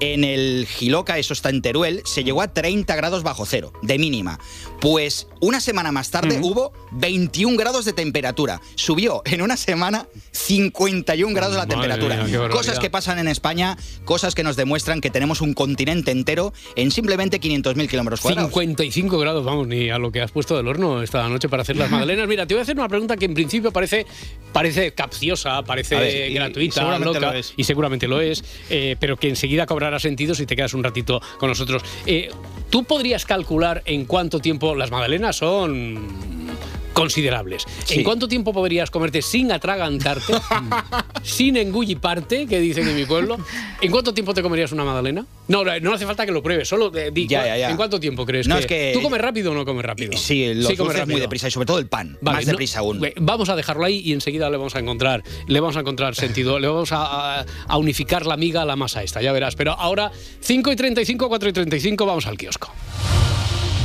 en 0.00 0.24
el 0.24 0.66
Giloca, 0.66 1.18
eso 1.18 1.32
está 1.32 1.50
en 1.50 1.62
Teruel, 1.62 2.02
se 2.04 2.24
llegó 2.24 2.42
a 2.42 2.48
30 2.48 2.94
grados 2.96 3.22
bajo 3.22 3.46
cero, 3.46 3.72
de 3.82 3.98
mínima. 3.98 4.38
Pues 4.80 5.28
una 5.40 5.60
semana 5.60 5.92
más 5.92 6.10
tarde 6.10 6.40
hubo 6.42 6.72
21 6.92 7.56
grados 7.56 7.84
de 7.84 7.92
temperatura. 7.92 8.60
Subió 8.74 9.22
en 9.24 9.42
una 9.42 9.56
semana 9.56 10.08
51 10.32 11.34
grados 11.34 11.56
la 11.56 11.66
temperatura. 11.66 12.22
mía, 12.24 12.48
cosas 12.50 12.78
que 12.78 12.90
pasan 12.90 13.18
en 13.18 13.28
España, 13.28 13.76
cosas 14.04 14.34
que 14.34 14.42
nos 14.42 14.56
demuestran 14.56 15.00
que 15.00 15.10
tenemos 15.10 15.40
un 15.40 15.54
continente 15.54 16.10
entero 16.10 16.52
en 16.76 16.90
simplemente 16.90 17.40
500.000 17.40 17.88
kilómetros 17.88 18.20
cuadrados. 18.20 18.50
55 18.50 19.18
grados, 19.18 19.44
vamos, 19.44 19.66
ni 19.66 19.90
a 19.90 19.98
lo 19.98 20.12
que 20.12 20.20
has 20.20 20.30
puesto 20.30 20.56
del 20.56 20.68
horno 20.68 21.02
esta 21.02 21.28
noche 21.28 21.48
para 21.48 21.62
hacer 21.62 21.76
las 21.76 21.90
magdalenas. 21.90 22.28
Mira, 22.28 22.46
te 22.46 22.54
voy 22.54 22.60
a 22.60 22.62
hacer 22.62 22.76
una 22.76 22.88
pregunta 22.88 23.16
que 23.16 23.24
en 23.24 23.34
principio 23.34 23.72
parece, 23.72 24.06
parece 24.52 24.92
capciosa, 24.92 25.62
parece 25.62 25.96
ver, 25.96 26.32
gratuita, 26.32 26.62
y 26.62 26.70
seguramente 26.70 27.14
loca, 27.14 27.32
lo 27.32 27.38
es. 27.38 27.54
y 27.56 27.64
seguramente 27.64 28.08
lo 28.08 28.20
es, 28.20 28.44
eh, 28.70 28.96
pero 28.98 29.16
que 29.16 29.28
enseguida 29.28 29.66
cobrará 29.84 30.00
sentido 30.00 30.34
si 30.34 30.46
te 30.46 30.56
quedas 30.56 30.72
un 30.72 30.82
ratito 30.82 31.20
con 31.38 31.50
nosotros. 31.50 31.82
Eh, 32.06 32.30
¿Tú 32.70 32.84
podrías 32.84 33.26
calcular 33.26 33.82
en 33.84 34.06
cuánto 34.06 34.38
tiempo 34.40 34.74
las 34.74 34.90
magdalenas 34.90 35.36
son 35.36 36.46
considerables? 36.94 37.64
Sí. 37.84 37.96
¿En 37.96 38.04
cuánto 38.04 38.26
tiempo 38.28 38.54
podrías 38.54 38.90
comerte 38.90 39.20
sin 39.20 39.52
atragantarte, 39.52 40.32
sin 41.22 41.56
engulliparte, 41.58 42.46
que 42.46 42.58
dicen 42.60 42.88
en 42.88 42.96
mi 42.96 43.04
pueblo? 43.04 43.36
¿En 43.82 43.90
cuánto 43.90 44.14
tiempo 44.14 44.32
te 44.32 44.40
comerías 44.42 44.72
una 44.72 44.84
magdalena? 44.84 45.26
No, 45.48 45.62
no 45.64 45.92
hace 45.92 46.06
falta 46.06 46.24
que 46.24 46.32
lo 46.32 46.42
pruebes, 46.42 46.66
solo 46.68 46.90
eh, 46.96 47.10
di, 47.12 47.26
Ya, 47.26 47.44
ya, 47.46 47.58
ya. 47.58 47.70
¿en 47.70 47.76
cuánto 47.76 48.00
tiempo 48.00 48.24
crees 48.24 48.48
No, 48.48 48.54
que, 48.54 48.60
es 48.62 48.66
que- 48.66 48.90
¿Tú 48.94 49.02
comes 49.02 49.20
rápido 49.20 49.52
o 49.52 49.54
no 49.54 49.66
comes 49.66 49.84
rápido? 49.84 50.16
Sí, 50.16 50.54
los 50.54 50.68
comes 50.68 50.78
dulces 50.78 51.08
muy 51.08 51.20
deprisa 51.20 51.48
y 51.48 51.50
sobre 51.50 51.66
todo 51.66 51.78
el 51.78 51.86
pan, 51.86 52.16
Vale, 52.22 52.36
más 52.38 52.46
no- 52.46 52.52
deprisa 52.52 52.78
aún. 52.78 53.02
Vamos 53.16 53.48
a 53.50 53.56
dejarlo 53.56 53.84
ahí 53.84 53.98
y 53.98 54.12
enseguida 54.12 54.48
le 54.48 54.56
vamos 54.56 54.74
a 54.74 54.78
encontrar, 54.78 55.22
le 55.46 55.60
vamos 55.60 55.76
a 55.76 55.80
encontrar 55.80 56.14
sentido, 56.14 56.58
le 56.58 56.68
vamos 56.68 56.92
a, 56.92 57.40
a- 57.40 57.46
a 57.68 57.76
unificar 57.76 58.24
la 58.24 58.36
miga 58.38 58.62
a 58.62 58.64
la 58.64 58.76
masa 58.76 59.02
esta, 59.02 59.20
ya 59.20 59.32
verás. 59.32 59.56
Pero 59.56 59.72
ahora, 59.72 60.10
5 60.40 60.72
y 60.72 60.76
35, 60.76 61.28
4 61.28 61.48
y 61.48 61.52
35, 61.52 62.06
vamos 62.06 62.26
al 62.26 62.38
kiosco. 62.38 62.72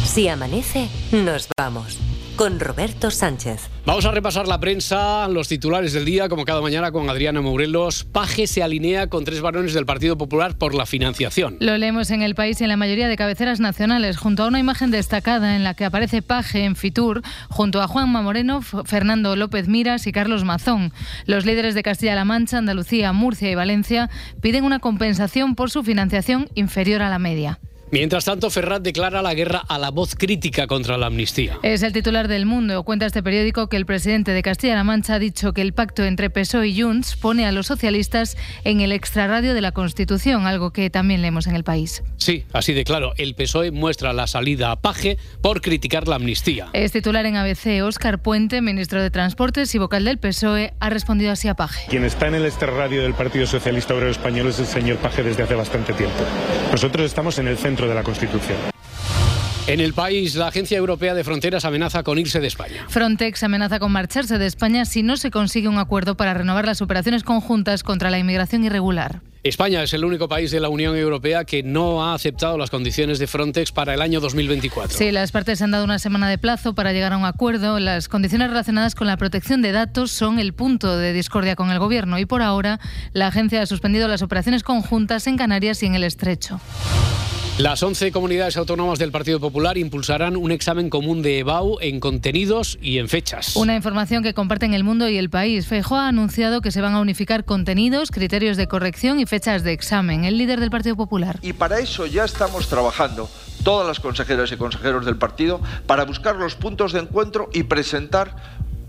Si 0.06 0.28
amanece, 0.28 0.88
nos 1.12 1.48
vamos. 1.60 1.98
Con 2.39 2.58
Roberto 2.58 3.12
Sánchez. 3.12 3.69
Vamos 3.86 4.06
a 4.06 4.12
repasar 4.12 4.47
la 4.47 4.62
prensa, 4.62 5.28
los 5.28 5.49
titulares 5.49 5.91
del 5.91 6.06
día, 6.06 6.30
como 6.30 6.45
cada 6.45 6.62
mañana 6.62 6.89
con 6.89 7.10
Adriana 7.10 7.41
Morelos. 7.41 8.06
Paje 8.06 8.47
se 8.47 8.63
alinea 8.63 9.08
con 9.08 9.25
tres 9.25 9.41
varones 9.41 9.73
del 9.73 9.86
Partido 9.86 10.17
Popular 10.17 10.58
por 10.58 10.73
la 10.73 10.86
financiación. 10.86 11.58
Lo 11.60 11.78
leemos 11.78 12.12
en 12.12 12.21
el 12.21 12.36
país 12.36 12.62
y 12.62 12.63
en 12.63 12.69
la 12.69 12.78
mayoría 12.78 13.10
de 13.10 13.17
cabeceras 13.17 13.60
nacionales, 13.60 14.15
junto 14.15 14.43
a 14.43 14.47
una 14.47 14.58
imagen 14.58 14.89
destacada 14.89 15.58
en 15.58 15.65
la 15.65 15.73
que 15.73 15.84
aparece 15.84 16.21
Paje 16.21 16.63
en 16.63 16.78
Fitur, 16.78 17.23
junto 17.49 17.82
a 17.82 17.89
Juanma 17.89 18.21
Moreno, 18.21 18.62
Fernando 18.62 19.36
López 19.36 19.67
Miras 19.67 20.08
y 20.08 20.13
Carlos 20.13 20.45
Mazón. 20.45 20.93
Los 21.25 21.45
líderes 21.45 21.75
de 21.75 21.84
Castilla-La 21.84 22.23
Mancha, 22.23 22.60
Andalucía, 22.60 23.12
Murcia 23.12 23.52
y 23.52 23.56
Valencia 23.56 24.10
piden 24.41 24.63
una 24.63 24.80
compensación 24.80 25.56
por 25.56 25.71
su 25.71 25.84
financiación 25.84 26.47
inferior 26.56 27.02
a 27.02 27.10
la 27.10 27.19
media. 27.19 27.60
Mientras 27.91 28.25
tanto, 28.25 28.52
Ferrat 28.52 28.84
declara 28.84 29.23
la 29.23 29.34
guerra 29.34 29.63
a 29.67 29.80
la 29.80 29.89
voz 29.89 30.13
crítica 30.13 30.67
contra 30.67 30.95
la 30.99 31.08
amnistía. 31.08 31.58
Es 31.63 31.82
el 31.82 31.91
titular 31.91 32.28
del 32.28 32.45
Mundo. 32.45 32.84
Cuenta 32.84 33.08
este 33.08 33.23
periódico 33.23 33.67
que 33.67 33.78
el 33.78 33.88
presidente 33.88 34.32
de 34.32 34.43
Castilla-La 34.43 34.84
Mancha 34.84 35.15
ha 35.15 35.19
dicho 35.19 35.54
que 35.54 35.62
el 35.62 35.73
pacto 35.73 36.06
entre 36.06 36.30
PSOE 36.30 36.67
y 36.67 36.82
Junts 36.82 37.15
pone 37.15 37.47
a 37.47 37.52
los 37.52 37.65
socialistas 37.65 38.38
en 38.63 38.82
el 38.82 38.91
extrarradio 38.91 39.56
de 39.56 39.62
la 39.62 39.71
Constitución, 39.71 40.45
algo 40.45 40.71
que 40.71 40.91
también 40.91 41.23
leemos 41.23 41.47
en 41.47 41.56
el 41.56 41.63
país. 41.63 42.04
Sí, 42.17 42.45
así 42.54 42.73
de 42.73 42.84
claro, 42.84 43.13
el 43.17 43.34
PSOE 43.34 43.71
muestra 43.71 44.13
la 44.13 44.28
salida 44.28 44.69
a 44.69 44.80
Paje 44.80 45.17
por 45.41 45.62
criticar 45.62 46.08
la 46.08 46.17
amnistía. 46.17 46.67
Es 46.73 46.91
titular 46.91 47.25
en 47.25 47.38
ABC. 47.38 47.82
Óscar 47.84 48.21
Puente, 48.21 48.62
ministro 48.62 49.02
de 49.02 49.10
Transportes 49.10 49.73
y 49.73 49.80
vocal 49.80 50.06
del 50.06 50.19
PSOE, 50.19 50.73
ha 50.80 50.91
respondido 50.91 51.32
así 51.32 51.47
a 51.47 51.56
Paje. 51.56 51.88
Quien 51.89 52.04
está 52.04 52.28
en 52.28 52.36
el 52.36 52.45
extrarradio 52.45 53.02
del 53.02 53.15
Partido 53.15 53.47
Socialista 53.47 53.95
Obrero 53.95 54.12
Español 54.12 54.47
es 54.47 54.60
el 54.60 54.67
señor 54.67 54.97
Paje 54.97 55.23
desde 55.23 55.41
hace 55.41 55.56
bastante 55.56 55.93
tiempo. 55.93 56.23
Nosotros 56.71 57.04
estamos 57.04 57.39
en 57.39 57.47
el 57.47 57.58
centro 57.58 57.78
de 57.87 57.95
la 57.95 58.03
Constitución. 58.03 58.57
En 59.69 59.79
el 59.79 59.93
país, 59.93 60.33
la 60.33 60.47
Agencia 60.47 60.79
Europea 60.79 61.13
de 61.13 61.23
Fronteras 61.23 61.63
amenaza 61.63 62.01
con 62.01 62.17
irse 62.17 62.39
de 62.39 62.47
España. 62.47 62.85
Frontex 62.87 63.43
amenaza 63.43 63.77
con 63.77 63.91
marcharse 63.91 64.39
de 64.39 64.47
España 64.47 64.83
si 64.83 65.03
no 65.03 65.15
se 65.15 65.29
consigue 65.29 65.67
un 65.67 65.77
acuerdo 65.77 66.17
para 66.17 66.33
renovar 66.33 66.65
las 66.65 66.81
operaciones 66.81 67.23
conjuntas 67.23 67.83
contra 67.83 68.09
la 68.09 68.17
inmigración 68.17 68.63
irregular. 68.63 69.21
España 69.43 69.83
es 69.83 69.93
el 69.93 70.03
único 70.03 70.27
país 70.27 70.49
de 70.49 70.59
la 70.59 70.69
Unión 70.69 70.97
Europea 70.97 71.45
que 71.45 71.61
no 71.61 72.03
ha 72.03 72.15
aceptado 72.15 72.57
las 72.57 72.71
condiciones 72.71 73.19
de 73.19 73.27
Frontex 73.27 73.71
para 73.71 73.93
el 73.93 74.01
año 74.01 74.19
2024. 74.19 74.97
Sí, 74.97 75.11
las 75.11 75.31
partes 75.31 75.61
han 75.61 75.69
dado 75.69 75.85
una 75.85 75.99
semana 75.99 76.27
de 76.27 76.39
plazo 76.39 76.73
para 76.73 76.91
llegar 76.91 77.13
a 77.13 77.17
un 77.17 77.25
acuerdo. 77.25 77.79
Las 77.79 78.09
condiciones 78.09 78.49
relacionadas 78.49 78.95
con 78.95 79.05
la 79.05 79.17
protección 79.17 79.61
de 79.61 79.71
datos 79.71 80.11
son 80.11 80.39
el 80.39 80.53
punto 80.53 80.97
de 80.97 81.13
discordia 81.13 81.55
con 81.55 81.69
el 81.69 81.77
Gobierno 81.77 82.17
y 82.17 82.25
por 82.25 82.41
ahora 82.41 82.79
la 83.13 83.27
agencia 83.27 83.61
ha 83.61 83.65
suspendido 83.67 84.07
las 84.07 84.23
operaciones 84.23 84.63
conjuntas 84.63 85.27
en 85.27 85.37
Canarias 85.37 85.83
y 85.83 85.85
en 85.85 85.93
el 85.93 86.03
Estrecho. 86.03 86.59
Las 87.60 87.84
11 87.84 88.13
comunidades 88.13 88.56
autónomas 88.56 89.00
del 89.00 89.12
Partido 89.12 89.38
Popular 89.41 89.78
impulsarán 89.78 90.38
un 90.38 90.50
examen 90.54 90.89
común 90.89 91.22
de 91.22 91.39
EBAU 91.39 91.78
en 91.82 92.00
contenidos 92.00 92.80
y 92.82 93.00
en 93.00 93.10
fechas. 93.10 93.58
Una 93.58 93.76
información 93.76 94.24
que 94.24 94.34
comparten 94.34 94.74
el 94.74 94.86
mundo 94.86 95.10
y 95.10 95.17
el 95.17 95.30
país. 95.30 95.67
Feijóo 95.67 95.98
ha 95.98 96.08
anunciado 96.08 96.62
que 96.62 96.72
se 96.72 96.80
van 96.80 96.93
a 96.93 97.02
unificar 97.02 97.43
contenidos, 97.43 98.12
criterios 98.12 98.56
de 98.56 98.67
corrección 98.67 99.19
y 99.19 99.26
fechas 99.26 99.63
de 99.65 99.74
examen. 99.74 100.24
El 100.24 100.38
líder 100.38 100.62
del 100.62 100.69
Partido 100.69 100.95
Popular. 100.95 101.38
Y 101.41 101.52
para 101.52 101.80
eso 101.80 102.06
ya 102.06 102.24
estamos 102.24 102.69
trabajando, 102.69 103.30
todas 103.65 103.86
las 103.86 104.00
consejeras 104.00 104.50
y 104.54 104.56
consejeros 104.56 105.06
del 105.06 105.17
partido, 105.17 105.60
para 105.86 106.06
buscar 106.06 106.38
los 106.38 106.56
puntos 106.56 106.93
de 106.93 107.02
encuentro 107.02 107.50
y 107.52 107.63
presentar 107.63 108.38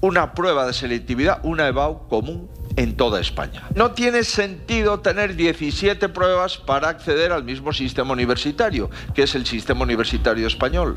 una 0.00 0.32
prueba 0.32 0.64
de 0.64 0.74
selectividad, 0.74 1.40
una 1.42 1.66
EBAU 1.66 2.06
común 2.06 2.48
en 2.76 2.96
toda 2.96 3.20
España. 3.20 3.68
No 3.74 3.92
tiene 3.92 4.24
sentido 4.24 5.00
tener 5.00 5.36
17 5.36 6.08
pruebas 6.08 6.56
para 6.56 6.88
acceder 6.88 7.32
al 7.32 7.44
mismo 7.44 7.72
sistema 7.72 8.12
universitario, 8.12 8.90
que 9.14 9.24
es 9.24 9.34
el 9.34 9.46
sistema 9.46 9.82
universitario 9.82 10.46
español. 10.46 10.96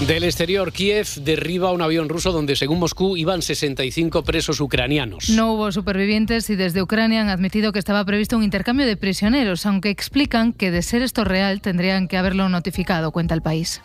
Del 0.00 0.24
exterior, 0.24 0.72
Kiev 0.72 1.06
derriba 1.22 1.72
un 1.72 1.80
avión 1.80 2.10
ruso 2.10 2.30
donde, 2.30 2.54
según 2.54 2.80
Moscú, 2.80 3.16
iban 3.16 3.40
65 3.40 4.24
presos 4.24 4.60
ucranianos. 4.60 5.30
No 5.30 5.54
hubo 5.54 5.72
supervivientes 5.72 6.50
y 6.50 6.56
desde 6.56 6.82
Ucrania 6.82 7.22
han 7.22 7.30
admitido 7.30 7.72
que 7.72 7.78
estaba 7.78 8.04
previsto 8.04 8.36
un 8.36 8.42
intercambio 8.42 8.84
de 8.84 8.98
prisioneros, 8.98 9.64
aunque 9.64 9.88
explican 9.88 10.52
que 10.52 10.70
de 10.70 10.82
ser 10.82 11.00
esto 11.00 11.24
real 11.24 11.62
tendrían 11.62 12.08
que 12.08 12.18
haberlo 12.18 12.50
notificado, 12.50 13.10
cuenta 13.10 13.34
el 13.34 13.40
país. 13.40 13.80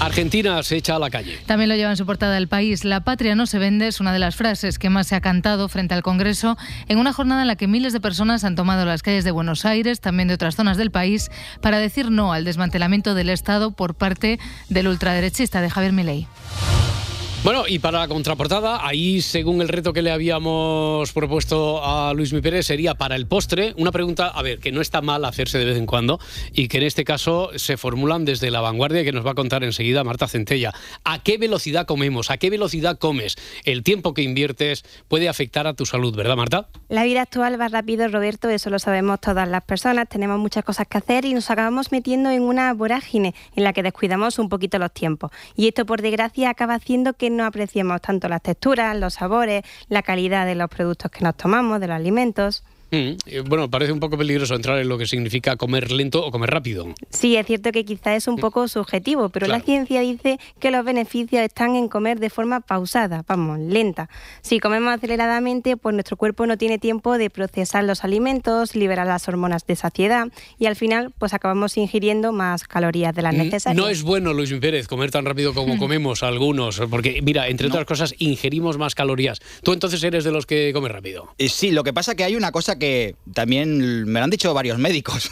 Argentina 0.00 0.62
se 0.62 0.76
echa 0.76 0.94
a 0.94 0.98
la 0.98 1.10
calle. 1.10 1.38
También 1.46 1.68
lo 1.68 1.74
lleva 1.74 1.90
en 1.90 1.96
su 1.96 2.06
portada 2.06 2.38
el 2.38 2.46
país. 2.46 2.84
La 2.84 3.00
patria 3.00 3.34
no 3.34 3.46
se 3.46 3.58
vende 3.58 3.88
es 3.88 4.00
una 4.00 4.12
de 4.12 4.20
las 4.20 4.36
frases 4.36 4.78
que 4.78 4.90
más 4.90 5.08
se 5.08 5.16
ha 5.16 5.20
cantado 5.20 5.68
frente 5.68 5.92
al 5.92 6.02
Congreso 6.08 6.56
en 6.88 6.96
una 6.96 7.12
jornada 7.12 7.42
en 7.42 7.48
la 7.48 7.56
que 7.56 7.68
miles 7.68 7.92
de 7.92 8.00
personas 8.00 8.42
han 8.42 8.54
tomado 8.54 8.86
las 8.86 9.02
calles 9.02 9.24
de 9.24 9.30
Buenos 9.30 9.66
Aires, 9.66 10.00
también 10.00 10.26
de 10.26 10.34
otras 10.34 10.56
zonas 10.56 10.78
del 10.78 10.90
país, 10.90 11.30
para 11.60 11.78
decir 11.78 12.10
no 12.10 12.32
al 12.32 12.46
desmantelamiento 12.46 13.14
del 13.14 13.28
Estado 13.28 13.72
por 13.72 13.94
parte 13.94 14.40
del 14.70 14.88
ultraderechista 14.88 15.60
de 15.60 15.68
Javier 15.68 15.92
Milei. 15.92 16.26
Bueno, 17.48 17.64
y 17.66 17.78
para 17.78 18.00
la 18.00 18.08
contraportada, 18.08 18.86
ahí, 18.86 19.22
según 19.22 19.62
el 19.62 19.68
reto 19.68 19.94
que 19.94 20.02
le 20.02 20.10
habíamos 20.10 21.10
propuesto 21.14 21.82
a 21.82 22.12
Luis 22.12 22.34
Mi 22.34 22.42
Pérez, 22.42 22.66
sería 22.66 22.94
para 22.94 23.16
el 23.16 23.26
postre 23.26 23.72
una 23.78 23.90
pregunta, 23.90 24.26
a 24.26 24.42
ver, 24.42 24.58
que 24.58 24.70
no 24.70 24.82
está 24.82 25.00
mal 25.00 25.24
hacerse 25.24 25.56
de 25.56 25.64
vez 25.64 25.78
en 25.78 25.86
cuando 25.86 26.20
y 26.52 26.68
que 26.68 26.76
en 26.76 26.82
este 26.82 27.04
caso 27.04 27.48
se 27.56 27.78
formulan 27.78 28.26
desde 28.26 28.50
la 28.50 28.60
vanguardia 28.60 29.02
que 29.02 29.12
nos 29.12 29.24
va 29.24 29.30
a 29.30 29.34
contar 29.34 29.64
enseguida 29.64 30.04
Marta 30.04 30.28
Centella. 30.28 30.74
¿A 31.04 31.22
qué 31.22 31.38
velocidad 31.38 31.86
comemos? 31.86 32.30
¿A 32.30 32.36
qué 32.36 32.50
velocidad 32.50 32.98
comes? 32.98 33.36
El 33.64 33.82
tiempo 33.82 34.12
que 34.12 34.20
inviertes 34.20 34.84
puede 35.08 35.30
afectar 35.30 35.66
a 35.66 35.72
tu 35.72 35.86
salud, 35.86 36.14
¿verdad, 36.14 36.36
Marta? 36.36 36.68
La 36.90 37.04
vida 37.04 37.22
actual 37.22 37.58
va 37.58 37.68
rápido, 37.68 38.08
Roberto, 38.08 38.50
eso 38.50 38.68
lo 38.68 38.78
sabemos 38.78 39.22
todas 39.22 39.48
las 39.48 39.64
personas, 39.64 40.06
tenemos 40.10 40.38
muchas 40.38 40.64
cosas 40.64 40.86
que 40.86 40.98
hacer 40.98 41.24
y 41.24 41.32
nos 41.32 41.50
acabamos 41.50 41.92
metiendo 41.92 42.28
en 42.28 42.42
una 42.42 42.74
vorágine 42.74 43.34
en 43.56 43.64
la 43.64 43.72
que 43.72 43.82
descuidamos 43.82 44.38
un 44.38 44.50
poquito 44.50 44.78
los 44.78 44.92
tiempos. 44.92 45.30
Y 45.56 45.66
esto, 45.68 45.86
por 45.86 46.02
desgracia, 46.02 46.50
acaba 46.50 46.74
haciendo 46.74 47.14
que 47.14 47.37
no 47.38 47.46
apreciemos 47.46 48.02
tanto 48.02 48.28
las 48.28 48.42
texturas, 48.42 48.94
los 48.98 49.14
sabores, 49.14 49.62
la 49.88 50.02
calidad 50.02 50.44
de 50.44 50.56
los 50.56 50.68
productos 50.68 51.10
que 51.10 51.24
nos 51.24 51.36
tomamos, 51.36 51.80
de 51.80 51.86
los 51.86 51.96
alimentos. 51.96 52.64
Mm, 52.90 53.10
eh, 53.26 53.40
bueno, 53.46 53.70
parece 53.70 53.92
un 53.92 54.00
poco 54.00 54.16
peligroso 54.16 54.54
entrar 54.54 54.78
en 54.78 54.88
lo 54.88 54.96
que 54.96 55.06
significa 55.06 55.56
comer 55.56 55.92
lento 55.92 56.24
o 56.24 56.30
comer 56.30 56.50
rápido. 56.50 56.86
Sí, 57.10 57.36
es 57.36 57.46
cierto 57.46 57.70
que 57.72 57.84
quizá 57.84 58.16
es 58.16 58.26
un 58.28 58.36
poco 58.36 58.66
subjetivo, 58.68 59.28
pero 59.28 59.46
la 59.46 59.60
ciencia 59.60 60.00
dice 60.00 60.38
que 60.58 60.70
los 60.70 60.84
beneficios 60.84 61.42
están 61.42 61.76
en 61.76 61.88
comer 61.88 62.18
de 62.18 62.30
forma 62.30 62.60
pausada, 62.60 63.24
vamos, 63.28 63.58
lenta. 63.58 64.08
Si 64.40 64.58
comemos 64.58 64.94
aceleradamente, 64.94 65.76
pues 65.76 65.94
nuestro 65.94 66.16
cuerpo 66.16 66.46
no 66.46 66.56
tiene 66.56 66.78
tiempo 66.78 67.18
de 67.18 67.28
procesar 67.30 67.84
los 67.84 68.04
alimentos, 68.04 68.74
liberar 68.74 69.06
las 69.06 69.28
hormonas 69.28 69.66
de 69.66 69.76
saciedad 69.76 70.28
y 70.58 70.66
al 70.66 70.76
final 70.76 71.12
pues 71.18 71.34
acabamos 71.34 71.76
ingiriendo 71.76 72.32
más 72.32 72.64
calorías 72.64 73.14
de 73.14 73.22
las 73.22 73.34
Mm, 73.34 73.38
necesarias. 73.38 73.82
No 73.82 73.88
es 73.90 74.02
bueno, 74.02 74.32
Luis 74.32 74.52
Pérez, 74.54 74.88
comer 74.88 75.10
tan 75.10 75.24
rápido 75.26 75.52
como 75.52 75.76
comemos 75.78 76.22
algunos, 76.22 76.80
porque 76.90 77.20
mira, 77.22 77.48
entre 77.48 77.66
otras 77.68 77.84
cosas, 77.84 78.14
ingerimos 78.18 78.78
más 78.78 78.94
calorías. 78.94 79.40
Tú 79.62 79.72
entonces 79.74 80.02
eres 80.02 80.24
de 80.24 80.32
los 80.32 80.46
que 80.46 80.72
comes 80.72 80.90
rápido. 80.92 81.28
Eh, 81.36 81.48
Sí, 81.50 81.72
lo 81.72 81.82
que 81.84 81.92
pasa 81.92 82.14
que 82.14 82.22
hay 82.24 82.36
una 82.36 82.52
cosa 82.52 82.77
que 82.78 83.16
también 83.34 84.04
me 84.06 84.20
lo 84.20 84.24
han 84.24 84.30
dicho 84.30 84.52
varios 84.54 84.78
médicos. 84.78 85.30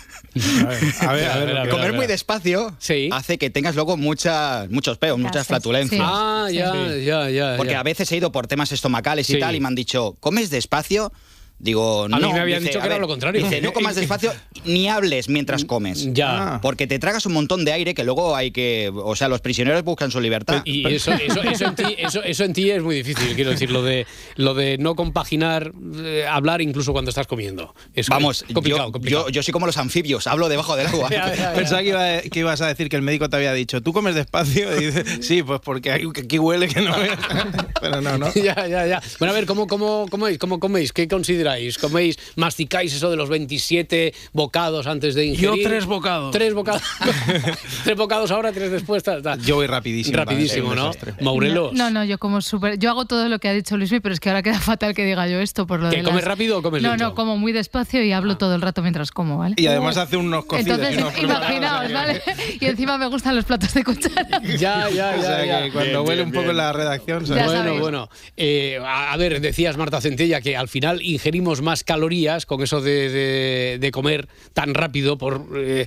A 1.00 1.12
ver, 1.12 1.30
a 1.30 1.38
ver, 1.38 1.56
a 1.56 1.62
ver, 1.62 1.68
Comer 1.70 1.86
a 1.86 1.90
ver. 1.90 1.92
muy 1.94 2.06
despacio 2.06 2.76
hace 3.12 3.38
que 3.38 3.48
tengas 3.50 3.74
luego 3.74 3.96
muchas, 3.96 4.68
muchos 4.70 4.98
peos, 4.98 5.18
muchas 5.18 5.34
Gases. 5.36 5.46
flatulencias. 5.48 6.00
Sí. 6.00 6.06
Ah, 6.06 6.48
ya, 6.52 6.72
Sí. 6.72 7.04
ya, 7.04 7.30
ya. 7.30 7.54
Porque 7.56 7.72
ya. 7.72 7.80
a 7.80 7.82
veces 7.82 8.10
he 8.12 8.16
ido 8.16 8.32
por 8.32 8.46
temas 8.46 8.70
estomacales 8.72 9.30
y 9.30 9.34
Sí. 9.34 9.38
tal 9.40 9.54
y 9.54 9.60
me 9.60 9.68
han 9.68 9.74
dicho, 9.74 10.16
¿comes 10.20 10.50
despacio? 10.50 11.12
Digo, 11.58 12.06
mí 12.08 12.16
no. 12.20 12.32
me 12.32 12.40
habían 12.40 12.58
Dice, 12.60 12.70
dicho 12.72 12.80
que 12.80 12.86
era 12.86 12.98
lo 12.98 13.08
contrario. 13.08 13.42
Dice, 13.42 13.60
no 13.62 13.72
comas 13.72 13.94
despacio 13.96 14.32
ni 14.66 14.88
hables 14.88 15.28
mientras 15.28 15.64
comes. 15.64 16.12
Ya. 16.12 16.58
Porque 16.62 16.86
te 16.86 16.98
tragas 16.98 17.24
un 17.26 17.32
montón 17.32 17.64
de 17.64 17.72
aire 17.72 17.94
que 17.94 18.04
luego 18.04 18.36
hay 18.36 18.50
que. 18.50 18.90
O 18.94 19.16
sea, 19.16 19.28
los 19.28 19.40
prisioneros 19.40 19.82
buscan 19.82 20.10
su 20.10 20.20
libertad. 20.20 20.60
Y 20.64 20.86
eso, 20.92 21.12
eso, 21.14 21.42
eso, 21.42 21.64
en 21.66 21.74
ti, 21.74 21.84
eso, 21.98 22.22
eso 22.22 22.44
en 22.44 22.52
ti 22.52 22.70
es 22.70 22.82
muy 22.82 22.96
difícil, 22.96 23.34
quiero 23.34 23.50
decir, 23.50 23.70
lo 23.70 23.82
de, 23.82 24.06
lo 24.36 24.52
de 24.54 24.76
no 24.78 24.94
compaginar, 24.94 25.72
eh, 26.04 26.26
hablar 26.28 26.60
incluso 26.60 26.92
cuando 26.92 27.08
estás 27.08 27.26
comiendo. 27.26 27.74
Es 27.94 28.08
Vamos, 28.08 28.44
complicado, 28.52 28.86
yo, 28.88 28.92
complicado. 28.92 29.26
Yo, 29.28 29.30
yo 29.32 29.42
soy 29.42 29.52
como 29.52 29.64
los 29.66 29.78
anfibios, 29.78 30.26
hablo 30.26 30.48
debajo 30.50 30.76
del 30.76 30.88
agua. 30.88 31.08
Pensaba 31.54 31.80
que, 31.82 31.88
iba- 31.88 32.20
que 32.20 32.38
ibas 32.40 32.60
a 32.60 32.66
decir 32.68 32.88
que 32.90 32.96
el 32.96 33.02
médico 33.02 33.30
te 33.30 33.36
había 33.36 33.52
dicho, 33.54 33.80
¿tú 33.82 33.92
comes 33.94 34.14
despacio? 34.14 34.76
Y 34.80 34.86
dices, 34.86 35.26
sí, 35.26 35.42
pues 35.42 35.60
porque 35.64 35.90
aquí, 35.92 36.38
huele 36.38 36.68
que 36.68 36.82
no 36.82 36.98
veas". 36.98 37.18
Pero 37.80 38.00
no, 38.02 38.18
¿no? 38.18 38.32
Ya, 38.34 38.66
ya, 38.68 38.86
ya. 38.86 39.02
Bueno, 39.18 39.32
a 39.32 39.34
ver, 39.34 39.46
¿cómo, 39.46 39.66
cómo, 39.66 40.06
coméis? 40.10 40.38
¿Cómo 40.38 40.60
coméis? 40.60 40.92
¿Qué 40.92 41.08
consideráis? 41.08 41.45
¿Coméis, 41.78 42.18
masticáis 42.36 42.94
eso 42.94 43.10
de 43.10 43.16
los 43.16 43.28
27 43.28 44.12
bocados 44.32 44.86
antes 44.86 45.14
de 45.14 45.34
Yo 45.36 45.50
ingerir? 45.54 45.66
tres 45.68 45.86
bocados. 45.86 46.30
Tres 46.32 46.54
bocados. 46.54 46.82
tres 47.84 47.96
bocados 47.96 48.30
ahora, 48.30 48.52
tres 48.52 48.70
después. 48.70 49.02
tal, 49.02 49.22
tal. 49.22 49.40
Yo 49.42 49.56
voy 49.56 49.66
rapidísimo. 49.66 50.16
Rapidísimo, 50.16 50.74
¿no? 50.74 50.90
Maurelos. 51.20 51.72
No, 51.72 51.90
no, 51.90 52.04
yo 52.04 52.18
como 52.18 52.40
súper. 52.40 52.78
Yo 52.78 52.90
hago 52.90 53.04
todo 53.06 53.28
lo 53.28 53.38
que 53.38 53.48
ha 53.48 53.52
dicho 53.52 53.76
Luismi, 53.76 54.00
pero 54.00 54.12
es 54.14 54.20
que 54.20 54.28
ahora 54.30 54.42
queda 54.42 54.58
fatal 54.60 54.94
que 54.94 55.04
diga 55.04 55.26
yo 55.28 55.38
esto 55.40 55.66
por 55.66 55.80
lo 55.80 55.90
¿Que 55.90 55.98
de. 55.98 56.02
comes 56.02 56.22
las- 56.22 56.28
rápido 56.28 56.58
o 56.58 56.62
comes 56.62 56.82
No, 56.82 56.90
lento? 56.90 57.04
no, 57.04 57.14
como 57.14 57.36
muy 57.36 57.52
despacio 57.52 58.02
y 58.02 58.12
hablo 58.12 58.36
todo 58.36 58.54
el 58.54 58.62
rato 58.62 58.82
mientras 58.82 59.10
como, 59.10 59.38
¿vale? 59.38 59.54
Y 59.58 59.66
además 59.66 59.96
hace 59.96 60.16
unos 60.16 60.44
cocidos. 60.46 60.78
Entonces, 60.78 60.98
y 60.98 61.02
unos 61.02 61.18
imaginaos, 61.22 61.92
¿vale? 61.92 62.22
Y 62.60 62.64
encima 62.66 62.98
me 62.98 63.06
gustan 63.06 63.36
los 63.36 63.44
platos 63.44 63.72
de 63.74 63.84
cuchara. 63.84 64.40
Ya, 64.58 64.88
ya, 64.90 65.14
O 65.18 65.22
sea, 65.22 65.44
ya. 65.44 65.62
que 65.64 65.72
cuando 65.72 66.02
huele 66.02 66.22
un 66.22 66.32
poco 66.32 66.50
en 66.50 66.56
la 66.56 66.72
redacción... 66.72 67.24
Ya 67.24 67.44
bueno, 67.44 67.50
sabéis. 67.52 67.80
bueno. 67.80 68.08
Eh, 68.36 68.78
a, 68.84 69.12
a 69.12 69.16
ver, 69.16 69.40
decías 69.40 69.76
Marta 69.76 70.00
Centella 70.00 70.40
que 70.40 70.56
al 70.56 70.68
final 70.68 71.00
ingerimos 71.36 71.60
más 71.60 71.84
calorías 71.84 72.46
con 72.46 72.62
eso 72.62 72.80
de, 72.80 73.78
de- 73.78 73.90
comer 73.90 74.26
tan 74.54 74.72
rápido 74.74 75.16
por 75.18 75.46
eh, 75.54 75.86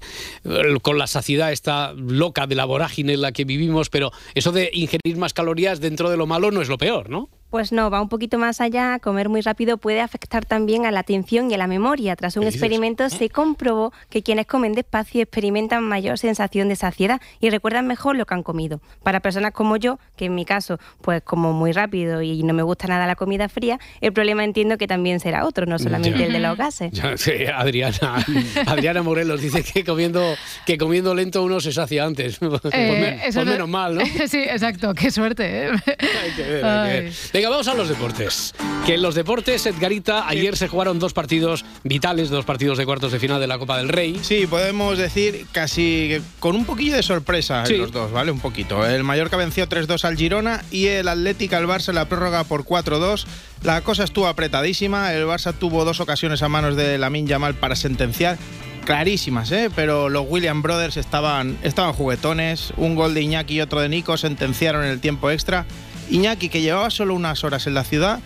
con 0.81 0.97
la 0.97 1.07
saciedad 1.07 1.51
esta 1.51 1.93
loca 1.93 2.45
de 2.47 2.55
la 2.55 2.65
vorágine 2.65 3.13
en 3.13 3.21
la 3.21 3.31
que 3.31 3.45
vivimos, 3.45 3.89
pero 3.89 4.11
eso 4.35 4.51
de 4.51 4.69
ingerir 4.73 5.17
más 5.17 5.33
calorías 5.33 5.79
dentro 5.79 6.09
de 6.09 6.17
lo 6.17 6.27
malo 6.27 6.51
no 6.51 6.61
es 6.61 6.69
lo 6.69 6.77
peor, 6.77 7.09
¿no? 7.09 7.29
Pues 7.49 7.71
no, 7.71 7.89
va 7.89 7.99
un 7.99 8.09
poquito 8.09 8.37
más 8.37 8.61
allá. 8.61 8.99
Comer 8.99 9.27
muy 9.27 9.41
rápido 9.41 9.77
puede 9.77 10.01
afectar 10.01 10.45
también 10.45 10.85
a 10.85 10.91
la 10.91 10.99
atención 10.99 11.49
y 11.49 11.55
a 11.55 11.57
la 11.57 11.65
memoria. 11.65 12.15
Tras 12.15 12.37
un 12.37 12.43
experimento 12.43 13.09
se 13.09 13.29
comprobó 13.29 13.91
que 14.11 14.21
quienes 14.21 14.45
comen 14.45 14.73
despacio 14.73 15.23
experimentan 15.23 15.83
mayor 15.83 16.19
sensación 16.19 16.69
de 16.69 16.75
saciedad 16.75 17.19
y 17.39 17.49
recuerdan 17.49 17.87
mejor 17.87 18.15
lo 18.17 18.25
que 18.27 18.35
han 18.35 18.43
comido. 18.43 18.81
Para 19.01 19.19
personas 19.21 19.51
como 19.51 19.77
yo, 19.77 19.97
que 20.15 20.25
en 20.25 20.35
mi 20.35 20.45
caso, 20.45 20.77
pues 21.01 21.23
como 21.23 21.51
muy 21.51 21.71
rápido 21.71 22.21
y 22.21 22.43
no 22.43 22.53
me 22.53 22.61
gusta 22.61 22.85
nada 22.87 23.07
la 23.07 23.15
comida 23.15 23.49
fría, 23.49 23.79
el 23.99 24.13
problema 24.13 24.43
entiendo 24.43 24.77
que 24.77 24.85
también 24.87 25.19
será 25.19 25.45
otro, 25.45 25.65
no 25.65 25.79
solamente 25.79 26.19
Ya. 26.19 26.25
el 26.27 26.33
de 26.33 26.39
los 26.39 26.55
gases. 26.55 26.91
Ya, 26.91 27.17
sí, 27.17 27.31
Adriana, 27.51 28.23
Adriana 28.67 29.01
Morelos 29.01 29.41
dice 29.41 29.63
que 29.63 29.83
comiendo, 29.83 30.35
que 30.67 30.77
comiendo 30.77 31.15
lento 31.15 31.41
uno 31.43 31.59
se 31.59 31.71
sacia 31.71 32.03
antes. 32.05 32.37
Pues, 32.49 32.61
Eh, 32.73 32.97
me- 33.01 33.27
eso 33.27 33.39
pues 33.39 33.45
no- 33.45 33.51
menos 33.53 33.69
mal, 33.69 33.95
¿no? 33.95 34.01
sí, 34.27 34.37
exacto, 34.43 34.93
qué 34.93 35.09
suerte. 35.11 35.65
¿eh? 35.67 35.69
Hay 35.71 36.31
que 36.35 36.43
ver, 36.43 36.65
hay 36.65 36.89
que 36.91 37.01
ver. 37.01 37.13
Venga, 37.39 37.51
vamos 37.51 37.69
a 37.69 37.73
los 37.73 37.87
deportes. 37.87 38.53
Que 38.85 38.95
en 38.95 39.01
los 39.01 39.15
deportes, 39.15 39.65
Edgarita, 39.65 40.27
ayer 40.27 40.57
se 40.57 40.67
jugaron 40.67 40.99
dos 40.99 41.13
partidos 41.13 41.63
vitales, 41.85 42.29
dos 42.29 42.43
partidos 42.43 42.77
de 42.77 42.85
cuartos 42.85 43.13
de 43.13 43.19
final 43.19 43.39
de 43.39 43.47
la 43.47 43.57
Copa 43.57 43.77
del 43.77 43.87
Rey. 43.87 44.19
Sí, 44.21 44.45
podemos 44.45 44.97
decir 44.97 45.45
casi 45.53 46.21
con 46.41 46.57
un 46.57 46.65
poquillo 46.65 46.97
de 46.97 47.01
sorpresa 47.01 47.61
en 47.61 47.67
Sí. 47.67 47.77
los 47.77 47.93
dos, 47.93 48.11
¿vale? 48.11 48.31
Un 48.31 48.41
poquito. 48.41 48.85
El 48.85 49.05
Mallorca 49.05 49.37
venció 49.37 49.69
3-2 49.69 50.03
al 50.03 50.17
Girona 50.17 50.65
y 50.69 50.87
el 50.87 51.07
Atlético 51.07 51.55
al 51.55 51.65
Barça 51.65 51.89
en 51.89 51.95
la 51.95 52.09
prórroga 52.09 52.43
por 52.43 52.65
4-2. 52.65 53.25
La 53.63 53.79
cosa 53.85 54.03
estuvo 54.03 54.27
apretadísima. 54.27 55.13
El 55.13 55.23
Barça 55.25 55.53
tuvo 55.57 55.85
dos 55.85 56.01
ocasiones 56.01 56.43
a 56.43 56.49
manos 56.49 56.75
de 56.75 56.97
Lamin 56.97 57.25
Yamal 57.25 57.53
para 57.55 57.77
sentenciar. 57.77 58.37
Clarísimas, 58.83 59.49
¿eh? 59.53 59.69
Pero 59.73 60.09
los 60.09 60.25
William 60.27 60.61
Brothers 60.61 60.97
estaban, 60.97 61.57
estaban 61.63 61.93
juguetones. 61.93 62.73
Un 62.75 62.95
gol 62.95 63.13
de 63.13 63.21
Iñaki 63.21 63.53
y 63.55 63.61
otro 63.61 63.79
de 63.79 63.87
Nico 63.87 64.17
sentenciaron 64.17 64.83
en 64.83 64.89
el 64.89 64.99
tiempo 64.99 65.31
extra. 65.31 65.65
Iñaki, 66.09 66.49
que 66.49 66.61
llevaba 66.61 66.89
solo 66.89 67.13
unas 67.13 67.43
horas 67.43 67.67
en 67.67 67.73
la 67.73 67.83
ciudad, 67.83 68.19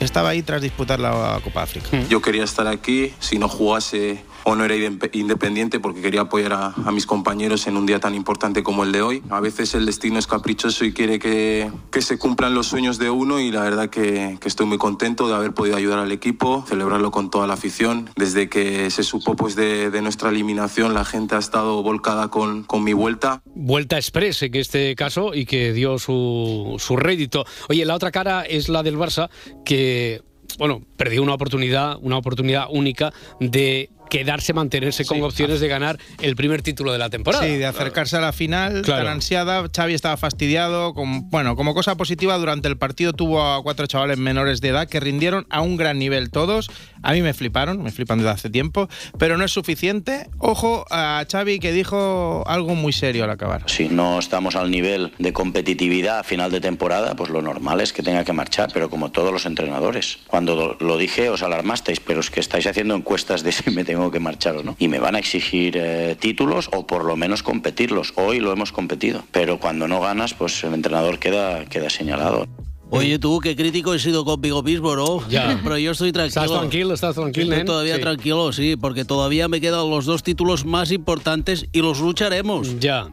estaba 0.00 0.30
ahí 0.30 0.42
tras 0.42 0.60
disputar 0.62 1.00
la 1.00 1.40
Copa 1.42 1.62
África. 1.62 1.88
Yo 2.08 2.20
quería 2.20 2.44
estar 2.44 2.66
aquí, 2.66 3.12
si 3.20 3.38
no 3.38 3.48
jugase 3.48 4.22
o 4.48 4.54
no 4.54 4.64
era 4.64 4.76
inde- 4.76 5.10
independiente 5.12 5.80
porque 5.80 6.00
quería 6.00 6.20
apoyar 6.22 6.52
a, 6.52 6.92
mis 6.92 7.04
compañeros 7.04 7.66
en 7.66 7.76
un 7.76 7.84
día 7.84 7.98
tan 7.98 8.14
importante 8.14 8.62
como 8.62 8.84
el 8.84 8.92
de 8.92 9.02
hoy. 9.02 9.22
A 9.28 9.40
veces 9.40 9.74
el 9.74 9.84
destino 9.84 10.20
es 10.20 10.28
caprichoso 10.28 10.84
y 10.84 10.92
quiere 10.92 11.18
que, 11.18 11.68
se 11.98 12.16
cumplan 12.16 12.54
los 12.54 12.68
sueños 12.68 12.98
de 12.98 13.10
uno 13.10 13.40
y 13.40 13.50
la 13.50 13.62
verdad 13.62 13.90
que, 13.90 14.38
estoy 14.44 14.66
muy 14.66 14.78
contento 14.78 15.26
de 15.26 15.34
haber 15.34 15.52
podido 15.52 15.76
ayudar 15.76 15.98
al 15.98 16.12
equipo, 16.12 16.64
celebrarlo 16.68 17.10
con 17.10 17.28
toda 17.28 17.48
la 17.48 17.54
afición. 17.54 18.08
Desde 18.14 18.48
que 18.48 18.88
se 18.90 19.02
supo 19.02 19.34
pues, 19.34 19.56
de, 19.56 19.90
de 19.90 20.00
nuestra 20.00 20.30
eliminación 20.30 20.94
la 20.94 21.04
gente 21.04 21.34
ha 21.34 21.38
estado 21.38 21.82
volcada 21.82 22.28
con, 22.28 22.62
con 22.62 22.84
mi 22.84 22.92
vuelta. 22.92 23.42
Vuelta 23.46 23.96
express 23.96 24.44
en 24.44 24.54
este 24.54 24.94
caso 24.94 25.34
y 25.34 25.44
que 25.44 25.72
dio 25.72 25.98
su, 25.98 26.76
su 26.78 26.96
rédito. 26.96 27.44
Oye, 27.68 27.84
la 27.84 27.96
otra 27.96 28.12
cara 28.12 28.42
es 28.42 28.68
la 28.68 28.84
del 28.84 28.96
Barça 28.96 29.28
que, 29.64 30.22
bueno, 30.56 30.82
perdió 30.96 31.24
una 31.24 31.34
oportunidad, 31.34 31.98
una 32.00 32.16
oportunidad 32.16 32.66
única 32.70 33.12
de 33.40 33.90
quedarse, 34.10 34.52
mantenerse 34.52 35.04
con 35.04 35.22
opciones 35.22 35.60
de 35.60 35.68
ganar 35.68 35.98
el 36.20 36.36
primer 36.36 36.62
título 36.62 36.92
de 36.92 36.98
la 36.98 37.10
temporada. 37.10 37.44
Sí, 37.44 37.56
de 37.56 37.66
acercarse 37.66 38.16
a 38.16 38.20
la 38.20 38.32
final 38.32 38.82
Claro. 38.82 39.04
tan 39.04 39.12
ansiada. 39.14 39.64
Xavi 39.74 39.94
estaba 39.94 40.16
fastidiado. 40.16 40.94
Con, 40.94 41.28
bueno, 41.30 41.56
como 41.56 41.74
cosa 41.74 41.96
positiva, 41.96 42.36
durante 42.38 42.68
el 42.68 42.76
partido 42.76 43.12
tuvo 43.12 43.42
a 43.42 43.62
cuatro 43.62 43.86
chavales 43.86 44.18
menores 44.18 44.60
de 44.60 44.68
edad 44.68 44.88
que 44.88 45.00
rindieron 45.00 45.46
a 45.50 45.60
un 45.60 45.76
gran 45.76 45.98
nivel 45.98 46.30
todos. 46.30 46.70
A 47.02 47.12
mí 47.12 47.22
me 47.22 47.34
fliparon, 47.34 47.82
me 47.82 47.90
flipan 47.92 48.18
desde 48.18 48.30
hace 48.30 48.50
tiempo, 48.50 48.88
pero 49.18 49.36
no 49.38 49.44
es 49.44 49.52
suficiente. 49.52 50.28
Ojo 50.38 50.84
a 50.90 51.24
Xavi 51.30 51.58
que 51.58 51.72
dijo 51.72 52.44
algo 52.46 52.74
muy 52.74 52.92
serio 52.92 53.24
al 53.24 53.30
acabar. 53.30 53.64
Si 53.66 53.88
no 53.88 54.18
estamos 54.18 54.56
al 54.56 54.70
nivel 54.70 55.12
de 55.18 55.32
competitividad 55.32 56.18
a 56.20 56.24
final 56.24 56.50
de 56.50 56.60
temporada, 56.60 57.14
pues 57.16 57.30
lo 57.30 57.42
normal 57.42 57.80
es 57.80 57.92
que 57.92 58.02
tenga 58.02 58.24
que 58.24 58.32
marchar, 58.32 58.70
pero 58.72 58.90
como 58.90 59.10
todos 59.10 59.32
los 59.32 59.46
entrenadores. 59.46 60.18
Cuando 60.26 60.76
lo 60.80 60.98
dije 60.98 61.28
os 61.30 61.42
alarmasteis, 61.42 62.00
pero 62.00 62.20
es 62.20 62.30
que 62.30 62.40
estáis 62.40 62.66
haciendo 62.66 62.94
encuestas 62.94 63.42
de 63.42 63.52
si 63.52 63.70
me 63.70 63.84
tengo 63.84 63.95
que 64.10 64.20
marchar 64.20 64.56
o 64.56 64.62
no. 64.62 64.76
Y 64.78 64.88
me 64.88 64.98
van 64.98 65.16
a 65.16 65.18
exigir 65.18 65.76
eh, 65.76 66.16
títulos 66.18 66.68
o 66.72 66.86
por 66.86 67.04
lo 67.04 67.16
menos 67.16 67.42
competirlos. 67.42 68.12
Hoy 68.16 68.40
lo 68.40 68.52
hemos 68.52 68.72
competido, 68.72 69.22
pero 69.32 69.58
cuando 69.58 69.88
no 69.88 70.00
ganas, 70.00 70.34
pues 70.34 70.62
el 70.64 70.74
entrenador 70.74 71.18
queda, 71.18 71.64
queda 71.66 71.90
señalado. 71.90 72.46
Oye, 72.88 73.18
tú, 73.18 73.40
qué 73.40 73.56
crítico 73.56 73.94
he 73.94 73.98
sido 73.98 74.24
con 74.24 74.40
Vigo 74.40 74.62
Pisboro. 74.62 75.20
Ya. 75.28 75.58
Pero 75.64 75.76
yo 75.76 75.90
estoy 75.90 76.12
tranquilo. 76.12 76.44
¿Estás 76.44 76.58
tranquilo? 76.60 76.94
¿Estás 76.94 77.14
tranquilo, 77.16 77.44
Estoy 77.46 77.56
nen? 77.58 77.66
todavía 77.66 77.96
Sí. 77.96 78.00
tranquilo, 78.00 78.52
sí, 78.52 78.76
porque 78.76 79.04
todavía 79.04 79.48
me 79.48 79.60
quedan 79.60 79.90
los 79.90 80.04
dos 80.04 80.22
títulos 80.22 80.64
más 80.64 80.92
importantes 80.92 81.66
y 81.72 81.80
los 81.80 81.98
lucharemos. 81.98 82.78
Ya. 82.78 83.08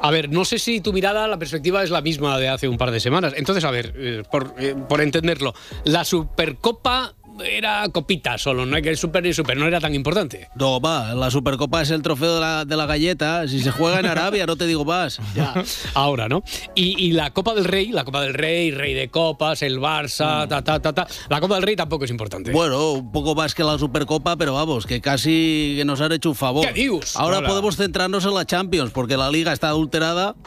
A 0.00 0.10
ver, 0.10 0.30
no 0.30 0.46
sé 0.46 0.58
si 0.58 0.80
tu 0.80 0.94
mirada, 0.94 1.28
la 1.28 1.38
perspectiva 1.38 1.82
es 1.84 1.90
la 1.90 2.00
misma 2.00 2.38
de 2.38 2.48
hace 2.48 2.68
un 2.68 2.78
par 2.78 2.90
de 2.90 3.00
semanas. 3.00 3.34
Entonces, 3.36 3.64
a 3.64 3.70
ver, 3.70 3.92
eh, 3.98 4.22
por, 4.32 4.54
eh, 4.58 4.74
por 4.88 5.02
entenderlo, 5.02 5.52
la 5.84 6.06
Supercopa 6.06 7.12
era 7.42 7.88
copita 7.90 8.38
solo, 8.38 8.66
no 8.66 8.76
hay 8.76 8.82
que 8.82 8.94
super 8.96 9.24
y 9.26 9.32
super, 9.34 9.56
no 9.56 9.66
era 9.66 9.80
tan 9.80 9.94
importante. 9.94 10.48
No, 10.54 10.80
va, 10.80 11.14
la 11.14 11.30
Supercopa 11.30 11.82
es 11.82 11.90
el 11.90 12.02
trofeo 12.02 12.34
de 12.34 12.40
la, 12.40 12.64
de 12.64 12.76
la 12.76 12.86
galleta. 12.86 13.46
Si 13.48 13.60
se 13.60 13.70
juega 13.70 14.00
en 14.00 14.06
Arabia, 14.06 14.46
no 14.46 14.56
te 14.56 14.66
digo 14.66 14.84
más. 14.84 15.20
Ya, 15.34 15.54
ahora, 15.94 16.28
¿no? 16.28 16.42
Y, 16.74 17.02
y 17.02 17.12
la 17.12 17.30
Copa 17.30 17.54
del 17.54 17.64
Rey, 17.64 17.88
la 17.90 18.04
Copa 18.04 18.20
del 18.20 18.34
Rey, 18.34 18.70
Rey 18.70 18.92
de 18.92 19.08
Copas, 19.08 19.62
el 19.62 19.78
Barça, 19.80 20.46
ta, 20.46 20.62
ta, 20.62 20.78
ta, 20.80 20.92
ta. 20.92 21.06
La 21.30 21.40
Copa 21.40 21.54
del 21.54 21.62
Rey 21.62 21.74
tampoco 21.74 22.04
es 22.04 22.10
importante. 22.10 22.50
Bueno, 22.52 22.92
un 22.92 23.10
poco 23.12 23.34
más 23.34 23.54
que 23.54 23.64
la 23.64 23.78
Supercopa, 23.78 24.36
pero 24.36 24.52
vamos, 24.52 24.84
que 24.86 25.00
casi 25.00 25.74
que 25.78 25.84
nos 25.86 26.00
han 26.02 26.12
hecho 26.12 26.28
un 26.28 26.34
favor. 26.36 26.66
¿Qué 26.66 26.72
dius? 26.74 27.16
Ahora 27.16 27.38
Hola. 27.38 27.48
podemos 27.48 27.76
centrarnos 27.76 28.24
en 28.26 28.34
la 28.34 28.44
Champions, 28.44 28.90
porque 28.92 29.16
la 29.16 29.30
Liga 29.30 29.52
está 29.52 29.68
adulterada. 29.68 30.34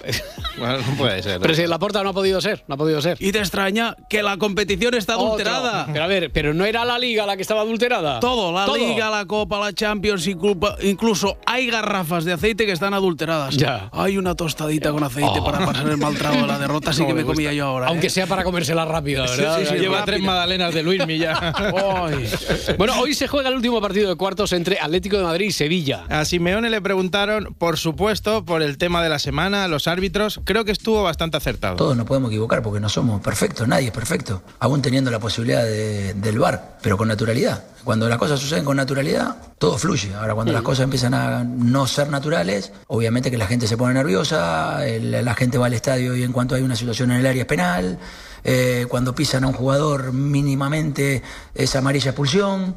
Bueno, 0.57 0.77
no 0.77 0.95
puede 0.97 1.21
ser. 1.21 1.41
Pero 1.41 1.53
si 1.53 1.67
la 1.67 1.77
porta 1.79 2.01
no 2.01 2.09
ha 2.11 2.13
podido 2.13 2.39
ser, 2.39 2.63
no 2.69 2.75
ha 2.75 2.77
podido 2.77 3.01
ser. 3.01 3.17
Y 3.19 3.33
te 3.33 3.39
extraña 3.39 3.97
que 4.09 4.23
la 4.23 4.37
competición 4.37 4.93
está 4.93 5.15
Otro. 5.17 5.27
adulterada. 5.27 5.85
Pero 5.91 6.03
a 6.05 6.07
ver, 6.07 6.31
pero 6.31 6.53
no 6.53 6.63
era 6.63 6.84
era 6.85 6.93
la 6.93 6.99
liga 6.99 7.25
la 7.25 7.35
que 7.35 7.41
estaba 7.41 7.61
adulterada. 7.61 8.19
Todo, 8.19 8.51
la 8.51 8.65
liga, 8.77 9.09
la 9.09 9.25
copa, 9.25 9.59
la 9.59 9.73
Champions, 9.73 10.27
incluso, 10.27 10.75
incluso 10.81 11.37
hay 11.45 11.67
garrafas 11.67 12.23
de 12.25 12.33
aceite 12.33 12.65
que 12.65 12.71
están 12.71 12.93
adulteradas. 12.93 13.57
Ya. 13.57 13.89
Hay 13.91 14.17
una 14.17 14.35
tostadita 14.35 14.91
con 14.91 15.03
aceite 15.03 15.41
para 15.43 15.65
pasar 15.65 15.87
el 15.89 15.97
mal 15.97 16.15
trago 16.15 16.37
de 16.41 16.47
la 16.47 16.59
derrota, 16.59 16.93
sí 16.93 17.01
No 17.05 17.07
que 17.07 17.13
me 17.13 17.21
me 17.21 17.25
comía 17.25 17.53
yo 17.53 17.65
ahora. 17.65 17.87
Aunque 17.87 18.07
¿eh? 18.07 18.09
sea 18.09 18.27
para 18.27 18.43
comérsela 18.43 18.85
rápida, 18.85 19.21
¿verdad? 19.23 19.59
Sí, 19.59 19.65
sí, 19.67 19.75
lleva 19.75 20.03
tres 20.05 20.21
magdalenas 20.21 20.73
de 20.73 20.83
Luismi 20.83 21.17
ya. 21.17 21.53
Bueno, 22.77 22.93
hoy 22.99 23.13
se 23.13 23.27
juega 23.27 23.49
el 23.49 23.55
último 23.55 23.81
partido 23.81 24.09
de 24.09 24.15
cuartos 24.15 24.53
entre 24.53 24.79
Atlético 24.79 25.17
de 25.17 25.23
Madrid 25.23 25.47
y 25.47 25.51
Sevilla. 25.51 26.03
A 26.09 26.25
Simeone 26.25 26.69
le 26.69 26.81
preguntaron, 26.81 27.55
por 27.57 27.77
supuesto, 27.77 28.45
por 28.45 28.61
el 28.61 28.77
tema 28.77 29.01
de 29.03 29.09
la 29.09 29.19
semana, 29.19 29.67
los 29.67 29.87
árbitros. 29.87 30.41
Creo 30.43 30.65
que 30.65 30.71
estuvo 30.71 31.03
bastante 31.03 31.37
acertado. 31.37 31.75
Todos 31.75 31.95
nos 31.97 32.05
podemos 32.05 32.29
equivocar 32.31 32.61
porque 32.61 32.79
no 32.79 32.89
somos 32.89 33.21
perfectos, 33.21 33.67
nadie 33.67 33.87
es 33.87 33.91
perfecto, 33.93 34.41
aún 34.59 34.81
teniendo 34.81 35.11
la 35.11 35.19
posibilidad 35.19 35.63
de- 35.63 36.13
del 36.13 36.39
VAR, 36.39 36.64
pero 36.81 36.97
con 36.97 37.07
naturalidad. 37.07 37.63
Cuando 37.83 38.09
las 38.09 38.17
cosas 38.17 38.39
suceden 38.39 38.65
con 38.65 38.77
naturalidad, 38.77 39.35
todo 39.59 39.77
fluye. 39.77 40.13
Ahora, 40.15 40.33
cuando 40.33 40.51
las 40.51 40.63
cosas 40.63 40.85
empiezan 40.85 41.13
a 41.13 41.43
no 41.43 41.85
ser 41.87 42.09
naturales, 42.09 42.71
obviamente 42.87 43.29
que 43.29 43.37
la 43.37 43.45
gente 43.47 43.67
se 43.67 43.77
pone 43.77 43.93
nerviosa, 43.93 44.85
el- 44.87 45.23
la 45.23 45.35
gente 45.35 45.57
va 45.57 45.67
al 45.67 45.73
estadio 45.73 46.15
y 46.15 46.23
en 46.23 46.31
cuanto 46.31 46.55
hay 46.55 46.63
una 46.63 46.75
situación 46.75 47.11
en 47.11 47.17
el 47.19 47.25
área 47.27 47.41
es 47.43 47.47
penal, 47.47 47.99
eh, 48.43 48.85
cuando 48.89 49.13
pisan 49.13 49.43
a 49.43 49.47
un 49.47 49.53
jugador 49.53 50.13
mínimamente 50.13 51.21
es 51.53 51.75
amarilla 51.75 52.11
expulsión 52.11 52.75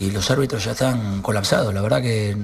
y 0.00 0.10
los 0.10 0.30
árbitros 0.30 0.64
ya 0.64 0.72
están 0.72 1.20
colapsados. 1.20 1.72
La 1.74 1.82
verdad 1.82 2.00
que 2.00 2.34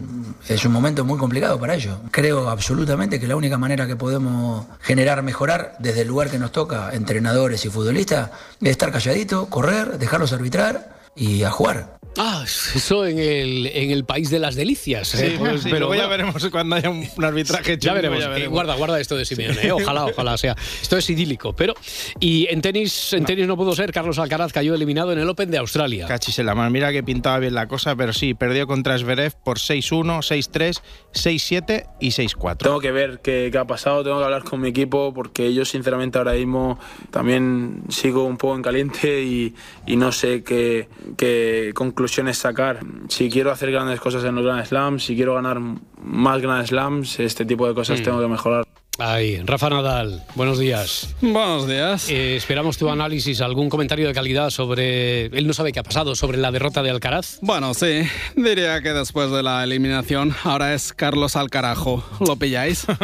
es 0.47 0.65
un 0.65 0.73
momento 0.73 1.05
muy 1.07 1.19
complicado 1.19 1.59
para 1.59 1.75
ellos. 1.75 1.99
Creo 2.11 2.51
absolutamente 2.51 3.19
que 3.19 3.27
la 3.27 3.35
única 3.35 3.57
manera 3.57 3.87
que 3.87 3.97
podemos 3.97 4.67
generar, 4.83 5.23
mejorar 5.23 5.75
desde 5.79 6.03
el 6.03 6.09
lugar 6.09 6.31
que 6.31 6.39
nos 6.39 6.53
toca, 6.53 6.91
entrenadores 6.93 7.65
y 7.65 7.71
futbolistas, 7.71 8.31
es 8.61 8.71
estar 8.71 8.93
calladito, 8.93 9.47
correr, 9.47 9.99
dejarlos 9.99 10.35
arbitrar 10.35 10.99
y 11.17 11.45
a 11.45 11.51
jugar. 11.51 11.96
Ah, 12.19 12.45
eso 12.47 13.07
en 13.07 13.19
el, 13.19 13.67
en 13.67 13.91
el 13.91 14.05
país 14.05 14.31
de 14.31 14.39
las 14.39 14.55
delicias. 14.55 15.15
¿eh? 15.15 15.31
Sí, 15.31 15.37
Pues, 15.39 15.63
sí, 15.63 15.69
pero 15.71 15.87
luego 15.89 15.95
ya 16.03 16.09
veremos 16.09 16.47
cuando 16.51 16.77
haya 16.77 16.91
un, 16.91 17.07
un 17.17 17.25
arbitraje 17.25 17.73
Ya 17.79 17.79
chungo, 17.79 17.95
veremos. 17.95 18.25
Eh, 18.39 18.47
guarda, 18.47 18.75
guarda 18.77 19.01
esto 19.01 19.17
de 19.17 19.25
Simeone. 19.25 19.67
¿eh? 19.67 19.73
Ojalá, 19.73 20.07
ojalá 20.07 20.37
sea. 20.39 20.57
Esto 20.81 20.97
es 20.97 21.09
idílico. 21.11 21.55
Pero 21.55 21.75
y 22.21 22.47
en 22.51 22.61
tenis, 22.63 23.13
en 23.13 23.25
tenis 23.25 23.47
no 23.47 23.57
pudo 23.57 23.75
ser. 23.75 23.93
Carlos 23.93 24.19
Alcaraz 24.19 24.53
cayó 24.53 24.75
eliminado 24.75 25.13
en 25.13 25.19
el 25.19 25.29
Open 25.29 25.51
de 25.51 25.59
Australia. 25.59 26.07
Cachis 26.07 26.39
en 26.39 26.47
la 26.47 26.55
mano. 26.55 26.71
Mira 26.71 26.93
que 26.93 27.03
pintaba 27.03 27.39
bien 27.39 27.55
la 27.55 27.67
cosa, 27.69 27.97
pero 27.97 28.13
sí, 28.13 28.35
perdió 28.35 28.67
contra 28.67 28.99
Zverev 28.99 29.35
por 29.45 29.59
6-1, 29.59 30.19
6-3, 30.19 30.81
6-7 31.13 31.87
y 32.01 32.09
6-4. 32.11 32.57
Tengo 32.59 32.81
que 32.81 32.93
ver 32.93 33.21
qué, 33.23 33.49
qué 33.51 33.59
ha 33.59 33.65
pasado, 33.67 34.03
tengo 34.05 34.19
que 34.19 34.25
hablar 34.25 34.45
con 34.45 34.61
mi 34.61 34.69
equipo 34.69 35.13
porque 35.15 35.53
yo 35.55 35.65
sinceramente 35.65 36.19
ahora 36.19 36.33
mismo 36.33 36.79
también 37.11 37.83
sigo 37.89 38.25
un 38.25 38.37
poco 38.37 38.57
en 38.57 38.63
caliente 38.63 39.23
y, 39.23 39.55
y 39.87 39.97
no 39.97 40.13
sé 40.13 40.43
qué, 40.43 40.89
qué 41.17 41.73
conclusiones 42.07 42.39
sacar. 42.39 42.79
Si 43.09 43.29
quiero 43.29 43.51
hacer 43.51 43.73
grandes 43.73 43.99
cosas 43.99 44.23
en 44.23 44.37
los 44.37 44.45
Grand 44.45 44.65
Slams, 44.65 45.05
si 45.05 45.17
quiero 45.17 45.35
ganar 45.35 45.59
más 46.01 46.41
Grand 46.41 46.65
Slams, 46.65 47.19
este 47.19 47.45
tipo 47.45 47.67
de 47.67 47.75
cosas 47.75 48.01
Mm. 48.01 48.05
tengo 48.05 48.21
que 48.21 48.29
mejorar. 48.29 48.65
Ahí, 48.99 49.37
Rafa 49.45 49.69
Nadal, 49.69 50.25
buenos 50.37 50.59
días. 50.59 51.15
Buenos 51.21 51.69
días. 51.69 52.09
Eh, 52.09 52.35
esperamos 52.37 52.79
tu 52.79 52.89
análisis, 52.89 53.43
algún 53.43 53.69
comentario 53.69 54.07
de 54.09 54.15
calidad 54.15 54.49
sobre. 54.49 55.27
Él 55.27 55.47
no 55.47 55.53
sabe 55.53 55.73
qué 55.73 55.81
ha 55.81 55.83
pasado, 55.83 56.15
sobre 56.17 56.39
la 56.39 56.51
derrota 56.51 56.83
de 56.83 56.89
Alcaraz. 56.89 57.37
Bueno, 57.43 57.75
sí, 57.75 58.03
diría 58.37 58.81
que 58.81 58.95
después 58.95 59.31
de 59.31 59.43
la 59.43 59.63
eliminación 59.65 60.35
ahora 60.45 60.73
es 60.73 60.95
Carlos 60.95 61.37
Alcarajo. 61.37 62.03
¿Lo 62.27 62.37
pilláis? 62.37 62.87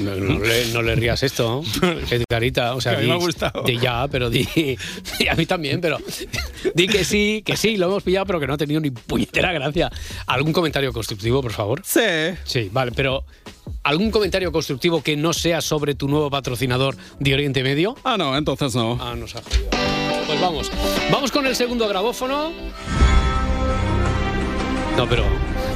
No, 0.00 0.14
no 0.16 0.38
le, 0.38 0.66
no 0.72 0.82
le 0.82 0.94
rías 0.94 1.22
esto, 1.22 1.62
¿no? 1.82 1.92
Edgarita. 2.10 2.74
O 2.74 2.80
sea, 2.80 2.92
Que 2.92 2.98
a 2.98 3.00
mí 3.02 3.06
me 3.08 3.12
ha 3.14 3.16
gustado. 3.16 3.62
di 3.64 3.78
ya, 3.78 4.06
pero 4.08 4.30
di. 4.30 4.48
y 5.18 5.28
a 5.28 5.34
mí 5.34 5.44
también, 5.46 5.80
pero. 5.80 5.98
Di 6.74 6.86
que 6.86 7.04
sí, 7.04 7.42
que 7.44 7.56
sí, 7.56 7.76
lo 7.76 7.86
hemos 7.86 8.02
pillado, 8.02 8.26
pero 8.26 8.40
que 8.40 8.46
no 8.46 8.54
ha 8.54 8.58
tenido 8.58 8.80
ni 8.80 8.90
puñetera 8.90 9.52
gracia. 9.52 9.90
¿Algún 10.26 10.52
comentario 10.52 10.92
constructivo, 10.92 11.42
por 11.42 11.52
favor? 11.52 11.82
Sí. 11.84 12.00
Sí, 12.44 12.68
vale, 12.72 12.92
pero. 12.92 13.24
¿Algún 13.82 14.10
comentario 14.10 14.52
constructivo 14.52 15.02
que 15.02 15.16
no 15.16 15.32
sea 15.32 15.62
sobre 15.62 15.94
tu 15.94 16.06
nuevo 16.06 16.28
patrocinador 16.30 16.96
de 17.18 17.32
Oriente 17.32 17.62
Medio? 17.62 17.96
Ah, 18.04 18.16
no, 18.18 18.36
entonces 18.36 18.74
no. 18.74 18.98
Ah, 19.00 19.14
nos 19.16 19.34
ha 19.34 19.42
jodido. 19.42 19.70
Pues 20.26 20.40
vamos. 20.40 20.70
Vamos 21.10 21.30
con 21.32 21.46
el 21.46 21.56
segundo 21.56 21.88
grabófono. 21.88 22.50
No, 24.96 25.06
pero. 25.08 25.24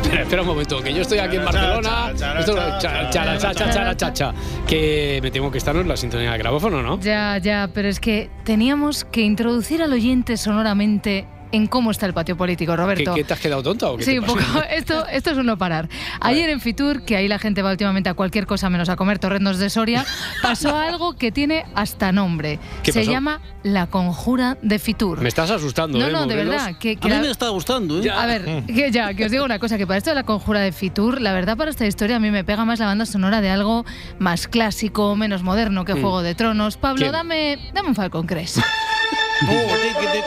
Espera, 0.03 0.23
espera 0.23 0.43
un 0.43 0.49
momento, 0.49 0.83
que 0.83 0.93
yo 0.93 1.01
estoy 1.01 1.17
aquí 1.19 1.37
en 1.37 1.47
Barcelona. 1.47 2.11
Esto- 2.39 2.55
cha- 2.79 3.09
chara, 3.09 3.39
cha, 3.39 3.55
cha, 3.55 3.71
chara, 3.71 3.97
cha, 3.97 4.13
cha. 4.13 4.35
Que 4.67 5.19
me 5.23 5.31
tengo 5.31 5.51
que 5.51 5.57
estar 5.57 5.75
en 5.75 5.89
la 5.89 5.97
sintonía 5.97 6.33
de 6.33 6.39
grabófono, 6.39 6.83
¿no? 6.83 7.01
Ya, 7.01 7.39
ya, 7.39 7.71
pero 7.73 7.89
es 7.89 8.01
que 8.01 8.29
teníamos 8.45 9.05
que 9.07 9.23
introducir 9.23 9.83
al 9.83 9.93
oyente 9.95 10.37
sonoramente 10.37 11.27
en 11.55 11.67
cómo 11.67 11.91
está 11.91 12.07
el 12.07 12.15
patio 12.15 12.37
político, 12.37 12.73
¿Qué, 12.73 12.77
Roberto. 12.77 13.15
qué 13.15 13.25
te 13.25 13.33
has 13.33 13.41
quedado 13.41 13.63
tonta 13.63 13.89
o 13.91 13.97
qué 13.97 14.05
Sí, 14.05 14.13
te 14.13 14.21
un 14.21 14.27
poco. 14.27 14.41
Esto, 14.71 15.07
esto 15.07 15.31
es 15.31 15.37
un 15.39 15.47
no 15.47 15.57
parar. 15.59 15.89
Ayer 16.21 16.51
en 16.51 16.61
Fitur, 16.61 17.05
que 17.05 17.17
ahí 17.17 17.29
la 17.29 17.39
gente 17.39 17.63
va 17.63 17.71
últimamente 17.71 18.09
a 18.09 18.15
cualquier 18.15 18.47
cosa 18.47 18.71
menos 18.71 18.89
a 18.89 18.97
comer 18.97 19.19
torrendos 19.19 19.59
de 19.59 19.71
Soria, 19.71 20.05
pasó 20.43 20.77
algo 20.77 21.15
que 21.17 21.31
tiene 21.33 21.65
hasta 21.75 22.13
nombre. 22.13 22.59
¿Qué 22.83 22.93
Se 22.93 23.01
pasó? 23.01 23.11
llama 23.13 23.41
la 23.63 23.87
conjura 23.87 24.59
de 24.63 24.79
Fitur. 24.79 25.21
Me 25.21 25.29
estás 25.29 25.51
asustando, 25.51 25.99
No, 25.99 26.07
¿eh? 26.07 26.13
no, 26.13 26.21
de 26.27 26.35
Morelos? 26.35 26.55
verdad. 26.65 26.79
Que, 26.79 26.97
que 26.97 27.13
A 27.13 27.17
mí 27.17 27.21
me 27.27 27.31
está 27.31 27.49
gustando, 27.51 28.03
¿eh? 28.03 28.11
A 28.11 28.27
ver, 28.27 28.65
que 28.67 28.91
ya, 28.91 29.15
que 29.15 29.25
os 29.27 29.31
digo 29.31 29.45
una 29.45 29.59
cosa, 29.59 29.79
que 29.79 29.87
para 29.87 29.99
esto 29.99 30.11
de 30.11 30.17
la 30.17 30.25
conjura 30.25 30.61
de 30.61 30.73
Fitur, 30.73 31.21
la 31.21 31.33
verdad 31.33 31.57
para 31.57 31.71
esta 31.71 31.87
historia 31.87 32.17
a 32.17 32.21
mí 32.21 32.31
me 32.31 32.45
pega 32.45 32.65
más 32.65 32.79
la 32.81 32.87
banda 32.87 33.07
sonora 33.07 33.41
de 33.41 33.51
algo 33.51 33.85
más 34.19 34.49
clásico, 34.49 35.15
menos 35.17 35.43
moderno 35.43 35.85
que 35.85 35.95
Mm. 35.95 36.01
Juego 36.01 36.23
de 36.23 36.35
Tronos. 36.35 36.77
Pablo, 36.77 36.99
¿Quién? 37.01 37.13
dame, 37.13 37.59
dame 37.73 37.89
un 37.91 37.95
Falcon 37.95 38.27
Crest. 38.27 38.59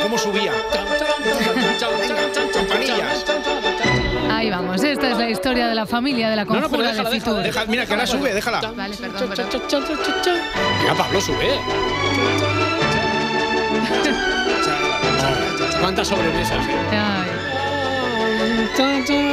¿Cómo 0.02 0.18
subía? 0.18 0.52
Ahí 4.32 4.50
vamos, 4.50 4.84
esta 4.84 5.12
es 5.12 5.18
la 5.18 5.30
historia 5.30 5.68
de 5.68 5.76
la 5.76 5.86
familia 5.86 6.30
de 6.30 6.36
la 6.36 6.46
No, 6.46 6.54
no, 6.54 6.62
conjura 6.62 6.78
pero 6.78 6.90
déjala, 6.92 7.10
de 7.10 7.16
déjala, 7.20 7.44
deja- 7.44 7.66
mira, 7.66 7.86
que 7.86 7.94
ahora 7.94 8.08
sube, 8.08 8.34
déjala. 8.34 8.62
Vale, 8.76 8.96
perdón, 8.98 9.30
perdón. 9.30 9.50
Venga, 10.82 10.96
Pablo, 10.96 11.22
sube. 11.22 11.48
¿Cuántas 15.82 16.08
sobremesas? 16.08 16.66
eh? 16.68 16.72
Ay. 16.92 17.37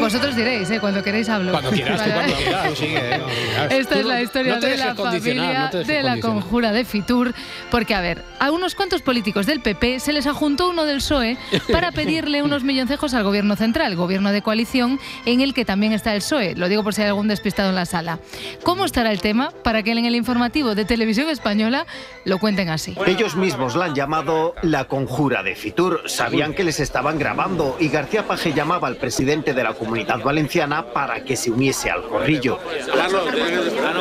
Vosotros 0.01 0.37
diréis, 0.37 0.70
¿eh? 0.70 0.80
cuando 0.80 1.03
queréis 1.03 1.28
hablo. 1.28 1.51
Cuando 1.51 1.70
quieras, 1.70 2.05
tú 2.05 2.11
cuando 2.11 2.35
quieras. 2.35 2.78
Sigue, 2.78 2.97
eh, 2.99 3.18
cuando 3.18 3.26
quieras. 3.26 3.72
Esta 3.72 3.95
Tú 3.95 4.01
es 4.01 4.07
la 4.07 4.22
historia 4.22 4.55
no 4.55 4.61
de 4.61 4.76
la 4.76 4.95
familia 4.95 5.70
no 5.72 5.82
de 5.82 6.03
la 6.03 6.20
conjura 6.20 6.72
de 6.72 6.85
Fitur. 6.85 7.35
Porque, 7.70 7.95
a 7.95 8.01
ver, 8.01 8.22
a 8.39 8.51
unos 8.51 8.74
cuantos 8.74 9.03
políticos 9.03 9.47
del 9.47 9.61
PP 9.61 10.01
se 10.01 10.12
les 10.12 10.26
ajuntó 10.26 10.68
uno 10.68 10.85
del 10.85 10.99
PSOE 10.99 11.37
para 11.72 11.91
pedirle 11.93 12.43
unos 12.43 12.64
milloncejos 12.64 13.14
al 13.14 13.24
gobierno 13.24 13.57
central, 13.57 13.97
gobierno 13.97 14.30
de 14.30 14.43
coalición, 14.43 15.01
en 15.24 15.41
el 15.41 15.55
que 15.55 15.64
también 15.64 15.93
está 15.93 16.14
el 16.14 16.20
PSOE. 16.20 16.55
Lo 16.55 16.68
digo 16.68 16.85
por 16.85 16.95
si 16.95 17.03
hay 17.03 17.09
algún 17.09 17.28
despistado 17.28 17.70
en 17.70 17.74
la 17.74 17.87
sala. 17.87 18.18
¿Cómo 18.62 18.85
estará 18.85 19.11
el 19.11 19.20
tema? 19.20 19.51
Para 19.62 19.82
que 19.82 19.93
en 19.93 20.05
el 20.05 20.14
informativo 20.14 20.74
de 20.74 20.85
Televisión 20.85 21.30
Española 21.30 21.87
lo 22.24 22.39
cuenten 22.39 22.68
así. 22.68 22.95
Ellos 23.07 23.37
mismos 23.37 23.74
la 23.74 23.87
han 23.87 23.95
llamado 23.95 24.55
la 24.62 24.85
conjura 24.85 25.43
de 25.43 25.55
Fitur. 25.55 26.03
Sabían 26.07 26.53
que 26.55 26.64
les 26.64 26.80
estaban 26.80 27.18
grabando 27.18 27.76
y 27.80 27.89
García 27.89 28.26
Paje 28.26 28.53
llamaba 28.53 28.89
al 28.89 28.97
presidente 28.97 29.24
de 29.25 29.62
la 29.62 29.72
comunidad 29.72 30.20
valenciana 30.20 30.85
para 30.85 31.25
que 31.25 31.35
se 31.35 31.51
uniese 31.51 31.91
al 31.91 32.03
corrillo. 32.03 32.59
Carlos, 32.95 33.22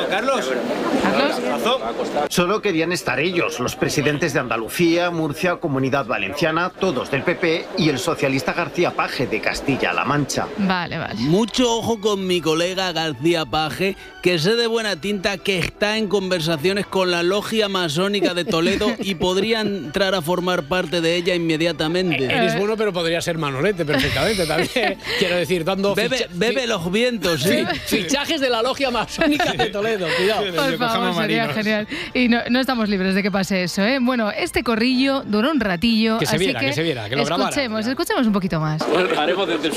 Carlos. 0.09 0.51
Solo 2.27 2.61
querían 2.61 2.91
estar 2.91 3.19
ellos, 3.19 3.59
los 3.59 3.75
presidentes 3.75 4.33
de 4.33 4.41
Andalucía, 4.41 5.11
Murcia, 5.11 5.55
Comunidad 5.57 6.05
Valenciana, 6.05 6.69
todos 6.69 7.09
del 7.09 7.23
PP 7.23 7.67
y 7.77 7.89
el 7.89 7.99
socialista 7.99 8.53
García 8.53 8.91
Paje 8.91 9.27
de 9.27 9.39
Castilla-La 9.39 10.03
Mancha. 10.03 10.47
Vale, 10.57 10.97
vale. 10.97 11.15
Mucho 11.15 11.77
ojo 11.77 12.01
con 12.01 12.27
mi 12.27 12.41
colega 12.41 12.91
García 12.91 13.45
Paje, 13.45 13.95
que 14.21 14.39
sé 14.39 14.55
de 14.55 14.67
buena 14.67 14.99
tinta 14.99 15.37
que 15.37 15.59
está 15.59 15.97
en 15.97 16.07
conversaciones 16.07 16.85
con 16.85 17.11
la 17.11 17.23
logia 17.23 17.69
masónica 17.69 18.33
de 18.33 18.43
Toledo 18.43 18.93
y 18.99 19.15
podría 19.23 19.61
entrar 19.61 20.15
a 20.15 20.21
formar 20.21 20.63
parte 20.63 20.99
de 20.99 21.15
ella 21.15 21.33
inmediatamente. 21.33 22.25
Eres 22.25 22.57
bueno, 22.57 22.75
pero 22.75 22.91
podría 22.91 23.21
ser 23.21 23.37
Manolete 23.37 23.85
perfectamente 23.85 24.45
también. 24.45 24.97
Quiero 25.19 25.35
decir, 25.35 25.63
dando 25.63 25.95
Bebe, 25.95 26.17
ficha- 26.17 26.27
bebe 26.33 26.67
los 26.67 26.91
vientos, 26.91 27.45
¿eh? 27.45 27.65
fi- 27.71 27.79
fichajes 28.03 28.41
de 28.41 28.49
la 28.49 28.61
logia 28.61 28.91
masónica 28.91 29.53
de 29.53 29.67
Toledo. 29.67 30.07
Cuidado. 30.17 30.45
Por 30.55 30.77
favor, 30.77 31.15
sería 31.15 31.47
genial. 31.49 31.87
Y 32.13 32.27
no, 32.27 32.39
no 32.49 32.59
estamos 32.59 32.89
libres 32.89 33.15
de 33.15 33.23
que 33.23 33.31
pase 33.31 33.63
eso, 33.63 33.81
¿eh? 33.83 33.99
Bueno, 34.01 34.31
este 34.31 34.63
corrillo 34.63 35.23
duró 35.25 35.51
un 35.51 35.59
ratillo. 35.59 36.17
Que 36.19 36.25
se 36.25 36.35
así 36.35 36.45
viera, 36.45 36.59
que 36.59 36.73
se 36.73 36.83
viera, 36.83 37.09
que 37.09 37.15
lo 37.15 37.25
grabara. 37.25 37.49
escuchemos, 37.49 37.85
escuchemos 37.87 38.27
un 38.27 38.33
poquito 38.33 38.59
más. 38.59 38.81
Haremos 39.17 39.47
desde 39.47 39.67
el 39.67 39.73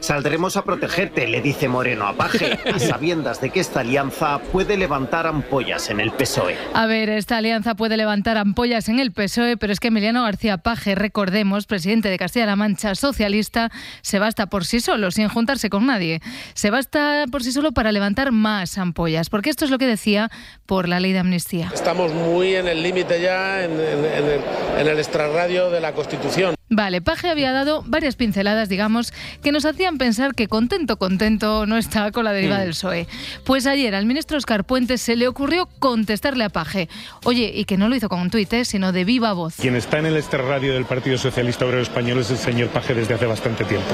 Saldremos 0.00 0.56
a 0.56 0.64
protegerte, 0.64 1.26
le 1.26 1.40
dice 1.40 1.68
Moreno 1.68 2.06
a 2.06 2.14
Paje, 2.14 2.58
a 2.72 2.78
sabiendas 2.78 3.40
de 3.40 3.50
que 3.50 3.60
esta 3.60 3.80
alianza 3.80 4.38
puede 4.52 4.76
levantar 4.76 5.26
ampollas 5.26 5.90
en 5.90 6.00
el 6.00 6.10
PSOE. 6.12 6.56
A 6.74 6.86
ver, 6.86 7.08
esta 7.10 7.38
alianza 7.38 7.74
puede 7.74 7.96
levantar 7.96 8.36
ampollas 8.38 8.88
en 8.88 8.98
el 9.00 9.12
PSOE, 9.12 9.56
pero 9.56 9.72
es 9.72 9.80
que 9.80 9.88
Emiliano 9.88 10.22
García 10.24 10.58
Paje, 10.58 10.94
recordemos, 10.94 11.66
presidente 11.66 12.08
de 12.08 12.18
Castilla-La 12.18 12.56
Mancha, 12.56 12.94
socialista, 12.94 13.70
se 14.10 14.18
basta 14.18 14.46
por 14.46 14.64
sí 14.64 14.80
solo, 14.80 15.10
sin 15.12 15.28
juntarse 15.28 15.70
con 15.70 15.86
nadie. 15.86 16.20
Se 16.54 16.70
basta 16.70 17.24
por 17.30 17.42
sí 17.44 17.52
solo 17.52 17.72
para 17.72 17.92
levantar 17.92 18.32
más 18.32 18.76
ampollas, 18.76 19.30
porque 19.30 19.50
esto 19.50 19.64
es 19.64 19.70
lo 19.70 19.78
que 19.78 19.86
decía 19.86 20.30
por 20.66 20.88
la 20.88 20.98
ley 21.00 21.12
de 21.12 21.20
amnistía. 21.20 21.70
Estamos 21.72 22.12
muy 22.12 22.54
en 22.56 22.66
el 22.68 22.82
límite 22.82 23.20
ya, 23.22 23.62
en, 23.64 23.72
en- 23.72 24.04
en 24.04 24.24
el, 24.24 24.40
en 24.80 24.88
el 24.88 24.98
extrarradio 24.98 25.70
de 25.70 25.80
la 25.80 25.92
Constitución. 25.94 26.54
Vale, 26.72 27.00
Paje 27.02 27.28
había 27.28 27.50
dado 27.50 27.82
varias 27.84 28.14
pinceladas, 28.14 28.68
digamos, 28.68 29.12
que 29.42 29.50
nos 29.50 29.64
hacían 29.64 29.98
pensar 29.98 30.36
que 30.36 30.46
contento, 30.46 30.98
contento 30.98 31.66
no 31.66 31.76
está 31.76 32.12
con 32.12 32.24
la 32.24 32.32
deriva 32.32 32.58
Mm. 32.58 32.60
del 32.60 32.68
PSOE. 32.70 33.06
Pues 33.44 33.66
ayer 33.66 33.92
al 33.96 34.06
ministro 34.06 34.38
Oscar 34.38 34.62
Puentes 34.64 35.00
se 35.00 35.16
le 35.16 35.26
ocurrió 35.26 35.66
contestarle 35.80 36.44
a 36.44 36.48
Paje. 36.48 36.88
Oye, 37.24 37.50
y 37.54 37.64
que 37.64 37.76
no 37.76 37.88
lo 37.88 37.96
hizo 37.96 38.08
con 38.08 38.20
un 38.20 38.30
tuit, 38.30 38.52
¿eh? 38.52 38.64
sino 38.64 38.92
de 38.92 39.04
viva 39.04 39.32
voz. 39.32 39.56
Quien 39.56 39.74
está 39.74 39.98
en 39.98 40.06
el 40.06 40.16
extrarradio 40.16 40.72
del 40.74 40.84
Partido 40.84 41.18
Socialista 41.18 41.64
Obrero 41.64 41.82
Español 41.82 42.18
es 42.20 42.30
el 42.30 42.38
señor 42.38 42.68
Paje 42.68 42.94
desde 42.94 43.14
hace 43.14 43.26
bastante 43.26 43.64
tiempo. 43.64 43.88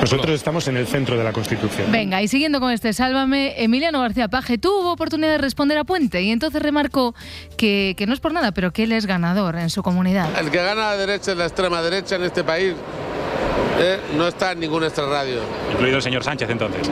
Nosotros 0.00 0.34
estamos 0.34 0.68
en 0.68 0.76
el 0.76 0.86
centro 0.86 1.18
de 1.18 1.24
la 1.24 1.32
Constitución. 1.32 1.90
Venga, 1.90 2.22
y 2.22 2.28
siguiendo 2.28 2.60
con 2.60 2.70
este 2.70 2.92
Sálvame, 2.92 3.62
Emiliano 3.62 4.00
García 4.00 4.28
Paje 4.28 4.56
tuvo 4.56 4.92
oportunidad 4.92 5.32
de 5.32 5.38
responder 5.38 5.76
a 5.76 5.84
Puente 5.84 6.22
y 6.22 6.30
entonces 6.30 6.62
remarcó 6.62 7.14
que, 7.56 7.94
que 7.96 8.06
no 8.06 8.14
es 8.14 8.20
por 8.20 8.32
nada, 8.32 8.52
pero 8.52 8.72
que 8.72 8.84
él 8.84 8.92
es 8.92 9.06
ganador 9.06 9.56
en 9.56 9.70
su 9.70 9.82
comunidad. 9.82 10.28
El 10.38 10.50
que 10.50 10.58
gana 10.58 10.90
la 10.90 10.96
derecha 10.96 11.32
es 11.32 11.38
la 11.38 11.46
extrema 11.46 11.82
derecha 11.82 12.16
en 12.16 12.22
este 12.22 12.44
país. 12.44 12.74
¿eh? 13.80 13.98
No 14.16 14.28
está 14.28 14.52
en 14.52 14.60
ningún 14.60 14.84
extrarradio. 14.84 15.40
Incluido 15.72 15.96
el 15.96 16.02
señor 16.02 16.24
Sánchez 16.24 16.48
entonces. 16.50 16.88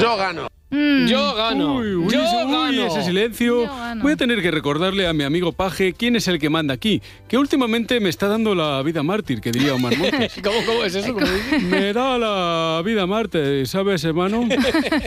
Yo 0.00 0.16
gano. 0.16 0.48
Yo 0.72 1.34
gano. 1.34 1.76
Uy, 1.76 1.94
uy, 1.94 2.10
yo 2.10 2.24
ese, 2.24 2.44
uy, 2.46 2.52
gano. 2.52 2.86
ese 2.86 3.02
silencio. 3.02 3.68
Voy 3.96 4.12
a 4.12 4.16
tener 4.16 4.40
que 4.40 4.50
recordarle 4.50 5.06
a 5.06 5.12
mi 5.12 5.22
amigo 5.22 5.52
Paje 5.52 5.92
quién 5.92 6.16
es 6.16 6.28
el 6.28 6.38
que 6.38 6.48
manda 6.48 6.72
aquí, 6.72 7.02
que 7.28 7.36
últimamente 7.36 8.00
me 8.00 8.08
está 8.08 8.26
dando 8.26 8.54
la 8.54 8.82
vida 8.82 9.02
mártir, 9.02 9.42
que 9.42 9.52
diría 9.52 9.74
Omar 9.74 9.98
Montes. 9.98 10.32
¿Cómo, 10.42 10.56
cómo 10.64 10.82
es 10.84 10.94
eso? 10.94 11.12
¿Cómo 11.12 11.26
me 11.68 11.92
da 11.92 12.18
la 12.18 12.82
vida 12.84 13.06
mártir, 13.06 13.66
¿sabes, 13.66 14.02
hermano? 14.04 14.48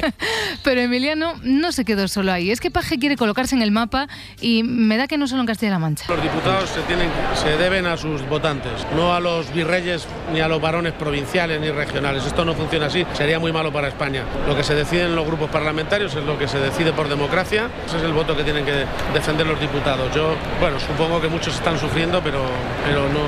Pero 0.63 0.81
Emiliano 0.81 1.33
no 1.41 1.71
se 1.71 1.83
quedó 1.83 2.07
solo 2.07 2.31
ahí. 2.31 2.51
Es 2.51 2.61
que 2.61 2.69
Paje 2.69 2.99
quiere 2.99 3.17
colocarse 3.17 3.55
en 3.55 3.63
el 3.63 3.71
mapa 3.71 4.07
y 4.41 4.61
me 4.61 4.97
da 4.97 5.07
que 5.07 5.17
no 5.17 5.27
solo 5.27 5.41
en 5.41 5.47
Castilla-La 5.47 5.79
Mancha. 5.79 6.05
Los 6.09 6.21
diputados 6.21 6.69
se, 6.69 6.81
tienen, 6.81 7.09
se 7.33 7.57
deben 7.57 7.87
a 7.87 7.97
sus 7.97 8.21
votantes, 8.29 8.85
no 8.95 9.15
a 9.15 9.19
los 9.19 9.51
virreyes 9.51 10.07
ni 10.31 10.41
a 10.41 10.47
los 10.47 10.61
varones 10.61 10.93
provinciales 10.93 11.59
ni 11.59 11.71
regionales. 11.71 12.23
Esto 12.23 12.45
no 12.45 12.53
funciona 12.53 12.85
así, 12.85 13.03
sería 13.13 13.39
muy 13.39 13.51
malo 13.51 13.73
para 13.73 13.87
España. 13.87 14.23
Lo 14.47 14.55
que 14.55 14.63
se 14.63 14.75
decide 14.75 15.05
en 15.05 15.15
los 15.15 15.25
grupos 15.25 15.49
parlamentarios 15.55 16.13
es 16.13 16.25
lo 16.25 16.37
que 16.37 16.49
se 16.49 16.59
decide 16.59 16.91
por 16.91 17.07
democracia, 17.07 17.69
ese 17.87 17.95
es 17.95 18.03
el 18.03 18.11
voto 18.11 18.35
que 18.35 18.43
tienen 18.43 18.65
que 18.65 18.83
defender 19.13 19.47
los 19.47 19.57
diputados. 19.57 20.13
Yo, 20.13 20.35
bueno, 20.59 20.77
supongo 20.81 21.21
que 21.21 21.29
muchos 21.29 21.55
están 21.55 21.79
sufriendo, 21.79 22.21
pero, 22.21 22.41
pero 22.85 23.07
no, 23.07 23.23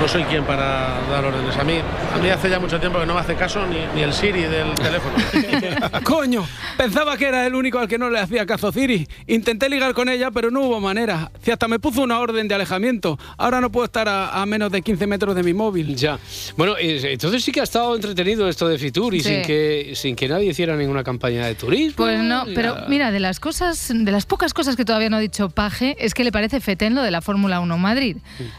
no 0.00 0.08
soy 0.08 0.22
quien 0.24 0.44
para 0.44 0.98
dar 1.10 1.24
órdenes. 1.24 1.56
A 1.56 1.64
mí, 1.64 1.74
a 2.14 2.18
mí 2.18 2.28
hace 2.30 2.48
ya 2.48 2.58
mucho 2.58 2.80
tiempo 2.80 2.98
que 2.98 3.06
no 3.06 3.14
me 3.14 3.20
hace 3.20 3.34
caso 3.34 3.66
ni, 3.66 3.76
ni 3.94 4.02
el 4.02 4.12
Siri 4.12 4.42
del 4.42 4.74
teléfono. 4.74 5.14
Coño, 6.04 6.46
pensaba 6.76 7.16
que 7.16 7.26
era 7.26 7.46
el 7.46 7.54
único 7.54 7.78
al 7.78 7.86
que 7.88 7.98
no 7.98 8.08
le 8.10 8.18
hacía 8.18 8.46
caso 8.46 8.72
Ciri. 8.72 9.06
Intenté 9.26 9.68
ligar 9.68 9.92
con 9.94 10.08
ella, 10.08 10.30
pero 10.30 10.50
no 10.50 10.62
hubo 10.62 10.80
manera. 10.80 11.30
Si 11.42 11.50
hasta 11.50 11.68
me 11.68 11.78
puso 11.78 12.02
una 12.02 12.18
orden 12.18 12.48
de 12.48 12.54
alejamiento. 12.54 13.18
Ahora 13.36 13.60
no 13.60 13.70
puedo 13.70 13.84
estar 13.84 14.08
a, 14.08 14.40
a 14.40 14.46
menos 14.46 14.72
de 14.72 14.80
15 14.82 15.06
metros 15.06 15.34
de 15.34 15.42
mi 15.42 15.52
móvil. 15.52 15.94
Ya. 15.96 16.18
Bueno, 16.56 16.74
eh, 16.78 17.00
entonces 17.12 17.44
sí 17.44 17.52
que 17.52 17.60
ha 17.60 17.64
estado 17.64 17.94
entretenido 17.94 18.48
esto 18.48 18.66
de 18.68 18.78
Fitur 18.78 19.14
y 19.14 19.20
Sí. 19.20 19.34
sin, 19.34 19.42
que, 19.42 19.92
sin 19.94 20.16
que 20.16 20.28
nadie 20.28 20.46
hiciera 20.50 20.76
ninguna 20.76 21.04
campaña 21.04 21.44
de 21.46 21.54
turismo. 21.54 21.96
Pues 21.96 22.18
no, 22.20 22.44
pero 22.54 22.74
nada. 22.74 22.86
mira, 22.88 23.10
de 23.10 23.20
las 23.20 23.38
cosas, 23.38 23.92
de 23.94 24.10
las 24.12 24.24
pocas 24.24 24.54
cosas 24.54 24.76
que 24.76 24.84
todavía 24.86 25.10
no 25.10 25.16
ha 25.18 25.20
dicho 25.20 25.50
Paje, 25.50 25.94
es 26.00 26.14
que 26.14 26.24
le 26.24 26.32
parece 26.32 26.60
fetén 26.60 26.94
lo 26.94 27.02
de 27.02 27.10
la 27.10 27.20
Fórmula 27.20 27.60
1 27.60 27.76
Madrid. 27.76 28.16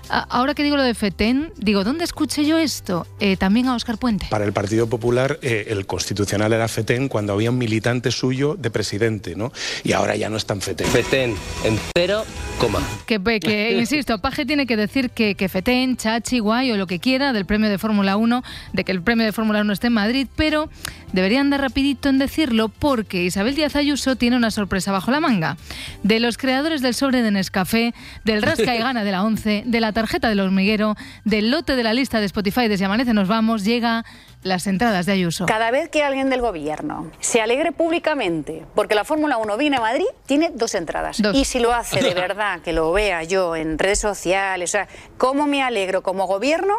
A- 0.09 0.27
ahora 0.29 0.53
que 0.53 0.61
digo 0.63 0.77
lo 0.77 0.83
de 0.83 0.93
fetén, 0.93 1.30
digo, 1.57 1.83
¿dónde 1.83 2.03
escuché 2.03 2.45
yo 2.45 2.57
esto? 2.57 3.07
Eh, 3.19 3.37
también 3.37 3.67
a 3.67 3.75
Óscar 3.75 3.97
Puente. 3.97 4.27
Para 4.29 4.45
el 4.45 4.53
Partido 4.53 4.87
Popular, 4.87 5.39
eh, 5.41 5.65
el 5.69 5.85
constitucional 5.85 6.53
era 6.53 6.67
FETEN 6.67 7.07
cuando 7.07 7.33
había 7.33 7.51
un 7.51 7.57
militante 7.57 8.11
suyo 8.11 8.55
de 8.55 8.71
presidente, 8.71 9.35
¿no? 9.35 9.51
Y 9.83 9.93
ahora 9.93 10.15
ya 10.15 10.29
no 10.29 10.37
es 10.37 10.45
tan 10.45 10.61
FETEN. 10.61 10.87
FETEN, 10.87 11.35
en 11.63 11.79
cero, 11.95 12.23
coma. 12.59 12.79
Que, 13.05 13.19
que, 13.39 13.71
insisto, 13.79 14.19
Paje 14.19 14.45
tiene 14.45 14.65
que 14.65 14.77
decir 14.77 15.09
que, 15.09 15.35
que 15.35 15.49
fetén, 15.49 15.97
chachi, 15.97 16.39
guay 16.39 16.71
o 16.71 16.77
lo 16.77 16.87
que 16.87 16.99
quiera 16.99 17.33
del 17.33 17.45
premio 17.45 17.69
de 17.69 17.77
Fórmula 17.77 18.17
1, 18.17 18.43
de 18.73 18.83
que 18.83 18.91
el 18.91 19.01
premio 19.01 19.25
de 19.25 19.31
Fórmula 19.31 19.61
1 19.61 19.73
esté 19.73 19.87
en 19.87 19.93
Madrid, 19.93 20.27
pero 20.35 20.69
debería 21.13 21.41
andar 21.41 21.61
rapidito 21.61 22.09
en 22.09 22.17
decirlo 22.17 22.69
porque 22.69 23.23
Isabel 23.23 23.55
Díaz 23.55 23.75
Ayuso 23.75 24.15
tiene 24.15 24.35
una 24.37 24.51
sorpresa 24.51 24.91
bajo 24.91 25.11
la 25.11 25.19
manga. 25.19 25.57
De 26.03 26.19
los 26.19 26.37
creadores 26.37 26.81
del 26.81 26.93
sobre 26.93 27.21
de 27.21 27.31
Nescafé, 27.31 27.93
del 28.23 28.41
rasca 28.41 28.75
y 28.75 28.79
gana 28.79 29.03
de 29.03 29.11
la 29.11 29.23
11, 29.23 29.63
de 29.65 29.79
la 29.79 29.93
tarjeta 29.93 30.29
del 30.29 30.39
hormiguero, 30.39 30.95
del 31.23 31.51
lote 31.51 31.75
de 31.75 31.83
la 31.83 31.93
lista 31.93 32.19
de 32.19 32.25
Spotify 32.25 32.67
de 32.67 32.77
Si 32.77 32.83
Amanece 32.83 33.13
Nos 33.13 33.27
Vamos, 33.27 33.63
llega 33.63 34.05
las 34.43 34.65
entradas 34.67 35.05
de 35.05 35.11
Ayuso. 35.11 35.45
Cada 35.45 35.69
vez 35.71 35.89
que 35.89 36.03
alguien 36.03 36.29
del 36.29 36.41
gobierno 36.41 37.11
se 37.19 37.41
alegre 37.41 37.71
públicamente 37.71 38.65
porque 38.73 38.95
la 38.95 39.03
Fórmula 39.03 39.37
1 39.37 39.57
viene 39.57 39.77
a 39.77 39.81
Madrid, 39.81 40.05
tiene 40.25 40.51
dos 40.53 40.73
entradas. 40.73 41.21
Dos. 41.21 41.35
Y 41.35 41.45
si 41.45 41.59
lo 41.59 41.73
hace 41.73 42.01
de 42.01 42.13
verdad, 42.13 42.61
que 42.61 42.73
lo 42.73 42.91
vea 42.91 43.23
yo 43.23 43.55
en 43.55 43.77
redes 43.77 43.99
sociales, 43.99 44.69
o 44.69 44.71
sea, 44.71 44.87
¿cómo 45.17 45.45
me 45.45 45.61
alegro 45.61 46.01
como 46.01 46.25
gobierno 46.25 46.73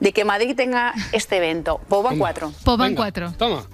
de 0.00 0.12
que 0.12 0.24
Madrid 0.24 0.54
tenga 0.54 0.94
este 1.12 1.38
evento? 1.38 1.80
Pues 1.88 2.02
van 2.02 2.18
cuatro. 2.18 2.52
Pues 2.64 2.76
van 2.78 2.94
cuatro. 2.94 3.32
Toma. 3.36 3.66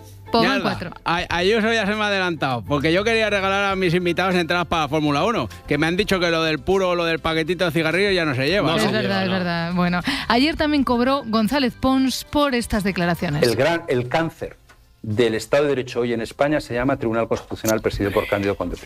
Cuatro. 0.62 0.90
A- 1.04 1.24
Ayuso 1.28 1.72
ya 1.72 1.86
se 1.86 1.94
me 1.94 2.02
ha 2.02 2.06
adelantado, 2.06 2.62
porque 2.64 2.92
yo 2.92 3.04
quería 3.04 3.30
regalar 3.30 3.64
a 3.64 3.76
mis 3.76 3.94
invitados 3.94 4.34
entradas 4.34 4.66
para 4.66 4.82
la 4.82 4.88
Fórmula 4.88 5.24
1, 5.24 5.48
que 5.66 5.78
me 5.78 5.86
han 5.86 5.96
dicho 5.96 6.18
que 6.20 6.30
lo 6.30 6.42
del 6.42 6.58
puro 6.58 6.90
o 6.90 6.94
lo 6.94 7.04
del 7.04 7.18
paquetito 7.18 7.64
de 7.66 7.70
cigarrillos 7.70 8.14
ya 8.14 8.24
no 8.24 8.34
se 8.34 8.46
lleva. 8.46 8.76
es 8.76 8.90
verdad, 8.90 9.24
es 9.24 9.30
verdad. 9.30 9.72
Bueno, 9.74 10.00
ayer 10.28 10.56
también 10.56 10.84
cobró 10.84 11.22
González 11.26 11.74
Pons 11.78 12.24
por 12.24 12.54
estas 12.54 12.84
declaraciones. 12.84 13.42
El, 13.42 13.56
gran, 13.56 13.82
el 13.88 14.08
cáncer 14.08 14.56
del 15.04 15.34
Estado 15.34 15.64
de 15.64 15.68
Derecho 15.70 16.00
hoy 16.00 16.14
en 16.14 16.22
España 16.22 16.62
se 16.62 16.72
llama 16.72 16.96
Tribunal 16.96 17.28
Constitucional 17.28 17.82
presidido 17.82 18.10
por 18.10 18.26
Cándido 18.26 18.56
Conde. 18.56 18.76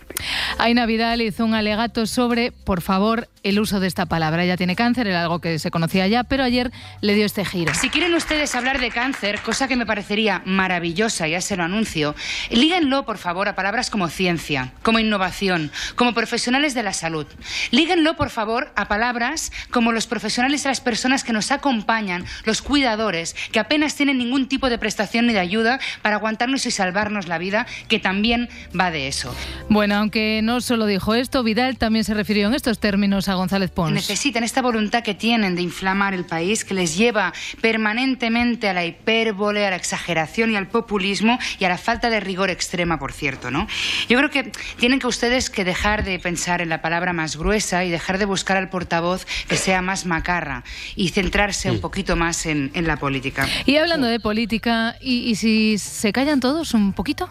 Aina 0.59 0.85
Vidal 0.85 1.23
hizo 1.23 1.45
un 1.45 1.55
alegato 1.55 2.07
sobre, 2.07 2.51
por 2.51 2.81
favor, 2.81 3.29
el 3.45 3.61
uso 3.61 3.79
de 3.79 3.87
esta 3.87 4.07
palabra. 4.07 4.43
Ella 4.43 4.57
tiene 4.57 4.75
cáncer, 4.75 5.07
era 5.07 5.23
algo 5.23 5.41
que 5.41 5.61
se 5.61 5.71
conocía 5.71 6.09
ya, 6.09 6.25
pero 6.25 6.43
ayer 6.43 6.73
le 7.03 7.15
dio 7.15 7.25
este 7.25 7.45
giro. 7.45 7.73
Si 7.73 7.89
quieren 7.89 8.15
ustedes 8.15 8.57
hablar 8.57 8.81
de 8.81 8.91
cáncer, 8.91 9.41
cosa 9.43 9.69
que 9.69 9.77
me 9.77 9.87
parecería 9.87 10.43
maravillosa, 10.45 11.29
ya 11.29 11.41
se 11.41 11.57
lo 11.57 11.63
anuncio, 11.63 12.17
líguenlo, 12.51 13.05
por 13.05 13.19
favor, 13.19 13.47
a 13.47 13.55
palabras 13.55 13.89
como 13.89 14.09
ciencia, 14.09 14.73
como 14.83 14.99
innovación, 14.99 15.71
como 15.95 16.15
profesionales 16.15 16.75
de 16.75 16.83
la 16.83 16.95
salud. 16.95 17.27
Líguenlo, 17.71 18.17
por 18.17 18.31
favor, 18.31 18.73
a 18.75 18.89
palabras 18.89 19.53
como 19.71 19.93
los 19.93 20.09
profesionales 20.09 20.65
de 20.65 20.71
las 20.71 20.81
personas 20.81 21.23
que 21.23 21.33
nos 21.33 21.53
acompañan, 21.53 22.25
los 22.45 22.61
cuidadores, 22.61 23.37
que 23.53 23.61
apenas 23.61 23.95
tienen 23.95 24.19
ningún 24.19 24.49
tipo 24.49 24.69
de 24.69 24.79
prestación 24.79 25.29
ni 25.29 25.33
de 25.33 25.39
ayuda 25.39 25.79
para 26.08 26.08
aguantarnos 26.17 26.67
y 26.67 26.71
salvarnos 26.71 27.29
la 27.29 27.39
vida, 27.39 27.67
que 27.89 27.99
también 27.99 28.49
va 28.79 28.91
de 28.91 29.09
eso. 29.09 29.35
Bueno, 29.69 29.97
aunque 29.97 30.41
no 30.43 30.61
solo 30.61 30.87
dijo 30.87 31.15
esto, 31.15 31.43
Vidal 31.43 31.79
también 31.79 32.05
se 32.05 32.15
refirió 32.15 32.49
en 32.49 32.55
estos 32.55 32.79
términos 32.79 33.29
a 33.29 33.35
González 33.35 33.71
Pons. 33.71 33.93
Necesitan 33.93 34.45
esta 34.45 34.63
voluntad 34.63 35.03
que 35.03 35.15
tienen 35.15 35.55
de 35.55 35.63
inflamar 35.63 36.15
el 36.15 36.25
país, 36.25 36.65
que 36.65 36.75
les 36.75 36.97
lleva 36.97 37.33
permanentemente 37.61 38.69
a 38.69 38.73
la 38.73 38.85
hipérbole, 38.85 39.67
a 39.67 39.71
la 39.71 39.77
exageración 39.77 40.53
y 40.53 40.57
al 40.57 40.69
populismo 40.69 41.39
y 41.59 41.65
a 41.65 41.69
la 41.69 41.79
falta 41.79 42.11
de 42.11 42.21
rigor 42.21 42.51
extrema, 42.51 42.99
por 42.99 43.13
cierto, 43.13 43.51
¿no? 43.51 43.67
Yo 44.09 44.19
creo 44.19 44.31
que 44.31 44.53
tienen 44.79 44.99
que 44.99 45.07
ustedes 45.07 45.51
que 45.51 45.65
dejar 45.65 46.05
de 46.05 46.19
pensar 46.19 46.61
en 46.61 46.69
la 46.69 46.83
palabra 46.83 47.13
más 47.13 47.37
gruesa 47.37 47.85
y 47.85 47.91
dejar 47.91 48.19
de 48.19 48.25
buscar 48.25 48.57
al 48.57 48.69
portavoz 48.71 49.27
que 49.49 49.57
sea 49.57 49.83
más 49.83 50.07
macarra 50.07 50.65
y 50.97 51.11
centrarse 51.11 51.71
un 51.71 51.81
poquito 51.81 52.17
más 52.17 52.47
en, 52.47 52.71
en 52.75 52.87
la 52.87 52.97
política. 52.97 53.47
Y 53.67 53.77
hablando 53.77 54.07
de 54.07 54.21
política, 54.21 54.97
¿y, 55.01 55.31
y 55.31 55.35
si 55.37 55.79
se 55.99 56.13
callan 56.13 56.41
todos 56.41 56.75
un 56.75 56.93
poquito? 56.93 57.29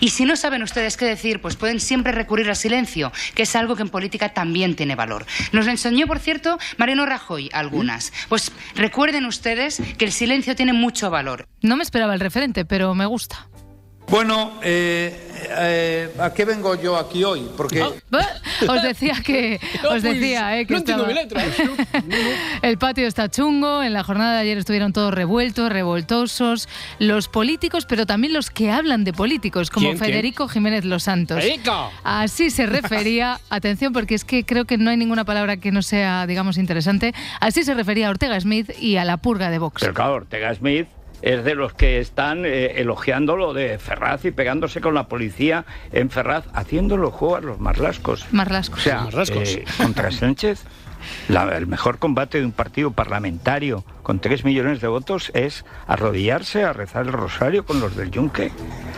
Y 0.00 0.10
si 0.10 0.24
no 0.24 0.36
saben 0.36 0.62
ustedes 0.62 0.96
qué 0.96 1.06
decir, 1.06 1.40
pues 1.40 1.56
pueden 1.56 1.80
siempre 1.80 2.12
recurrir 2.12 2.48
al 2.48 2.56
silencio, 2.56 3.12
que 3.34 3.42
es 3.42 3.56
algo 3.56 3.76
que 3.76 3.82
en 3.82 3.88
política 3.88 4.34
también 4.34 4.76
tiene 4.76 4.96
valor. 4.96 5.24
Nos 5.52 5.64
lo 5.64 5.70
enseñó, 5.70 6.06
por 6.06 6.18
cierto, 6.18 6.58
Mariano 6.76 7.06
Rajoy 7.06 7.48
algunas. 7.52 8.12
Pues 8.28 8.52
recuerden 8.74 9.26
ustedes 9.26 9.80
que 9.96 10.04
el 10.04 10.12
silencio 10.12 10.56
tiene 10.56 10.72
mucho 10.72 11.10
valor. 11.10 11.48
No 11.62 11.76
me 11.76 11.82
esperaba 11.82 12.14
el 12.14 12.20
referente, 12.20 12.64
pero 12.64 12.94
me 12.94 13.06
gusta. 13.06 13.48
Bueno, 14.08 14.52
eh, 14.62 15.16
eh, 15.58 16.12
¿a 16.18 16.34
qué 16.34 16.44
vengo 16.44 16.74
yo 16.80 16.96
aquí 16.98 17.24
hoy? 17.24 17.48
Porque 17.56 17.82
Os 18.68 18.82
decía 18.82 19.14
que, 19.24 19.58
os 19.88 20.02
decía, 20.02 20.58
eh, 20.58 20.66
que 20.66 20.74
no 20.74 20.78
entiendo 20.80 21.08
estaba- 21.08 21.40
mi 21.40 21.44
letra. 21.48 22.12
el 22.62 22.78
patio 22.78 23.06
está 23.06 23.30
chungo. 23.30 23.82
En 23.82 23.92
la 23.94 24.04
jornada 24.04 24.34
de 24.34 24.40
ayer 24.42 24.58
estuvieron 24.58 24.92
todos 24.92 25.14
revueltos, 25.14 25.72
revoltosos, 25.72 26.68
los 26.98 27.28
políticos, 27.28 27.86
pero 27.86 28.04
también 28.06 28.32
los 28.34 28.50
que 28.50 28.70
hablan 28.70 29.04
de 29.04 29.12
políticos, 29.12 29.70
como 29.70 29.88
¿Quién, 29.88 29.98
quién? 29.98 30.10
Federico 30.10 30.46
Jiménez 30.46 30.84
Los 30.84 31.04
Santos. 31.04 31.38
¡Federico! 31.40 31.90
Así 32.04 32.50
se 32.50 32.66
refería, 32.66 33.40
atención, 33.50 33.92
porque 33.92 34.14
es 34.14 34.24
que 34.24 34.44
creo 34.44 34.64
que 34.66 34.76
no 34.78 34.90
hay 34.90 34.96
ninguna 34.96 35.24
palabra 35.24 35.56
que 35.56 35.72
no 35.72 35.80
sea, 35.82 36.26
digamos, 36.26 36.58
interesante. 36.58 37.14
Así 37.40 37.64
se 37.64 37.72
refería 37.74 38.08
a 38.08 38.10
Ortega 38.10 38.38
Smith 38.38 38.70
y 38.78 38.96
a 38.96 39.04
la 39.04 39.16
purga 39.16 39.50
de 39.50 39.58
Vox. 39.58 39.80
Pero 39.80 39.94
claro, 39.94 40.14
Ortega 40.14 40.54
Smith 40.54 40.86
es 41.22 41.44
de 41.44 41.54
los 41.54 41.72
que 41.72 42.00
están 42.00 42.44
eh, 42.44 42.80
elogiando 42.80 43.36
lo 43.36 43.54
de 43.54 43.78
Ferraz 43.78 44.24
y 44.24 44.30
pegándose 44.32 44.80
con 44.80 44.94
la 44.94 45.08
policía 45.08 45.64
en 45.92 46.10
Ferraz, 46.10 46.44
haciéndolo 46.52 47.10
juego 47.10 47.36
a 47.36 47.40
los 47.40 47.60
marlascos. 47.60 48.26
Marlascos. 48.32 48.80
O 48.80 48.82
sea, 48.82 49.08
eh, 49.34 49.64
contra 49.78 50.10
Sánchez, 50.10 50.64
la- 51.28 51.56
el 51.56 51.66
mejor 51.66 51.98
combate 51.98 52.38
de 52.40 52.44
un 52.46 52.52
partido 52.52 52.90
parlamentario 52.92 53.84
con 54.02 54.18
tres 54.20 54.44
millones 54.44 54.80
de 54.80 54.88
votos 54.88 55.30
es 55.34 55.64
arrodillarse 55.86 56.64
a 56.64 56.72
rezar 56.72 57.06
el 57.06 57.12
rosario 57.12 57.64
con 57.64 57.80
los 57.80 57.94
del 57.96 58.10
Yunque. 58.10 58.50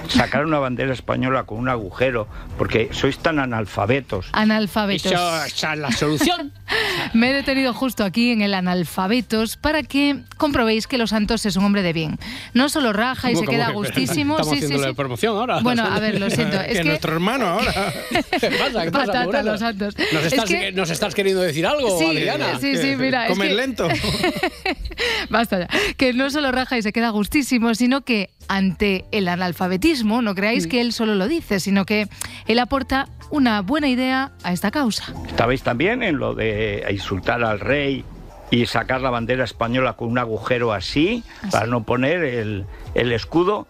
sacar 0.08 0.44
una 0.44 0.58
bandera 0.58 0.92
española 0.92 1.44
con 1.44 1.56
un 1.56 1.70
agujero, 1.70 2.28
porque 2.58 2.90
sois 2.92 3.16
tan 3.18 3.38
analfabetos. 3.38 4.26
Analfabetos. 4.32 5.10
Esa- 5.10 5.46
esa 5.46 5.72
es 5.72 5.78
la 5.78 5.92
solución. 5.92 6.52
Me 7.14 7.30
he 7.30 7.32
detenido 7.32 7.72
justo 7.72 8.04
aquí 8.04 8.30
en 8.30 8.42
el 8.42 8.52
analfabetos 8.52 9.56
para 9.56 9.82
que 9.82 10.20
comprobéis 10.36 10.86
que 10.86 10.98
Los 10.98 11.08
Santos 11.10 11.46
es 11.46 11.56
un 11.56 11.64
hombre 11.64 11.80
de 11.82 11.94
bien. 11.94 12.18
No 12.52 12.68
solo 12.68 12.92
raja 12.92 13.30
y 13.30 13.34
¿Cómo, 13.34 13.46
se 13.46 13.50
queda 13.52 13.68
que- 13.68 13.72
gustísimo. 13.72 14.34
Estamos 14.38 14.58
sí, 14.60 14.66
sí, 14.68 14.78
sí. 14.78 14.92
promoción 14.94 15.36
ahora. 15.38 15.60
Bueno, 15.60 15.84
a 15.86 15.98
ver, 16.00 16.20
lo 16.20 16.28
siento. 16.30 16.60
Es 16.60 16.66
que, 16.68 16.74
que 16.82 16.84
nuestro 16.84 17.14
hermano 17.14 17.46
ahora. 17.46 17.72
¿Qué 18.10 18.22
pasa? 18.58 18.82
¿Qué 18.84 18.90
pasa, 18.90 19.12
Patata? 19.12 19.42
Los 19.42 19.60
Santos. 19.60 19.94
¿Nos 20.12 20.24
Es 20.24 20.32
estás, 20.34 20.44
que- 20.50 20.72
¿Nos 20.72 20.90
estás 20.90 21.14
queriendo 21.14 21.40
decir 21.40 21.66
algo, 21.66 21.93
Sí, 21.98 22.04
Adriana? 22.06 22.58
sí, 22.60 22.76
sí, 22.76 22.96
mira, 22.96 23.26
es 23.26 23.32
Comer 23.32 23.48
que- 23.48 23.54
lento. 23.54 23.88
Basta 25.30 25.60
ya. 25.60 25.68
Que 25.96 26.12
no 26.12 26.30
solo 26.30 26.52
raja 26.52 26.76
y 26.78 26.82
se 26.82 26.92
queda 26.92 27.10
gustísimo, 27.10 27.74
sino 27.74 28.02
que 28.02 28.30
ante 28.48 29.04
el 29.12 29.28
analfabetismo, 29.28 30.22
no 30.22 30.32
Mm. 30.32 30.34
creáis 30.34 30.66
que 30.66 30.80
él 30.80 30.92
solo 30.92 31.14
lo 31.14 31.28
dice, 31.28 31.60
sino 31.60 31.84
que 31.84 32.08
él 32.46 32.58
aporta 32.58 33.08
una 33.30 33.62
buena 33.62 33.88
idea 33.88 34.32
a 34.42 34.52
esta 34.52 34.70
causa. 34.70 35.12
Estabais 35.28 35.62
también 35.62 36.02
en 36.02 36.18
lo 36.18 36.34
de 36.34 36.84
insultar 36.90 37.42
al 37.42 37.60
rey 37.60 38.04
y 38.50 38.66
sacar 38.66 39.00
la 39.00 39.10
bandera 39.10 39.44
española 39.44 39.94
con 39.94 40.08
un 40.10 40.18
agujero 40.18 40.72
así, 40.72 41.24
para 41.50 41.66
no 41.66 41.84
poner 41.84 42.22
el, 42.24 42.66
el 42.94 43.12
escudo, 43.12 43.66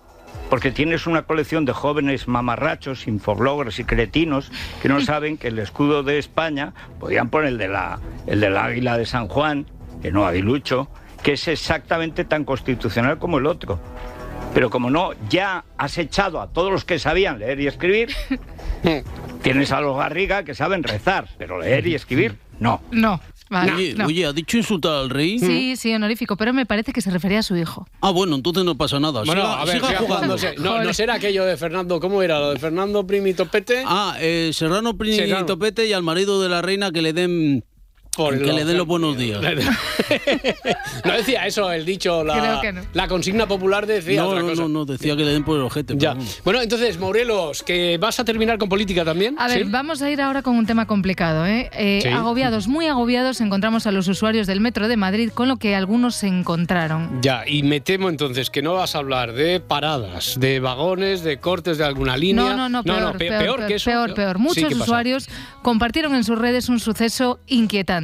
porque 0.51 0.71
tienes 0.71 1.07
una 1.07 1.23
colección 1.23 1.65
de 1.65 1.73
jóvenes 1.73 2.29
mamarrachos, 2.29 3.07
infobloggers 3.07 3.79
y 3.79 3.85
cretinos 3.85 4.51
que 4.83 4.89
no 4.89 5.01
saben 5.01 5.37
que 5.37 5.49
el 5.49 5.59
escudo 5.59 6.03
de 6.03 6.19
España, 6.19 6.73
podían 7.01 7.31
poner 7.31 7.49
el 7.49 7.59
de 7.59 7.69
la, 7.69 7.99
el 8.27 8.41
del 8.41 8.57
águila 8.57 8.99
de 8.99 9.07
San 9.07 9.29
Juan, 9.29 9.67
que 10.03 10.13
no 10.13 10.27
aguilucho, 10.27 10.89
que 11.23 11.33
es 11.33 11.49
exactamente 11.49 12.25
tan 12.25 12.45
constitucional 12.45 13.19
como 13.19 13.39
el 13.39 13.47
otro. 13.47 13.81
Pero 14.53 14.71
como 14.71 14.91
no, 14.91 15.11
ya 15.29 15.65
has 15.77 15.99
echado 15.99 16.41
a 16.41 16.49
todos 16.49 16.71
los 16.71 16.85
que 16.85 16.99
sabían 16.99 17.41
leer 17.41 17.61
y 17.61 17.67
escribir, 17.67 18.11
tienes 19.43 19.73
a 19.73 19.81
los 19.81 19.97
Garriga 19.97 20.45
que 20.45 20.55
saben 20.55 20.83
rezar, 20.83 21.29
pero 21.39 21.59
leer 21.59 21.87
y 21.89 21.95
escribir, 21.95 22.39
no. 22.61 22.81
No. 22.93 23.21
Vale, 23.51 23.73
Oye, 23.75 23.95
no. 23.95 24.07
oye, 24.07 24.25
¿ha 24.25 24.33
dicho 24.33 24.57
insultar 24.57 24.93
al 24.95 25.11
rey? 25.11 25.39
Sí, 25.39 25.77
sí, 25.77 25.93
honorífico, 25.95 26.37
pero 26.37 26.53
me 26.53 26.65
parece 26.67 26.93
que 26.93 27.01
se 27.01 27.11
refería 27.11 27.41
a 27.41 27.43
su 27.43 27.57
hijo. 27.57 27.87
Ah, 28.01 28.11
bueno, 28.11 28.35
entonces 28.37 28.65
no 28.65 28.75
pasa 28.77 28.99
nada. 28.99 29.23
Bueno, 29.25 29.43
siga, 29.43 29.61
a 29.61 29.65
ver, 29.65 29.75
siga 29.77 29.87
siga 29.89 29.99
jugando. 30.01 30.37
No, 30.59 30.83
no 30.83 30.95
será 30.95 31.15
aquello 31.15 31.45
de 31.45 31.57
Fernando, 31.57 32.01
¿cómo 32.01 32.23
era? 32.23 32.39
Lo 32.41 32.51
de 32.51 32.59
Fernando 32.59 33.07
Primito 33.07 33.47
Pete. 33.47 33.83
Ah, 33.87 34.17
eh, 34.19 34.51
Serrano 34.55 34.97
Prini 34.97 35.17
Serrano. 35.17 35.47
Topete 35.47 35.87
y 35.87 35.93
al 35.93 36.03
marido 36.03 36.41
de 36.41 36.49
la 36.49 36.63
reina 36.63 36.91
que 36.91 37.03
le 37.03 37.13
den 37.13 37.65
Por 38.17 38.39
que 38.39 38.47
lo- 38.47 38.53
le 38.55 38.65
den 38.65 38.77
los 38.79 38.87
buenos 38.87 39.17
días. 39.19 39.41
no 41.05 41.13
decía 41.13 41.47
eso 41.47 41.71
el 41.73 41.85
dicho, 41.85 42.23
Creo 42.23 42.35
la, 42.55 42.61
que 42.61 42.73
no. 42.73 42.83
la 42.93 43.09
consigna 43.09 43.47
popular 43.47 43.87
decía 43.87 44.23
No, 44.23 44.29
otra 44.29 44.41
no, 44.43 44.49
cosa. 44.49 44.63
no, 44.63 44.69
no, 44.69 44.85
decía 44.85 45.17
que 45.17 45.25
le 45.25 45.33
den 45.33 45.45
por 45.45 45.57
el 45.57 45.63
ojete. 45.63 45.95
Ya. 45.97 46.15
bueno. 46.15 46.31
Bueno, 46.45 46.63
entonces, 46.63 46.99
Morelos, 46.99 47.63
que 47.63 47.99
vas 47.99 48.21
a 48.21 48.25
terminar 48.25 48.59
con 48.59 48.69
política 48.69 49.05
también. 49.05 49.35
A 49.39 49.49
ver, 49.49 49.65
¿Sí? 49.65 49.69
vamos 49.71 50.03
a 50.03 50.11
ir 50.11 50.21
ahora 50.21 50.43
con 50.43 50.57
un 50.57 50.67
tema 50.67 50.87
complicado. 50.87 51.47
¿eh? 51.47 51.71
Eh, 51.73 52.01
Sí. 52.03 52.09
Agobiados, 52.09 52.69
muy 52.69 52.87
agobiados, 52.87 53.41
encontramos 53.41 53.87
a 53.87 53.93
los 53.93 54.09
usuarios 54.09 54.47
del 54.47 54.61
metro 54.61 54.89
de 54.89 54.97
Madrid 54.97 55.31
con 55.33 55.49
lo 55.49 55.57
que 55.57 55.75
algunos 55.75 56.15
se 56.17 56.27
encontraron. 56.27 57.21
Ya, 57.23 57.45
y 57.47 57.63
me 57.63 57.81
temo 57.81 58.09
entonces 58.09 58.51
que 58.51 58.63
no 58.63 58.75
vas 58.75 58.95
a 58.95 58.99
hablar 58.99 59.33
de 59.33 59.61
paradas, 59.61 60.39
de 60.39 60.61
vagones, 60.61 61.23
de 61.25 61.39
cortes 61.39 61.79
de 61.79 61.85
alguna 61.85 62.17
línea. 62.17 62.45
No, 62.45 62.57
no, 62.57 62.69
no, 62.69 62.83
peor, 62.85 63.17
pe- 63.17 63.29
peor, 63.29 63.67
que 63.67 63.75
eso. 63.77 63.91
peor, 63.91 64.15
peor. 64.15 64.39
Muchos 64.39 64.73
usuarios 64.75 65.29
compartieron 65.63 66.15
en 66.15 66.25
sus 66.25 66.39
redes 66.39 66.69
un 66.69 66.81
suceso 66.81 67.41
inquietante. 67.47 68.04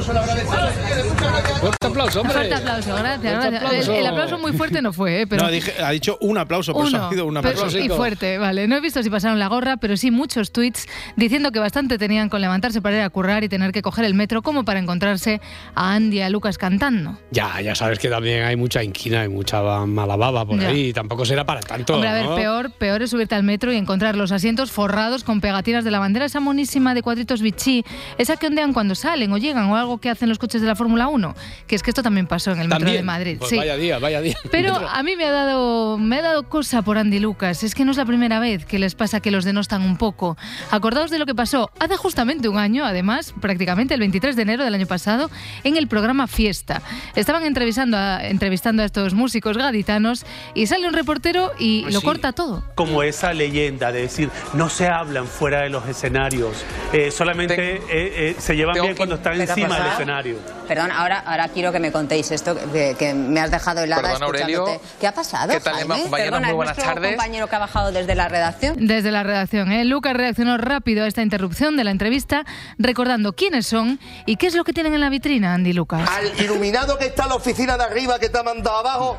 Aplauso 0.00 0.10
a 0.12 0.14
la 0.14 0.22
hora 0.22 0.34
de 0.34 0.44
Fuerte 1.60 1.86
aplauso, 1.86 2.20
hombre. 2.22 2.34
Fuerte 2.34 2.54
aplauso, 2.54 2.94
gracias. 2.94 3.20
Fuerte 3.20 3.28
gracias. 3.30 3.62
aplauso. 3.62 3.92
El, 3.92 3.98
el 3.98 4.06
aplauso 4.06 4.38
muy 4.38 4.52
fuerte 4.52 4.80
no 4.82 4.92
fue, 4.94 5.20
¿eh? 5.22 5.26
pero 5.26 5.42
No, 5.44 5.50
dije- 5.50 5.74
ha 5.82 5.90
dicho 5.90 6.16
un 6.22 6.38
aplauso, 6.38 6.72
Uno, 6.74 7.06
ha 7.06 7.10
sido 7.10 7.26
un 7.26 7.34
pero- 7.34 7.48
aplauso. 7.50 7.78
y 7.78 7.88
fuerte, 7.90 8.38
vale. 8.38 8.66
No 8.66 8.76
he 8.76 8.80
visto 8.80 9.02
si 9.02 9.10
pasaron 9.10 9.38
la 9.38 9.48
gorra, 9.48 9.76
pero 9.76 9.96
sí 9.98 10.10
muchos 10.10 10.52
tweets 10.52 10.86
diciendo 11.16 11.52
que 11.52 11.58
bastante 11.58 11.98
tenían 11.98 12.30
con 12.30 12.40
levantarse 12.40 12.80
para 12.80 12.96
ir 12.96 13.02
a 13.02 13.10
currar 13.10 13.44
y 13.44 13.48
tener 13.50 13.72
que 13.72 13.82
coger 13.82 14.06
el 14.06 14.14
metro 14.14 14.40
como 14.42 14.64
para 14.64 14.78
encontrarse 14.80 15.40
a 15.74 15.92
Andy 15.94 16.18
y 16.18 16.22
a 16.22 16.30
Lucas 16.30 16.56
cantando. 16.56 17.18
Ya, 17.30 17.60
ya 17.60 17.74
sabes 17.74 17.98
que 17.98 18.08
también 18.08 18.44
hay 18.44 18.56
mucha 18.56 18.82
inquina 18.82 19.24
y 19.24 19.28
mucha 19.28 19.60
mala 19.84 20.16
baba 20.16 20.46
por 20.46 20.58
Ya. 20.58 20.68
ahí. 20.68 20.92
Tampoco 20.94 21.26
será 21.26 21.44
para 21.44 21.60
tanto. 21.60 21.94
Hombre, 21.94 22.08
a 22.08 22.14
ver, 22.14 22.24
¿no? 22.24 22.36
peor, 22.36 22.70
peor 22.70 23.02
es 23.02 23.10
subirte 23.10 23.34
al 23.34 23.42
metro 23.42 23.70
y 23.72 23.76
encontrar 23.76 24.16
los 24.16 24.32
asientos 24.32 24.70
forrados 24.70 25.24
con 25.24 25.40
pegatinas 25.42 25.84
de 25.84 25.90
la 25.90 25.98
bandera, 25.98 26.24
esa 26.24 26.40
monísima 26.40 26.94
de 26.94 27.02
cuadritos 27.02 27.42
Vichy, 27.42 27.84
esa 28.16 28.36
que 28.36 28.46
ondean 28.46 28.72
cuando 28.72 28.94
salen 28.94 29.30
o 29.32 29.36
llegan 29.38 29.66
o 29.66 29.76
algo 29.76 29.89
que 29.98 30.10
hacen 30.10 30.28
los 30.28 30.38
coches 30.38 30.60
de 30.60 30.66
la 30.66 30.76
Fórmula 30.76 31.08
1, 31.08 31.34
que 31.66 31.74
es 31.76 31.82
que 31.82 31.90
esto 31.90 32.02
también 32.02 32.26
pasó 32.26 32.52
en 32.52 32.60
el 32.60 32.68
metro 32.68 32.90
de 32.90 33.02
Madrid. 33.02 33.36
Pues 33.38 33.50
sí. 33.50 33.56
Vaya 33.56 33.76
día, 33.76 33.98
vaya 33.98 34.20
día. 34.20 34.36
Pero 34.50 34.74
a 34.88 35.02
mí 35.02 35.16
me 35.16 35.24
ha 35.26 35.32
dado 35.32 35.98
me 35.98 36.18
ha 36.18 36.22
dado 36.22 36.48
cosa 36.48 36.82
por 36.82 36.98
Andy 36.98 37.18
Lucas. 37.18 37.62
Es 37.62 37.74
que 37.74 37.84
no 37.84 37.90
es 37.90 37.96
la 37.96 38.04
primera 38.04 38.38
vez 38.40 38.64
que 38.64 38.78
les 38.78 38.94
pasa 38.94 39.20
que 39.20 39.30
los 39.30 39.44
denostan 39.44 39.82
un 39.82 39.96
poco. 39.96 40.36
Acordaos 40.70 41.10
de 41.10 41.18
lo 41.18 41.26
que 41.26 41.34
pasó 41.34 41.70
hace 41.78 41.96
justamente 41.96 42.48
un 42.48 42.58
año, 42.58 42.84
además, 42.84 43.34
prácticamente 43.40 43.94
el 43.94 44.00
23 44.00 44.36
de 44.36 44.42
enero 44.42 44.64
del 44.64 44.74
año 44.74 44.86
pasado, 44.86 45.30
en 45.64 45.76
el 45.76 45.88
programa 45.88 46.26
Fiesta. 46.26 46.82
Estaban 47.14 47.44
entrevistando 47.44 47.96
a, 47.96 48.26
entrevistando 48.26 48.82
a 48.82 48.86
estos 48.86 49.14
músicos 49.14 49.56
gaditanos 49.56 50.24
y 50.54 50.66
sale 50.66 50.86
un 50.86 50.94
reportero 50.94 51.52
y 51.58 51.82
Pues 51.82 51.94
lo 51.94 52.00
sí. 52.00 52.06
corta 52.06 52.32
todo. 52.32 52.64
como 52.74 53.02
esa 53.02 53.32
leyenda 53.32 53.92
de 53.92 54.02
decir 54.02 54.30
no 54.54 54.68
se 54.68 54.86
hablan 54.86 55.26
fuera 55.26 55.62
de 55.62 55.70
los 55.70 55.86
escenarios, 55.88 56.64
eh, 56.92 57.10
solamente 57.10 57.76
eh, 57.76 57.82
eh, 57.90 58.36
se 58.38 58.56
llevan 58.56 58.74
bien 58.80 58.94
cuando 58.96 59.14
están 59.16 59.32
¿Qué 59.38 59.46
te 59.46 59.52
ha 59.52 59.54
encima 59.70 59.76
del 59.76 59.84
pasado? 59.84 60.00
escenario. 60.02 60.36
Perdón, 60.68 60.90
ahora, 60.92 61.18
ahora 61.26 61.48
quiero 61.48 61.72
que 61.72 61.80
me 61.80 61.90
contéis 61.92 62.30
esto, 62.30 62.56
que, 62.72 62.94
que 62.98 63.14
me 63.14 63.40
has 63.40 63.50
dejado 63.50 63.82
helada 63.82 64.02
Perdón, 64.02 64.22
Aurelio. 64.22 64.80
¿Qué 65.00 65.06
ha 65.06 65.12
pasado, 65.14 65.52
¿Qué 65.52 65.60
tal, 65.60 65.74
Jaime? 65.74 65.94
Emma, 65.94 66.02
compañeros? 66.02 66.30
Perdona, 66.30 66.46
Muy 66.46 66.50
¿es 66.50 66.56
buenas 66.56 66.76
tardes. 66.76 67.10
compañero 67.16 67.46
que 67.48 67.56
ha 67.56 67.58
bajado 67.58 67.92
desde 67.92 68.14
la 68.14 68.28
redacción? 68.28 68.86
Desde 68.86 69.10
la 69.10 69.22
redacción, 69.22 69.72
¿eh? 69.72 69.84
Lucas 69.84 70.14
reaccionó 70.14 70.56
rápido 70.58 71.04
a 71.04 71.08
esta 71.08 71.22
interrupción 71.22 71.76
de 71.76 71.84
la 71.84 71.90
entrevista, 71.90 72.44
recordando 72.78 73.32
quiénes 73.32 73.66
son 73.66 73.98
y 74.26 74.36
qué 74.36 74.46
es 74.46 74.54
lo 74.54 74.64
que 74.64 74.72
tienen 74.72 74.94
en 74.94 75.00
la 75.00 75.08
vitrina, 75.10 75.54
Andy 75.54 75.72
Lucas. 75.72 76.08
Al 76.08 76.40
iluminado 76.40 76.98
que 76.98 77.06
está 77.06 77.24
en 77.24 77.28
la 77.30 77.34
oficina 77.36 77.76
de 77.76 77.84
arriba 77.84 78.18
que 78.18 78.28
te 78.28 78.38
ha 78.38 78.42
mandado 78.42 78.78
abajo, 78.78 79.18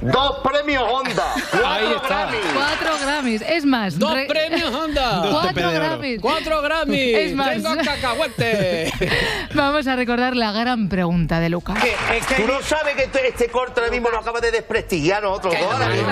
dos 0.00 0.38
premios 0.42 0.82
Honda. 0.90 1.34
Ahí 1.64 1.92
está. 1.92 2.30
Cuatro 2.54 2.98
Grammys, 3.02 3.42
es 3.42 3.64
más. 3.64 3.98
Dos 3.98 4.14
re- 4.14 4.26
premios 4.26 4.72
Honda. 4.74 5.22
Cuatro 5.30 5.70
Grammys. 5.72 6.20
Cuatro 6.20 6.62
Grammys. 6.62 7.16
Es 7.18 7.34
más. 7.34 7.50
Tengo 7.54 7.74
cacahuete. 7.84 8.92
Vamos 9.54 9.86
a 9.86 9.96
recordar 9.96 10.36
la 10.36 10.52
gran 10.52 10.88
pregunta 10.88 11.40
de 11.40 11.48
Lucas. 11.50 11.78
Tú 12.36 12.46
no 12.46 12.62
sabes 12.62 12.94
que 12.96 13.04
este, 13.04 13.28
este 13.28 13.48
corte 13.48 13.80
ahora 13.80 13.92
mismo 13.92 14.10
lo 14.10 14.18
acaba 14.18 14.40
de 14.40 14.50
desprestigiar 14.50 15.18
a 15.24 15.28
nosotros 15.28 15.54
dos, 15.60 15.72
ahora 15.72 15.88
mismo. 15.88 16.08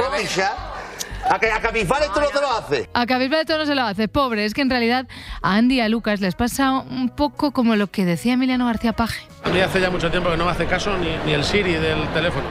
A 1.30 1.38
que 1.38 1.50
a 1.50 1.60
Cabifar 1.60 2.02
esto 2.02 2.20
no 2.20 2.26
te 2.28 2.40
lo 2.40 2.50
hace. 2.52 2.88
A 2.94 3.04
Cabizbajo 3.06 3.40
esto 3.42 3.58
no 3.58 3.66
se 3.66 3.74
lo 3.74 3.82
hace, 3.82 4.08
pobre. 4.08 4.44
Es 4.44 4.54
que 4.54 4.62
en 4.62 4.70
realidad 4.70 5.06
a 5.42 5.56
Andy 5.56 5.76
y 5.76 5.80
a 5.80 5.88
Lucas 5.88 6.20
les 6.20 6.34
pasa 6.34 6.70
un 6.72 7.10
poco 7.10 7.52
como 7.52 7.76
lo 7.76 7.88
que 7.90 8.04
decía 8.06 8.32
Emiliano 8.34 8.66
García 8.66 8.94
Paje. 8.94 9.26
A 9.44 9.50
mí 9.50 9.60
hace 9.60 9.80
ya 9.80 9.90
mucho 9.90 10.10
tiempo 10.10 10.30
que 10.30 10.36
no 10.36 10.44
me 10.46 10.50
hace 10.52 10.66
caso 10.66 10.96
ni, 10.98 11.08
ni 11.26 11.32
el 11.34 11.44
Siri 11.44 11.74
del 11.74 12.08
teléfono. 12.14 12.46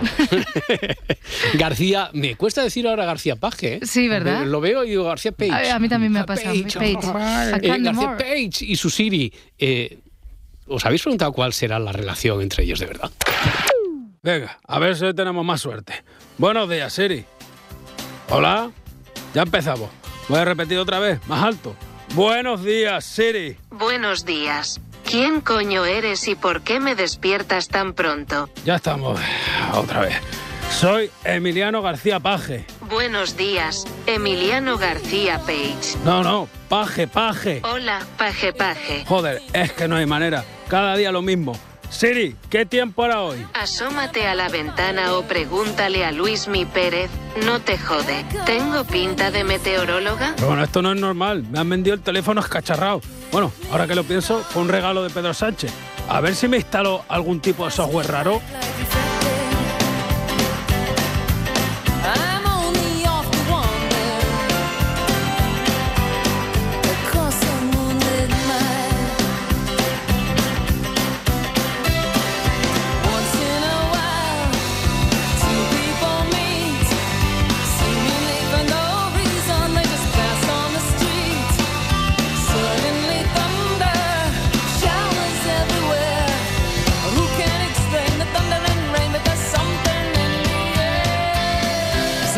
García, 1.55 2.09
me 2.13 2.35
cuesta 2.35 2.61
decir 2.63 2.87
ahora 2.87 3.05
García 3.05 3.35
Paje. 3.35 3.75
¿eh? 3.75 3.79
Sí, 3.83 4.07
¿verdad? 4.07 4.45
Lo 4.45 4.61
veo 4.61 4.83
y 4.83 4.89
digo 4.91 5.05
García 5.05 5.31
Page. 5.31 5.51
A, 5.71 5.75
a 5.75 5.79
mí 5.79 5.89
también 5.89 6.11
me 6.11 6.19
ha 6.19 6.25
pasado. 6.25 6.53
Page, 6.53 6.97
oh, 7.07 7.19
Eh, 7.61 7.79
García. 7.81 8.17
Page 8.17 8.65
y 8.65 8.75
su 8.75 8.89
Siri. 8.89 9.33
eh, 9.57 9.99
¿Os 10.69 10.85
habéis 10.85 11.01
preguntado 11.01 11.31
cuál 11.31 11.53
será 11.53 11.79
la 11.79 11.93
relación 11.93 12.41
entre 12.41 12.63
ellos 12.63 12.79
de 12.79 12.85
verdad? 12.87 13.09
Venga, 14.21 14.59
a 14.67 14.79
ver 14.79 14.97
si 14.97 15.05
hoy 15.05 15.13
tenemos 15.13 15.45
más 15.45 15.61
suerte. 15.61 16.03
Buenos 16.37 16.69
días, 16.69 16.91
Siri. 16.91 17.23
Hola. 18.29 18.71
Ya 19.33 19.43
empezamos. 19.43 19.89
Voy 20.27 20.39
a 20.39 20.45
repetir 20.45 20.77
otra 20.79 20.99
vez, 20.99 21.19
más 21.27 21.43
alto. 21.43 21.75
Buenos 22.13 22.63
días, 22.63 23.05
Siri. 23.05 23.57
Buenos 23.69 24.25
días. 24.25 24.81
¿Quién 25.09 25.39
coño 25.39 25.85
eres 25.85 26.27
y 26.27 26.35
por 26.35 26.61
qué 26.61 26.79
me 26.79 26.95
despiertas 26.95 27.69
tan 27.69 27.93
pronto? 27.93 28.49
Ya 28.65 28.75
estamos. 28.75 29.19
Otra 29.73 30.01
vez. 30.01 30.17
Soy 30.71 31.09
Emiliano 31.23 31.81
García 31.81 32.19
Paje. 32.19 32.65
Buenos 32.89 33.37
días, 33.37 33.85
Emiliano 34.05 34.77
García 34.77 35.39
Page. 35.39 35.97
No, 36.03 36.23
no, 36.23 36.49
Paje, 36.67 37.07
Paje. 37.07 37.61
Hola, 37.63 38.05
paje 38.17 38.51
paje. 38.51 39.05
Joder, 39.07 39.41
es 39.53 39.71
que 39.71 39.87
no 39.87 39.95
hay 39.95 40.05
manera. 40.05 40.43
Cada 40.67 40.97
día 40.97 41.11
lo 41.13 41.21
mismo. 41.21 41.57
Siri, 41.89 42.35
¿qué 42.49 42.65
tiempo 42.65 43.05
era 43.05 43.21
hoy? 43.21 43.45
Asómate 43.53 44.27
a 44.27 44.35
la 44.35 44.49
ventana 44.49 45.13
o 45.13 45.23
pregúntale 45.23 46.05
a 46.05 46.11
Luis 46.11 46.47
Mi 46.47 46.65
Pérez. 46.65 47.09
No 47.45 47.59
te 47.59 47.77
jode. 47.77 48.25
¿Tengo 48.45 48.83
pinta 48.83 49.31
de 49.31 49.43
meteoróloga? 49.43 50.33
Pero 50.35 50.47
bueno, 50.47 50.63
esto 50.63 50.81
no 50.81 50.91
es 50.91 50.99
normal. 50.99 51.43
Me 51.49 51.59
han 51.59 51.69
vendido 51.69 51.95
el 51.95 52.01
teléfono 52.01 52.41
escacharrado. 52.41 53.01
Bueno, 53.31 53.51
ahora 53.71 53.87
que 53.87 53.95
lo 53.95 54.03
pienso, 54.03 54.39
fue 54.39 54.61
un 54.61 54.69
regalo 54.69 55.01
de 55.03 55.09
Pedro 55.09 55.33
Sánchez. 55.33 55.71
A 56.09 56.21
ver 56.21 56.35
si 56.35 56.47
me 56.47 56.57
instaló 56.57 57.03
algún 57.07 57.39
tipo 57.39 57.65
de 57.65 57.71
software 57.71 58.07
raro. 58.07 58.41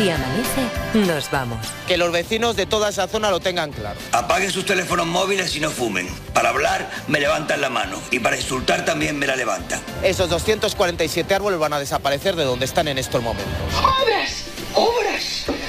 Si 0.00 0.08
amanece, 0.08 0.62
nos 0.94 1.30
vamos. 1.30 1.58
Que 1.86 1.98
los 1.98 2.10
vecinos 2.10 2.56
de 2.56 2.64
toda 2.64 2.88
esa 2.88 3.06
zona 3.06 3.30
lo 3.30 3.38
tengan 3.38 3.70
claro. 3.70 4.00
Apaguen 4.12 4.50
sus 4.50 4.64
teléfonos 4.64 5.06
móviles 5.06 5.54
y 5.56 5.60
no 5.60 5.70
fumen. 5.70 6.08
Para 6.32 6.48
hablar 6.48 6.90
me 7.06 7.20
levantan 7.20 7.60
la 7.60 7.68
mano 7.68 7.98
y 8.10 8.18
para 8.18 8.38
insultar 8.38 8.86
también 8.86 9.18
me 9.18 9.26
la 9.26 9.36
levantan. 9.36 9.78
Esos 10.02 10.30
247 10.30 11.34
árboles 11.34 11.58
van 11.58 11.74
a 11.74 11.78
desaparecer 11.78 12.34
de 12.34 12.44
donde 12.44 12.64
están 12.64 12.88
en 12.88 12.96
estos 12.96 13.22
momentos. 13.22 13.52
¡Obras! 13.76 14.44
¡Obras! 14.74 15.44
¡Obras! 15.46 15.48
¡Obras! 15.48 15.59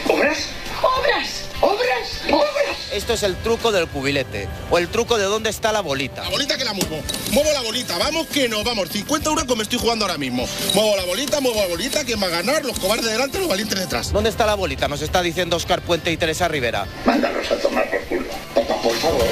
Esto 2.92 3.14
es 3.14 3.24
el 3.24 3.38
truco 3.38 3.72
del 3.72 3.88
cubilete 3.88 4.50
o 4.70 4.78
el 4.78 4.90
truco 4.90 5.18
de 5.18 5.24
dónde 5.24 5.50
está 5.50 5.72
la 5.72 5.80
bolita. 5.80 6.24
La 6.24 6.30
bolita 6.30 6.58
que 6.58 6.66
la 6.66 6.74
muevo. 6.74 7.02
Muevo 7.32 7.52
la 7.54 7.62
bolita. 7.62 7.98
Vamos 7.98 8.28
que 8.28 8.50
nos 8.50 8.66
vamos. 8.66 8.90
50 8.90 9.30
euros 9.30 9.46
como 9.46 9.62
estoy 9.62 9.80
jugando 9.80 10.04
ahora 10.04 10.18
mismo. 10.18 10.46
Muevo 10.74 10.98
la 10.98 11.06
bolita, 11.06 11.40
muevo 11.40 11.62
la 11.62 11.68
bolita. 11.68 12.04
¿Quién 12.04 12.22
va 12.22 12.28
a 12.28 12.32
ganar? 12.32 12.66
Los 12.66 12.78
cobardes 12.80 13.06
delante, 13.06 13.40
los 13.40 13.48
valientes 13.48 13.80
detrás. 13.80 14.12
¿Dónde 14.12 14.30
está 14.30 14.46
la 14.46 14.56
bolita? 14.56 14.90
Nos 14.90 15.02
está 15.02 15.22
diciendo 15.22 15.56
Oscar 15.56 15.82
Puente 15.82 16.12
y 16.12 16.18
Teresa 16.18 16.50
Rivera. 16.50 16.86
Mándanos 17.06 17.50
a 17.50 17.56
tomar 17.60 17.90
por 17.90 18.02
culo. 18.02 18.28
Papá, 18.54 18.76
por 18.82 18.96
favor. 18.96 19.26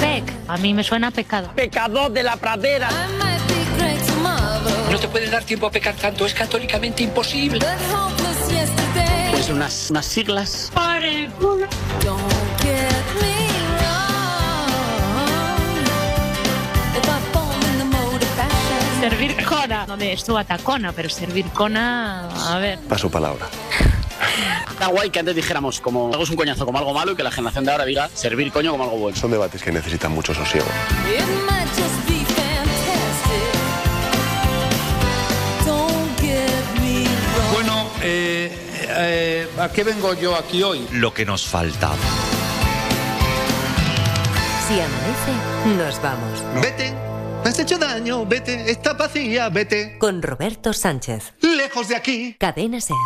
Pec, 0.00 0.24
a 0.48 0.56
mí 0.56 0.72
me 0.72 0.82
suena 0.82 1.08
a 1.08 1.10
pecado. 1.10 1.52
Pecador 1.54 2.10
de 2.10 2.22
la 2.22 2.36
pradera. 2.36 2.88
No 4.92 4.98
te 4.98 5.08
puede 5.08 5.30
dar 5.30 5.42
tiempo 5.42 5.66
a 5.66 5.70
pecar 5.70 5.94
tanto, 5.94 6.26
es 6.26 6.34
católicamente 6.34 7.02
imposible. 7.02 7.64
Pues 9.30 9.48
unas, 9.48 9.88
unas 9.88 10.04
siglas. 10.04 10.70
Por 10.74 11.02
el 11.02 11.30
culo. 11.30 11.66
Servir 19.00 19.44
cona. 19.46 19.86
No 19.86 19.96
me 19.96 20.12
estuvo 20.12 20.36
a 20.36 20.44
tacona, 20.44 20.92
pero 20.92 21.08
servir 21.08 21.46
cona. 21.46 22.28
A 22.52 22.58
ver. 22.58 22.78
Paso 22.80 23.10
palabra. 23.10 23.46
Está 24.70 24.88
guay 24.88 25.08
que 25.08 25.20
antes 25.20 25.34
dijéramos 25.34 25.80
como 25.80 26.08
algo 26.12 26.24
es 26.24 26.28
un 26.28 26.36
coñazo 26.36 26.66
como 26.66 26.76
algo 26.76 26.92
malo 26.92 27.12
y 27.12 27.16
que 27.16 27.22
la 27.22 27.30
generación 27.30 27.64
de 27.64 27.72
ahora 27.72 27.86
diga 27.86 28.10
servir 28.12 28.52
coño 28.52 28.72
como 28.72 28.84
algo 28.84 28.98
bueno. 28.98 29.16
Son 29.16 29.30
debates 29.30 29.62
que 29.62 29.72
necesitan 29.72 30.12
mucho 30.12 30.34
sosiego. 30.34 30.66
Eh, 38.96 39.48
¿a 39.58 39.68
qué 39.70 39.84
vengo 39.84 40.14
yo 40.14 40.36
aquí 40.36 40.62
hoy? 40.62 40.86
Lo 40.92 41.12
que 41.12 41.24
nos 41.24 41.46
faltaba. 41.46 41.96
Si 44.68 44.74
amanece, 44.80 45.76
nos 45.76 46.00
vamos. 46.02 46.44
Vete, 46.62 46.92
me 47.42 47.50
has 47.50 47.58
hecho 47.58 47.78
daño, 47.78 48.24
vete, 48.26 48.70
esta 48.70 48.92
vacía, 48.94 49.48
vete. 49.48 49.98
Con 49.98 50.22
Roberto 50.22 50.72
Sánchez. 50.72 51.34
Lejos 51.40 51.88
de 51.88 51.96
aquí. 51.96 52.36
Cadena 52.38 52.80
Ser. 52.80 52.96